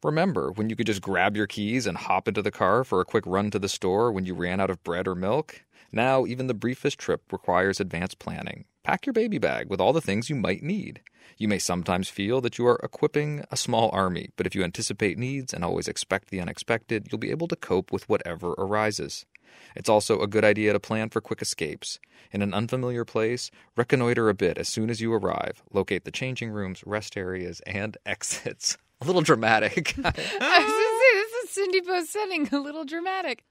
Remember 0.03 0.53
when 0.53 0.68
you 0.68 0.76
could 0.76 0.86
just 0.86 1.03
grab 1.03 1.36
your 1.36 1.47
keys 1.47 1.86
and 1.86 1.97
hop 1.97 2.28
into 2.28 2.42
the 2.42 2.51
car 2.51 2.84
for 2.84 3.01
a 3.01 3.05
quick 3.05 3.24
run 3.26 3.51
to 3.51 3.59
the 3.59 3.68
store 3.68 4.12
when 4.12 4.26
you 4.26 4.34
ran 4.34 4.61
out 4.61 4.70
of 4.70 4.84
bread 4.84 5.09
or 5.09 5.14
milk? 5.14 5.62
Now, 5.90 6.26
even 6.26 6.47
the 6.47 6.55
briefest 6.55 6.99
trip 6.99 7.32
requires 7.32 7.80
advanced 7.80 8.18
planning. 8.18 8.66
Pack 8.82 9.07
your 9.07 9.12
baby 9.12 9.38
bag 9.38 9.68
with 9.68 9.80
all 9.80 9.92
the 9.92 10.01
things 10.01 10.28
you 10.28 10.36
might 10.36 10.62
need. 10.62 11.01
You 11.38 11.49
may 11.49 11.59
sometimes 11.59 12.09
feel 12.09 12.40
that 12.42 12.59
you 12.59 12.66
are 12.66 12.80
equipping 12.82 13.44
a 13.51 13.57
small 13.57 13.90
army, 13.92 14.30
but 14.36 14.47
if 14.47 14.55
you 14.55 14.62
anticipate 14.62 15.18
needs 15.18 15.53
and 15.53 15.64
always 15.64 15.88
expect 15.88 16.28
the 16.28 16.40
unexpected, 16.40 17.09
you'll 17.11 17.18
be 17.18 17.30
able 17.30 17.49
to 17.49 17.57
cope 17.57 17.90
with 17.90 18.09
whatever 18.09 18.53
arises. 18.53 19.26
It's 19.74 19.88
also 19.88 20.20
a 20.20 20.26
good 20.26 20.44
idea 20.44 20.72
to 20.72 20.80
plan 20.80 21.09
for 21.09 21.20
quick 21.20 21.42
escapes. 21.42 21.99
In 22.30 22.42
an 22.42 22.55
unfamiliar 22.55 23.05
place, 23.05 23.51
reconnoiter 23.76 24.28
a 24.28 24.34
bit 24.34 24.59
as 24.59 24.68
soon 24.68 24.90
as 24.90 25.01
you 25.01 25.12
arrive. 25.12 25.62
Locate 25.72 26.05
the 26.05 26.11
changing 26.11 26.51
rooms, 26.51 26.82
rest 26.86 27.16
areas, 27.16 27.61
and 27.66 27.97
exits. 28.07 28.76
A 29.01 29.05
little 29.05 29.22
dramatic. 29.22 29.94
I 29.99 30.01
was 30.01 30.14
going 30.14 30.14
to 30.14 31.01
say, 31.01 31.14
this 31.14 31.44
is 31.44 31.51
Cindy 31.51 31.80
Post 31.82 32.14
Senning, 32.14 32.53
a 32.53 32.59
little 32.59 32.84
dramatic. 32.84 33.44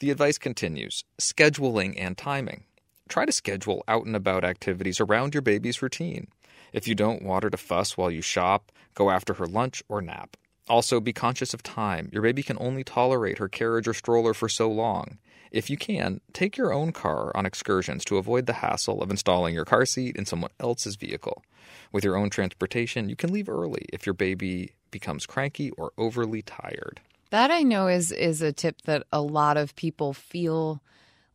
The 0.00 0.10
advice 0.10 0.38
continues 0.38 1.04
scheduling 1.20 1.94
and 1.96 2.18
timing. 2.18 2.64
Try 3.08 3.24
to 3.24 3.32
schedule 3.32 3.84
out 3.86 4.06
and 4.06 4.16
about 4.16 4.44
activities 4.44 5.00
around 5.00 5.34
your 5.34 5.42
baby's 5.42 5.82
routine. 5.82 6.28
If 6.72 6.88
you 6.88 6.94
don't 6.94 7.22
want 7.22 7.44
her 7.44 7.50
to 7.50 7.56
fuss 7.56 7.96
while 7.96 8.10
you 8.10 8.22
shop, 8.22 8.72
go 8.94 9.10
after 9.10 9.34
her 9.34 9.46
lunch 9.46 9.82
or 9.88 10.02
nap. 10.02 10.36
Also, 10.68 11.00
be 11.00 11.12
conscious 11.12 11.52
of 11.52 11.62
time. 11.62 12.08
Your 12.12 12.22
baby 12.22 12.42
can 12.42 12.56
only 12.60 12.84
tolerate 12.84 13.38
her 13.38 13.48
carriage 13.48 13.88
or 13.88 13.94
stroller 13.94 14.32
for 14.32 14.48
so 14.48 14.70
long. 14.70 15.18
If 15.50 15.68
you 15.68 15.76
can, 15.76 16.20
take 16.32 16.56
your 16.56 16.72
own 16.72 16.92
car 16.92 17.30
on 17.36 17.44
excursions 17.44 18.04
to 18.06 18.16
avoid 18.16 18.46
the 18.46 18.54
hassle 18.54 19.02
of 19.02 19.10
installing 19.10 19.54
your 19.54 19.66
car 19.66 19.84
seat 19.84 20.16
in 20.16 20.24
someone 20.24 20.50
else's 20.58 20.96
vehicle. 20.96 21.44
With 21.92 22.04
your 22.04 22.16
own 22.16 22.30
transportation, 22.30 23.08
you 23.08 23.16
can 23.16 23.32
leave 23.32 23.48
early 23.48 23.84
if 23.92 24.06
your 24.06 24.14
baby 24.14 24.72
becomes 24.90 25.26
cranky 25.26 25.70
or 25.72 25.92
overly 25.98 26.42
tired. 26.42 27.00
That 27.30 27.50
I 27.50 27.62
know 27.62 27.88
is 27.88 28.12
is 28.12 28.40
a 28.40 28.52
tip 28.52 28.82
that 28.82 29.04
a 29.12 29.20
lot 29.20 29.56
of 29.56 29.74
people 29.74 30.12
feel 30.12 30.82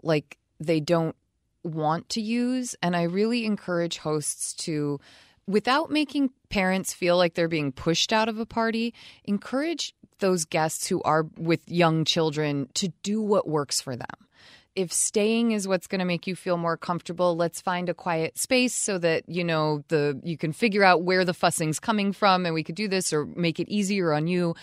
like 0.01 0.37
they 0.59 0.79
don't 0.79 1.15
want 1.63 2.07
to 2.09 2.21
use 2.21 2.75
and 2.81 2.95
I 2.95 3.03
really 3.03 3.45
encourage 3.45 3.97
hosts 3.97 4.53
to 4.53 4.99
without 5.47 5.89
making 5.89 6.31
parents 6.49 6.93
feel 6.93 7.17
like 7.17 7.33
they're 7.33 7.47
being 7.47 7.71
pushed 7.71 8.11
out 8.11 8.29
of 8.29 8.39
a 8.39 8.45
party, 8.45 8.93
encourage 9.23 9.93
those 10.19 10.45
guests 10.45 10.87
who 10.87 11.01
are 11.03 11.25
with 11.37 11.69
young 11.69 12.03
children 12.05 12.69
to 12.73 12.89
do 13.03 13.21
what 13.21 13.47
works 13.47 13.79
for 13.79 13.95
them. 13.95 14.27
If 14.75 14.93
staying 14.93 15.53
is 15.53 15.67
what's 15.67 15.87
going 15.87 15.99
to 15.99 16.05
make 16.05 16.27
you 16.27 16.35
feel 16.35 16.57
more 16.57 16.77
comfortable, 16.77 17.35
let's 17.35 17.61
find 17.61 17.89
a 17.89 17.95
quiet 17.95 18.37
space 18.37 18.75
so 18.75 18.99
that 18.99 19.23
you 19.27 19.43
know 19.43 19.83
the 19.87 20.19
you 20.23 20.37
can 20.37 20.53
figure 20.53 20.83
out 20.83 21.01
where 21.01 21.25
the 21.25 21.33
fussing's 21.33 21.79
coming 21.79 22.13
from 22.13 22.45
and 22.45 22.53
we 22.53 22.63
could 22.63 22.75
do 22.75 22.87
this 22.87 23.11
or 23.11 23.25
make 23.25 23.59
it 23.59 23.69
easier 23.69 24.13
on 24.13 24.27
you. 24.27 24.55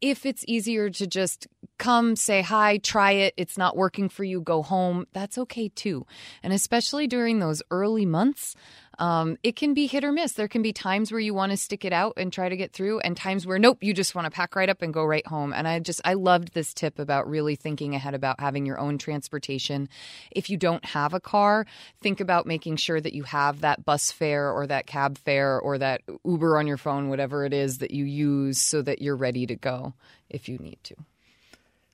If 0.00 0.26
it's 0.26 0.44
easier 0.46 0.90
to 0.90 1.06
just 1.06 1.48
come, 1.78 2.16
say 2.16 2.42
hi, 2.42 2.78
try 2.78 3.12
it, 3.12 3.34
it's 3.36 3.58
not 3.58 3.76
working 3.76 4.08
for 4.08 4.24
you, 4.24 4.40
go 4.40 4.62
home, 4.62 5.06
that's 5.12 5.38
okay 5.38 5.68
too. 5.68 6.06
And 6.42 6.52
especially 6.52 7.06
during 7.06 7.40
those 7.40 7.62
early 7.70 8.06
months, 8.06 8.54
um, 8.98 9.36
it 9.42 9.56
can 9.56 9.74
be 9.74 9.86
hit 9.86 10.04
or 10.04 10.12
miss. 10.12 10.32
There 10.32 10.48
can 10.48 10.62
be 10.62 10.72
times 10.72 11.12
where 11.12 11.20
you 11.20 11.34
want 11.34 11.50
to 11.50 11.56
stick 11.56 11.84
it 11.84 11.92
out 11.92 12.14
and 12.16 12.32
try 12.32 12.48
to 12.48 12.56
get 12.56 12.72
through, 12.72 13.00
and 13.00 13.16
times 13.16 13.46
where 13.46 13.58
nope, 13.58 13.78
you 13.82 13.92
just 13.92 14.14
want 14.14 14.24
to 14.24 14.30
pack 14.30 14.56
right 14.56 14.68
up 14.68 14.82
and 14.82 14.94
go 14.94 15.04
right 15.04 15.26
home. 15.26 15.52
And 15.52 15.68
I 15.68 15.78
just 15.80 16.00
I 16.04 16.14
loved 16.14 16.54
this 16.54 16.72
tip 16.72 16.98
about 16.98 17.28
really 17.28 17.56
thinking 17.56 17.94
ahead 17.94 18.14
about 18.14 18.40
having 18.40 18.64
your 18.64 18.78
own 18.78 18.98
transportation. 18.98 19.88
If 20.30 20.48
you 20.48 20.56
don't 20.56 20.84
have 20.84 21.14
a 21.14 21.20
car, 21.20 21.66
think 22.00 22.20
about 22.20 22.46
making 22.46 22.76
sure 22.76 23.00
that 23.00 23.12
you 23.12 23.24
have 23.24 23.60
that 23.60 23.84
bus 23.84 24.10
fare 24.10 24.50
or 24.50 24.66
that 24.66 24.86
cab 24.86 25.18
fare 25.18 25.60
or 25.60 25.78
that 25.78 26.02
Uber 26.24 26.58
on 26.58 26.66
your 26.66 26.78
phone, 26.78 27.08
whatever 27.08 27.44
it 27.44 27.52
is 27.52 27.78
that 27.78 27.90
you 27.90 28.04
use, 28.04 28.60
so 28.60 28.82
that 28.82 29.02
you're 29.02 29.16
ready 29.16 29.46
to 29.46 29.56
go 29.56 29.94
if 30.30 30.48
you 30.48 30.58
need 30.58 30.78
to. 30.84 30.94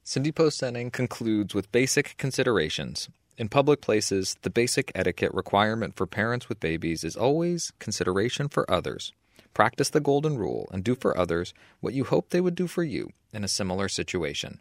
Cindy 0.04 0.32
Post 0.32 0.62
concludes 0.92 1.54
with 1.54 1.70
basic 1.70 2.16
considerations. 2.16 3.08
In 3.42 3.48
public 3.48 3.80
places, 3.80 4.36
the 4.42 4.50
basic 4.50 4.92
etiquette 4.94 5.34
requirement 5.34 5.96
for 5.96 6.06
parents 6.06 6.48
with 6.48 6.60
babies 6.60 7.02
is 7.02 7.16
always 7.16 7.72
consideration 7.80 8.46
for 8.46 8.70
others. 8.70 9.12
Practice 9.52 9.90
the 9.90 9.98
golden 9.98 10.38
rule 10.38 10.68
and 10.70 10.84
do 10.84 10.94
for 10.94 11.18
others 11.18 11.52
what 11.80 11.92
you 11.92 12.04
hope 12.04 12.30
they 12.30 12.40
would 12.40 12.54
do 12.54 12.68
for 12.68 12.84
you 12.84 13.10
in 13.32 13.42
a 13.42 13.48
similar 13.48 13.88
situation. 13.88 14.60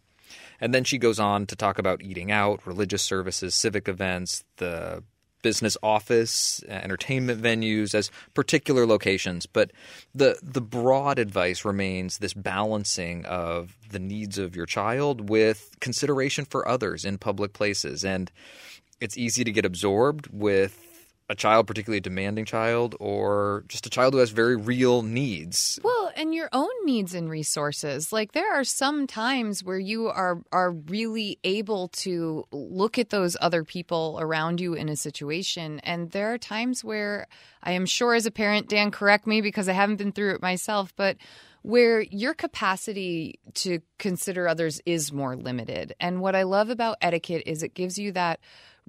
And 0.60 0.74
then 0.74 0.84
she 0.84 0.98
goes 0.98 1.20
on 1.20 1.46
to 1.46 1.56
talk 1.56 1.78
about 1.78 2.02
eating 2.02 2.32
out, 2.32 2.66
religious 2.66 3.04
services, 3.04 3.54
civic 3.54 3.88
events, 3.88 4.44
the 4.58 5.04
business 5.42 5.78
office, 5.84 6.64
uh, 6.68 6.72
entertainment 6.72 7.42
venues 7.42 7.94
as 7.94 8.12
particular 8.34 8.86
locations, 8.86 9.46
but 9.46 9.72
the 10.14 10.38
the 10.42 10.62
broad 10.62 11.20
advice 11.20 11.66
remains 11.66 12.18
this 12.18 12.34
balancing 12.34 13.26
of 13.26 13.76
the 13.92 14.00
needs 14.00 14.38
of 14.38 14.56
your 14.56 14.66
child 14.66 15.30
with 15.30 15.76
consideration 15.80 16.46
for 16.46 16.68
others 16.68 17.06
in 17.06 17.18
public 17.18 17.54
places 17.54 18.04
and 18.04 18.32
it's 19.02 19.18
easy 19.18 19.44
to 19.44 19.52
get 19.52 19.66
absorbed 19.66 20.28
with 20.32 20.88
a 21.32 21.36
child, 21.36 21.66
particularly 21.66 21.98
a 21.98 22.02
demanding 22.02 22.44
child, 22.44 22.94
or 23.00 23.64
just 23.70 23.86
a 23.86 23.90
child 23.90 24.14
who 24.14 24.20
has 24.20 24.32
very 24.32 24.58
real 24.58 25.02
needs. 25.02 25.80
Well, 25.82 26.12
and 26.18 26.36
your 26.36 26.50
own 26.52 26.70
needs 26.84 27.14
and 27.14 27.30
resources. 27.30 28.12
Like 28.12 28.34
there 28.34 28.54
are 28.54 28.66
some 28.66 29.08
times 29.08 29.64
where 29.64 29.80
you 29.80 30.10
are 30.10 30.42
are 30.52 30.72
really 30.72 31.40
able 31.46 31.88
to 31.88 32.46
look 32.52 33.00
at 33.00 33.12
those 33.12 33.38
other 33.40 33.64
people 33.64 34.18
around 34.20 34.60
you 34.60 34.74
in 34.74 34.90
a 34.90 34.96
situation, 34.98 35.80
and 35.80 36.12
there 36.12 36.34
are 36.34 36.38
times 36.38 36.84
where 36.84 37.28
I 37.64 37.72
am 37.72 37.86
sure 37.86 38.14
as 38.14 38.26
a 38.26 38.32
parent, 38.32 38.68
Dan, 38.68 38.92
correct 38.92 39.26
me 39.26 39.40
because 39.40 39.70
I 39.70 39.74
haven't 39.74 39.98
been 39.98 40.12
through 40.12 40.36
it 40.36 40.42
myself, 40.42 40.94
but 40.98 41.16
where 41.62 42.02
your 42.02 42.34
capacity 42.34 43.40
to 43.54 43.80
consider 44.00 44.48
others 44.48 44.82
is 44.86 45.14
more 45.14 45.36
limited. 45.36 45.96
And 46.00 46.20
what 46.20 46.36
I 46.36 46.44
love 46.44 46.70
about 46.70 46.98
etiquette 47.02 47.44
is 47.46 47.64
it 47.64 47.76
gives 47.76 47.98
you 47.98 48.12
that 48.14 48.40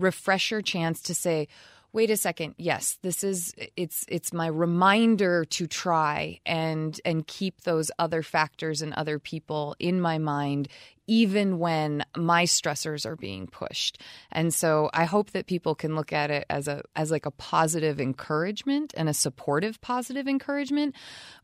refresher 0.02 0.60
chance 0.62 1.00
to 1.02 1.14
say, 1.14 1.48
wait 1.92 2.10
a 2.10 2.16
second 2.16 2.54
yes 2.56 2.98
this 3.02 3.22
is 3.22 3.54
it's 3.76 4.04
it's 4.08 4.32
my 4.32 4.46
reminder 4.46 5.44
to 5.44 5.66
try 5.66 6.40
and 6.46 7.00
and 7.04 7.26
keep 7.26 7.60
those 7.62 7.90
other 7.98 8.22
factors 8.22 8.80
and 8.80 8.94
other 8.94 9.18
people 9.18 9.76
in 9.78 10.00
my 10.00 10.18
mind 10.18 10.68
even 11.12 11.58
when 11.58 12.02
my 12.16 12.44
stressors 12.44 13.04
are 13.04 13.16
being 13.16 13.46
pushed. 13.46 14.00
And 14.30 14.54
so 14.54 14.88
I 14.94 15.04
hope 15.04 15.32
that 15.32 15.44
people 15.44 15.74
can 15.74 15.94
look 15.94 16.10
at 16.10 16.30
it 16.30 16.46
as 16.48 16.68
a 16.68 16.80
as 16.96 17.10
like 17.10 17.26
a 17.26 17.30
positive 17.30 18.00
encouragement 18.00 18.94
and 18.96 19.10
a 19.10 19.14
supportive 19.14 19.78
positive 19.82 20.26
encouragement 20.26 20.94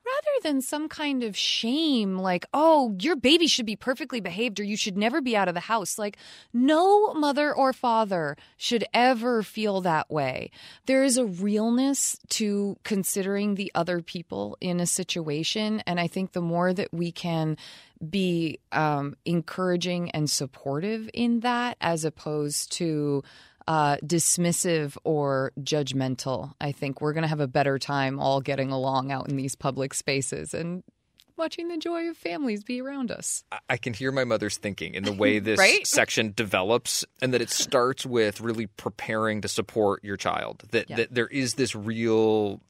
rather 0.06 0.42
than 0.42 0.62
some 0.62 0.88
kind 0.88 1.22
of 1.22 1.36
shame 1.36 2.16
like, 2.16 2.46
"Oh, 2.54 2.96
your 2.98 3.14
baby 3.14 3.46
should 3.46 3.66
be 3.66 3.76
perfectly 3.76 4.20
behaved 4.20 4.58
or 4.58 4.62
you 4.64 4.74
should 4.78 4.96
never 4.96 5.20
be 5.20 5.36
out 5.36 5.48
of 5.48 5.54
the 5.54 5.60
house." 5.60 5.98
Like 5.98 6.16
no 6.54 7.12
mother 7.12 7.54
or 7.54 7.74
father 7.74 8.38
should 8.56 8.86
ever 8.94 9.42
feel 9.42 9.82
that 9.82 10.10
way. 10.10 10.50
There 10.86 11.04
is 11.04 11.18
a 11.18 11.26
realness 11.26 12.16
to 12.30 12.78
considering 12.84 13.56
the 13.56 13.70
other 13.74 14.00
people 14.00 14.56
in 14.62 14.80
a 14.80 14.86
situation, 14.86 15.82
and 15.86 16.00
I 16.00 16.06
think 16.06 16.32
the 16.32 16.40
more 16.40 16.72
that 16.72 16.88
we 16.90 17.12
can 17.12 17.58
be 18.08 18.58
um, 18.72 19.16
encouraging 19.24 20.10
and 20.12 20.28
supportive 20.30 21.08
in 21.14 21.40
that 21.40 21.76
as 21.80 22.04
opposed 22.04 22.72
to 22.72 23.22
uh, 23.66 23.96
dismissive 23.98 24.96
or 25.04 25.52
judgmental. 25.60 26.52
I 26.60 26.72
think 26.72 27.00
we're 27.00 27.12
going 27.12 27.22
to 27.22 27.28
have 27.28 27.40
a 27.40 27.46
better 27.48 27.78
time 27.78 28.18
all 28.18 28.40
getting 28.40 28.70
along 28.70 29.12
out 29.12 29.28
in 29.28 29.36
these 29.36 29.54
public 29.54 29.92
spaces 29.94 30.54
and 30.54 30.82
watching 31.36 31.68
the 31.68 31.76
joy 31.76 32.08
of 32.08 32.16
families 32.16 32.64
be 32.64 32.80
around 32.80 33.10
us. 33.12 33.44
I 33.68 33.76
can 33.76 33.92
hear 33.94 34.10
my 34.10 34.24
mother's 34.24 34.56
thinking 34.56 34.94
in 34.94 35.04
the 35.04 35.12
way 35.12 35.38
this 35.38 35.58
right? 35.58 35.86
section 35.86 36.32
develops, 36.34 37.04
and 37.22 37.32
that 37.34 37.40
it 37.40 37.50
starts 37.50 38.04
with 38.04 38.40
really 38.40 38.66
preparing 38.66 39.42
to 39.42 39.48
support 39.48 40.02
your 40.02 40.16
child. 40.16 40.64
That, 40.70 40.88
Yeah. 40.90 40.96
that 40.96 41.14
there 41.14 41.28
is 41.28 41.54
this 41.54 41.74
real 41.76 42.60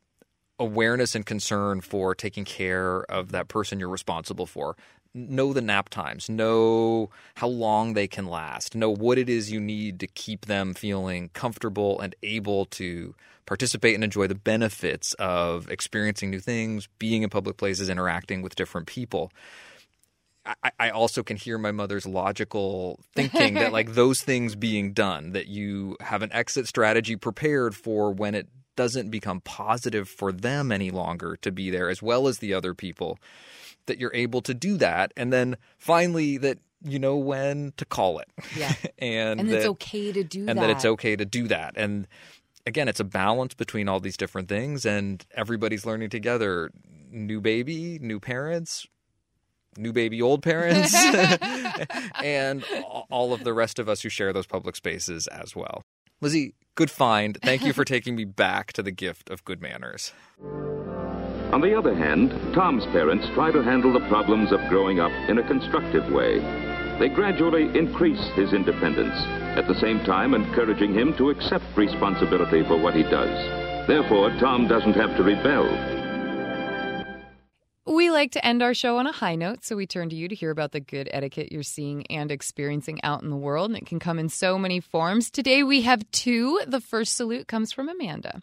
awareness 0.61 1.15
and 1.15 1.25
concern 1.25 1.81
for 1.81 2.15
taking 2.15 2.45
care 2.45 3.03
of 3.05 3.31
that 3.31 3.47
person 3.49 3.79
you're 3.79 3.89
responsible 3.89 4.45
for. 4.47 4.77
Know 5.19 5.53
the 5.53 5.61
nap 5.61 5.89
times, 5.89 6.29
know 6.29 7.11
how 7.35 7.49
long 7.49 7.95
they 7.95 8.07
can 8.07 8.27
last, 8.27 8.75
know 8.75 8.91
what 8.91 9.19
it 9.19 9.29
is 9.29 9.51
you 9.51 9.61
need 9.61 9.99
to 10.01 10.07
keep 10.07 10.47
them 10.47 10.75
feeling 10.75 11.31
comfortable 11.33 12.01
and 12.01 12.15
able 12.23 12.67
to 12.67 13.15
participate 13.47 13.95
and 13.95 14.05
enjoy 14.05 14.27
the 14.27 14.35
benefits 14.35 15.15
of 15.15 15.71
experiencing 15.71 16.31
new 16.31 16.39
things, 16.39 16.89
being 16.99 17.23
in 17.23 17.31
public 17.31 17.57
places, 17.57 17.89
interacting 17.89 18.43
with 18.43 18.55
different 18.55 18.87
people. 18.87 19.33
I, 20.63 20.71
I 20.79 20.91
also 20.91 21.23
can 21.23 21.37
hear 21.37 21.59
my 21.59 21.73
mother's 21.73 22.07
logical 22.07 23.01
thinking 23.15 23.55
that 23.55 23.73
like 23.73 23.95
those 23.95 24.23
things 24.23 24.55
being 24.55 24.93
done, 24.93 25.33
that 25.33 25.47
you 25.47 25.97
have 26.01 26.23
an 26.23 26.33
exit 26.33 26.67
strategy 26.69 27.17
prepared 27.17 27.75
for 27.75 28.13
when 28.13 28.35
it 28.35 28.49
doesn't 28.77 29.11
become 29.11 29.41
positive 29.41 30.09
for 30.09 30.31
them 30.31 30.71
any 30.71 30.91
longer 30.91 31.37
to 31.43 31.51
be 31.51 31.71
there, 31.71 31.89
as 31.89 32.01
well 32.01 32.29
as 32.29 32.39
the 32.39 32.55
other 32.55 32.75
people, 32.75 33.19
that 33.89 33.99
you're 33.99 34.15
able 34.15 34.41
to 34.43 34.55
do 34.55 34.77
that. 34.79 35.13
And 35.17 35.33
then 35.33 35.57
finally 35.77 36.39
that 36.39 36.59
you 36.85 36.99
know 36.99 37.17
when 37.17 37.73
to 37.77 37.85
call 37.85 38.19
it. 38.21 38.29
Yeah. 38.57 38.73
and 38.99 39.41
And 39.41 39.51
that, 39.51 39.57
it's 39.57 39.67
okay 39.67 40.13
to 40.13 40.23
do 40.25 40.41
and 40.41 40.59
that. 40.59 40.63
that 40.63 40.71
it's 40.71 40.85
okay 40.85 41.17
to 41.17 41.25
do 41.25 41.49
that. 41.49 41.75
And 41.77 42.07
again, 42.67 42.89
it's 42.89 43.01
a 43.01 43.05
balance 43.05 43.55
between 43.55 43.89
all 43.89 44.01
these 44.01 44.17
different 44.17 44.49
things 44.49 44.87
and 44.87 45.25
everybody's 45.35 45.85
learning 45.85 46.11
together. 46.11 46.71
New 47.11 47.41
baby, 47.41 47.99
new 48.01 48.21
parents, 48.21 48.87
new 49.77 49.93
baby 49.93 50.21
old 50.23 50.43
parents 50.43 50.95
and 52.23 52.65
all 53.11 53.33
of 53.33 53.45
the 53.45 53.53
rest 53.53 53.79
of 53.79 53.89
us 53.89 54.03
who 54.03 54.09
share 54.09 54.33
those 54.33 54.47
public 54.47 54.77
spaces 54.77 55.27
as 55.29 55.57
well. 55.57 55.83
Lizzie, 56.21 56.55
good 56.75 56.91
find. 56.91 57.39
Thank 57.43 57.65
you 57.65 57.73
for 57.73 57.85
taking 57.85 58.17
me 58.17 58.25
back 58.25 58.73
to 58.75 58.83
the 58.83 58.91
gift 58.91 59.31
of 59.31 59.45
good 59.45 59.63
manners. 59.63 60.13
On 61.53 61.63
the 61.63 61.75
other 61.75 61.95
hand, 61.95 62.31
Tom's 62.53 62.85
parents 62.87 63.27
try 63.33 63.51
to 63.51 63.63
handle 63.63 63.91
the 63.91 64.07
problems 64.09 64.53
of 64.53 64.61
growing 64.69 65.01
up 65.01 65.13
in 65.31 65.39
a 65.39 65.47
constructive 65.49 66.13
way. 66.13 66.41
They 66.99 67.09
gradually 67.09 67.77
increase 67.77 68.21
his 68.35 68.53
independence, 68.53 69.15
at 69.57 69.67
the 69.67 69.81
same 69.81 70.01
time 70.01 70.35
encouraging 70.35 70.93
him 70.93 71.17
to 71.17 71.31
accept 71.31 71.65
responsibility 71.75 72.65
for 72.65 72.77
what 72.77 72.95
he 72.95 73.03
does. 73.03 73.87
Therefore, 73.89 74.29
Tom 74.39 74.69
doesn't 74.69 74.93
have 74.93 75.17
to 75.17 75.23
rebel. 75.23 75.65
We 77.87 78.11
like 78.11 78.33
to 78.33 78.45
end 78.45 78.63
our 78.63 78.75
show 78.75 78.99
on 78.99 79.07
a 79.07 79.13
high 79.13 79.35
note, 79.35 79.65
so 79.65 79.75
we 79.75 79.87
turn 79.87 80.11
to 80.11 80.17
you 80.17 80.29
to 80.29 80.35
hear 80.35 80.51
about 80.51 80.73
the 80.73 80.81
good 80.81 81.09
etiquette 81.11 81.51
you're 81.51 81.63
seeing 81.63 82.07
and 82.09 82.31
experiencing 82.31 83.01
out 83.03 83.23
in 83.23 83.31
the 83.31 83.37
world, 83.37 83.71
and 83.71 83.79
it 83.79 83.87
can 83.87 83.99
come 83.99 84.19
in 84.19 84.29
so 84.29 84.59
many 84.59 84.81
forms. 84.81 85.31
Today 85.31 85.63
we 85.63 85.81
have 85.83 86.09
two. 86.11 86.61
The 86.67 86.83
first 86.83 87.17
salute 87.17 87.49
comes 87.49 87.73
from 87.73 87.89
Amanda. 87.89 88.43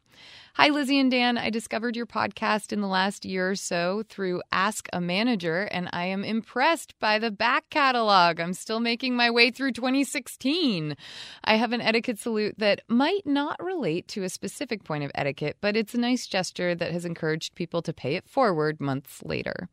Hi, 0.57 0.69
Lizzie 0.69 0.99
and 0.99 1.11
Dan. 1.11 1.37
I 1.37 1.49
discovered 1.49 1.97
your 1.97 2.05
podcast 2.05 2.71
in 2.71 2.79
the 2.79 2.87
last 2.87 3.25
year 3.25 3.49
or 3.49 3.55
so 3.55 4.03
through 4.07 4.41
Ask 4.53 4.87
a 4.93 5.01
Manager, 5.01 5.63
and 5.63 5.89
I 5.91 6.05
am 6.05 6.23
impressed 6.23 6.97
by 6.97 7.19
the 7.19 7.29
back 7.29 7.69
catalog. 7.69 8.39
I'm 8.39 8.53
still 8.53 8.79
making 8.79 9.17
my 9.17 9.29
way 9.29 9.51
through 9.51 9.73
2016. 9.73 10.95
I 11.43 11.57
have 11.57 11.73
an 11.73 11.81
etiquette 11.81 12.19
salute 12.19 12.55
that 12.57 12.83
might 12.87 13.25
not 13.25 13.61
relate 13.61 14.07
to 14.07 14.23
a 14.23 14.29
specific 14.29 14.85
point 14.85 15.03
of 15.03 15.11
etiquette, 15.13 15.57
but 15.59 15.75
it's 15.75 15.93
a 15.93 15.99
nice 15.99 16.25
gesture 16.25 16.73
that 16.73 16.93
has 16.93 17.03
encouraged 17.03 17.55
people 17.55 17.81
to 17.81 17.91
pay 17.91 18.15
it 18.15 18.25
forward 18.25 18.79
months 18.79 19.21
later. 19.25 19.67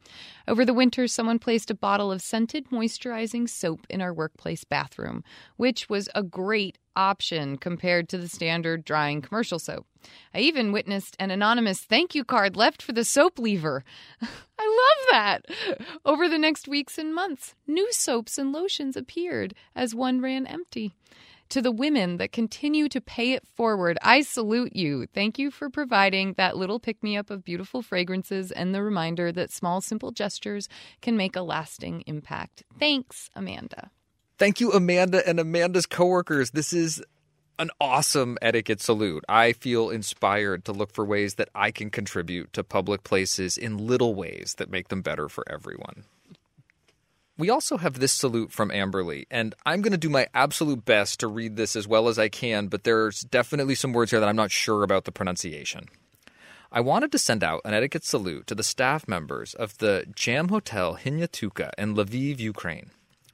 Over 0.48 0.64
the 0.64 0.74
winter, 0.74 1.06
someone 1.06 1.38
placed 1.38 1.70
a 1.70 1.76
bottle 1.76 2.10
of 2.10 2.20
scented 2.20 2.70
moisturizing 2.70 3.48
soap 3.48 3.86
in 3.88 4.02
our 4.02 4.12
workplace 4.12 4.64
bathroom, 4.64 5.22
which 5.56 5.88
was 5.88 6.08
a 6.16 6.24
great 6.24 6.76
option 6.96 7.56
compared 7.56 8.08
to 8.08 8.18
the 8.18 8.28
standard 8.28 8.84
drying 8.84 9.22
commercial 9.22 9.58
soap. 9.58 9.86
I 10.34 10.40
even 10.40 10.72
witnessed 10.72 11.16
an 11.18 11.30
anonymous 11.30 11.80
thank 11.80 12.14
you 12.14 12.24
card 12.24 12.56
left 12.56 12.82
for 12.82 12.92
the 12.92 13.04
soap 13.04 13.38
lever. 13.38 13.84
I 14.22 14.26
love 14.66 15.06
that. 15.10 15.44
Over 16.04 16.28
the 16.28 16.38
next 16.38 16.68
weeks 16.68 16.98
and 16.98 17.14
months, 17.14 17.54
new 17.66 17.92
soaps 17.92 18.38
and 18.38 18.52
lotions 18.52 18.96
appeared 18.96 19.54
as 19.74 19.94
one 19.94 20.20
ran 20.20 20.46
empty. 20.46 20.92
To 21.52 21.60
the 21.60 21.70
women 21.70 22.16
that 22.16 22.32
continue 22.32 22.88
to 22.88 23.00
pay 23.00 23.32
it 23.32 23.46
forward, 23.46 23.98
I 24.00 24.22
salute 24.22 24.74
you. 24.74 25.06
Thank 25.12 25.38
you 25.38 25.50
for 25.50 25.68
providing 25.68 26.32
that 26.38 26.56
little 26.56 26.80
pick 26.80 27.02
me 27.02 27.14
up 27.14 27.28
of 27.28 27.44
beautiful 27.44 27.82
fragrances 27.82 28.50
and 28.50 28.74
the 28.74 28.82
reminder 28.82 29.30
that 29.32 29.52
small, 29.52 29.82
simple 29.82 30.12
gestures 30.12 30.66
can 31.02 31.14
make 31.14 31.36
a 31.36 31.42
lasting 31.42 32.04
impact. 32.06 32.62
Thanks, 32.78 33.28
Amanda. 33.34 33.90
Thank 34.42 34.60
you, 34.60 34.72
Amanda 34.72 35.24
and 35.24 35.38
Amanda's 35.38 35.86
coworkers. 35.86 36.50
This 36.50 36.72
is 36.72 37.00
an 37.60 37.70
awesome 37.80 38.38
etiquette 38.42 38.80
salute. 38.80 39.24
I 39.28 39.52
feel 39.52 39.88
inspired 39.88 40.64
to 40.64 40.72
look 40.72 40.92
for 40.92 41.04
ways 41.04 41.36
that 41.36 41.48
I 41.54 41.70
can 41.70 41.90
contribute 41.90 42.52
to 42.54 42.64
public 42.64 43.04
places 43.04 43.56
in 43.56 43.78
little 43.78 44.16
ways 44.16 44.56
that 44.58 44.68
make 44.68 44.88
them 44.88 45.00
better 45.00 45.28
for 45.28 45.44
everyone. 45.48 46.02
We 47.38 47.50
also 47.50 47.76
have 47.76 48.00
this 48.00 48.10
salute 48.10 48.50
from 48.50 48.70
Amberly, 48.70 49.26
and 49.30 49.54
I'm 49.64 49.80
going 49.80 49.92
to 49.92 49.96
do 49.96 50.10
my 50.10 50.26
absolute 50.34 50.84
best 50.84 51.20
to 51.20 51.28
read 51.28 51.54
this 51.54 51.76
as 51.76 51.86
well 51.86 52.08
as 52.08 52.18
I 52.18 52.28
can, 52.28 52.66
but 52.66 52.82
there's 52.82 53.20
definitely 53.20 53.76
some 53.76 53.92
words 53.92 54.10
here 54.10 54.18
that 54.18 54.28
I'm 54.28 54.34
not 54.34 54.50
sure 54.50 54.82
about 54.82 55.04
the 55.04 55.12
pronunciation. 55.12 55.84
I 56.72 56.80
wanted 56.80 57.12
to 57.12 57.18
send 57.20 57.44
out 57.44 57.60
an 57.64 57.74
etiquette 57.74 58.04
salute 58.04 58.48
to 58.48 58.56
the 58.56 58.64
staff 58.64 59.06
members 59.06 59.54
of 59.54 59.78
the 59.78 60.04
Jam 60.16 60.48
Hotel 60.48 60.98
Hnatyuka 61.00 61.70
in 61.78 61.94
Lviv, 61.94 62.40
Ukraine. 62.40 62.90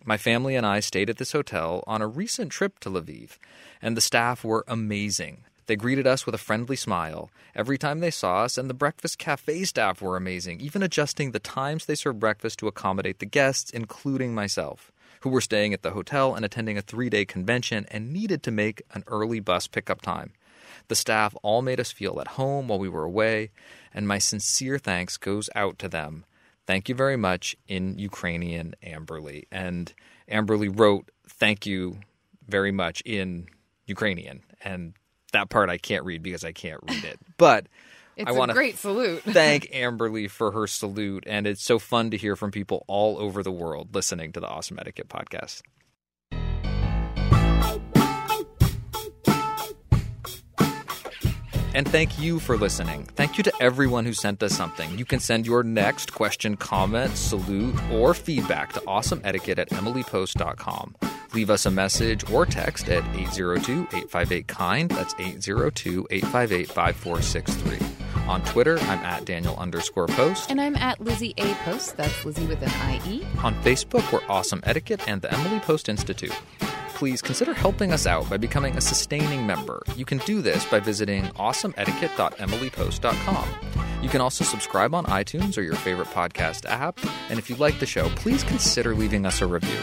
My 0.08 0.16
family 0.16 0.56
and 0.56 0.64
I 0.64 0.80
stayed 0.80 1.10
at 1.10 1.18
this 1.18 1.32
hotel 1.32 1.84
on 1.86 2.00
a 2.00 2.06
recent 2.06 2.50
trip 2.50 2.78
to 2.78 2.88
Lviv, 2.88 3.36
and 3.82 3.94
the 3.94 4.00
staff 4.00 4.42
were 4.42 4.64
amazing. 4.66 5.44
They 5.66 5.76
greeted 5.76 6.06
us 6.06 6.24
with 6.24 6.34
a 6.34 6.38
friendly 6.38 6.76
smile 6.76 7.30
every 7.54 7.76
time 7.76 8.00
they 8.00 8.10
saw 8.10 8.44
us, 8.44 8.56
and 8.56 8.70
the 8.70 8.74
breakfast 8.74 9.18
cafe 9.18 9.64
staff 9.64 10.00
were 10.00 10.16
amazing, 10.16 10.62
even 10.62 10.82
adjusting 10.82 11.32
the 11.32 11.38
times 11.38 11.84
they 11.84 11.94
served 11.94 12.20
breakfast 12.20 12.58
to 12.60 12.68
accommodate 12.68 13.18
the 13.18 13.26
guests, 13.26 13.70
including 13.70 14.34
myself, 14.34 14.90
who 15.20 15.28
were 15.28 15.42
staying 15.42 15.74
at 15.74 15.82
the 15.82 15.90
hotel 15.90 16.34
and 16.34 16.42
attending 16.42 16.78
a 16.78 16.80
three 16.80 17.10
day 17.10 17.26
convention 17.26 17.84
and 17.90 18.10
needed 18.10 18.42
to 18.44 18.50
make 18.50 18.80
an 18.94 19.04
early 19.08 19.40
bus 19.40 19.66
pickup 19.66 20.00
time. 20.00 20.32
The 20.88 20.96
staff 20.96 21.36
all 21.42 21.60
made 21.60 21.80
us 21.80 21.92
feel 21.92 22.18
at 22.18 22.28
home 22.28 22.68
while 22.68 22.78
we 22.78 22.88
were 22.88 23.04
away, 23.04 23.50
and 23.92 24.08
my 24.08 24.16
sincere 24.16 24.78
thanks 24.78 25.18
goes 25.18 25.50
out 25.54 25.78
to 25.80 25.86
them. 25.90 26.24
Thank 26.68 26.90
you 26.90 26.94
very 26.94 27.16
much 27.16 27.56
in 27.66 27.98
Ukrainian, 27.98 28.74
Amberly. 28.84 29.44
And 29.50 29.90
Amberly 30.30 30.68
wrote, 30.68 31.10
Thank 31.26 31.64
you 31.64 32.00
very 32.46 32.72
much 32.72 33.00
in 33.06 33.46
Ukrainian. 33.86 34.42
And 34.62 34.92
that 35.32 35.48
part 35.48 35.70
I 35.70 35.78
can't 35.78 36.04
read 36.04 36.22
because 36.22 36.44
I 36.44 36.52
can't 36.52 36.80
read 36.86 37.04
it. 37.04 37.18
But 37.38 37.68
It's 38.16 38.28
I 38.30 38.34
a 38.34 38.38
want 38.38 38.50
to 38.50 38.54
great 38.54 38.76
salute. 38.76 39.22
thank 39.24 39.70
Amberly 39.72 40.30
for 40.30 40.52
her 40.52 40.66
salute, 40.66 41.24
and 41.26 41.46
it's 41.46 41.64
so 41.64 41.78
fun 41.78 42.10
to 42.10 42.18
hear 42.18 42.36
from 42.36 42.50
people 42.50 42.84
all 42.86 43.18
over 43.18 43.42
the 43.42 43.50
world 43.50 43.94
listening 43.94 44.32
to 44.32 44.40
the 44.40 44.46
Awesome 44.46 44.78
Etiquette 44.78 45.08
podcast. 45.08 45.62
And 51.74 51.88
thank 51.88 52.18
you 52.18 52.38
for 52.38 52.56
listening. 52.56 53.04
Thank 53.04 53.36
you 53.36 53.44
to 53.44 53.52
everyone 53.60 54.04
who 54.04 54.12
sent 54.12 54.42
us 54.42 54.54
something. 54.54 54.98
You 54.98 55.04
can 55.04 55.20
send 55.20 55.46
your 55.46 55.62
next 55.62 56.12
question, 56.12 56.56
comment, 56.56 57.16
salute, 57.16 57.74
or 57.92 58.14
feedback 58.14 58.72
to 58.74 58.80
awesomeetiquette 58.80 59.58
at 59.58 59.70
emilypost.com. 59.70 60.96
Leave 61.34 61.50
us 61.50 61.66
a 61.66 61.70
message 61.70 62.28
or 62.30 62.46
text 62.46 62.88
at 62.88 63.04
802 63.14 63.82
858 63.96 64.48
KIND. 64.48 64.90
That's 64.90 65.14
802 65.18 66.06
858 66.10 66.68
5463. 66.68 67.98
On 68.28 68.42
Twitter, 68.44 68.78
I'm 68.78 68.98
at 68.98 69.24
Daniel 69.24 69.56
underscore 69.56 70.06
post. 70.06 70.50
And 70.50 70.60
I'm 70.60 70.76
at 70.76 71.00
Lizzie 71.00 71.34
A. 71.38 71.54
Post. 71.64 71.96
That's 71.96 72.24
Lizzie 72.24 72.46
with 72.46 72.62
an 72.62 73.02
IE. 73.06 73.26
On 73.42 73.54
Facebook, 73.62 74.10
we're 74.12 74.20
Awesome 74.28 74.60
Etiquette 74.64 75.06
and 75.08 75.22
the 75.22 75.32
Emily 75.32 75.60
Post 75.60 75.88
Institute. 75.88 76.34
Please 76.98 77.22
consider 77.22 77.54
helping 77.54 77.92
us 77.92 78.06
out 78.08 78.28
by 78.28 78.36
becoming 78.36 78.76
a 78.76 78.80
sustaining 78.80 79.46
member. 79.46 79.80
You 79.94 80.04
can 80.04 80.18
do 80.18 80.42
this 80.42 80.64
by 80.64 80.80
visiting 80.80 81.26
awesomeetiquette.emilypost.com. 81.26 83.48
You 84.02 84.08
can 84.08 84.20
also 84.20 84.42
subscribe 84.42 84.94
on 84.94 85.04
iTunes 85.04 85.56
or 85.56 85.62
your 85.62 85.76
favorite 85.76 86.08
podcast 86.08 86.68
app. 86.68 86.98
And 87.30 87.38
if 87.38 87.48
you 87.48 87.54
like 87.54 87.78
the 87.78 87.86
show, 87.86 88.08
please 88.16 88.42
consider 88.42 88.96
leaving 88.96 89.26
us 89.26 89.40
a 89.40 89.46
review. 89.46 89.78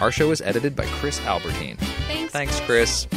Our 0.00 0.12
show 0.12 0.30
is 0.30 0.40
edited 0.42 0.76
by 0.76 0.86
Chris 0.86 1.20
Albertine. 1.22 1.76
Thanks. 2.06 2.32
Thanks, 2.32 2.60
Chris. 2.60 3.08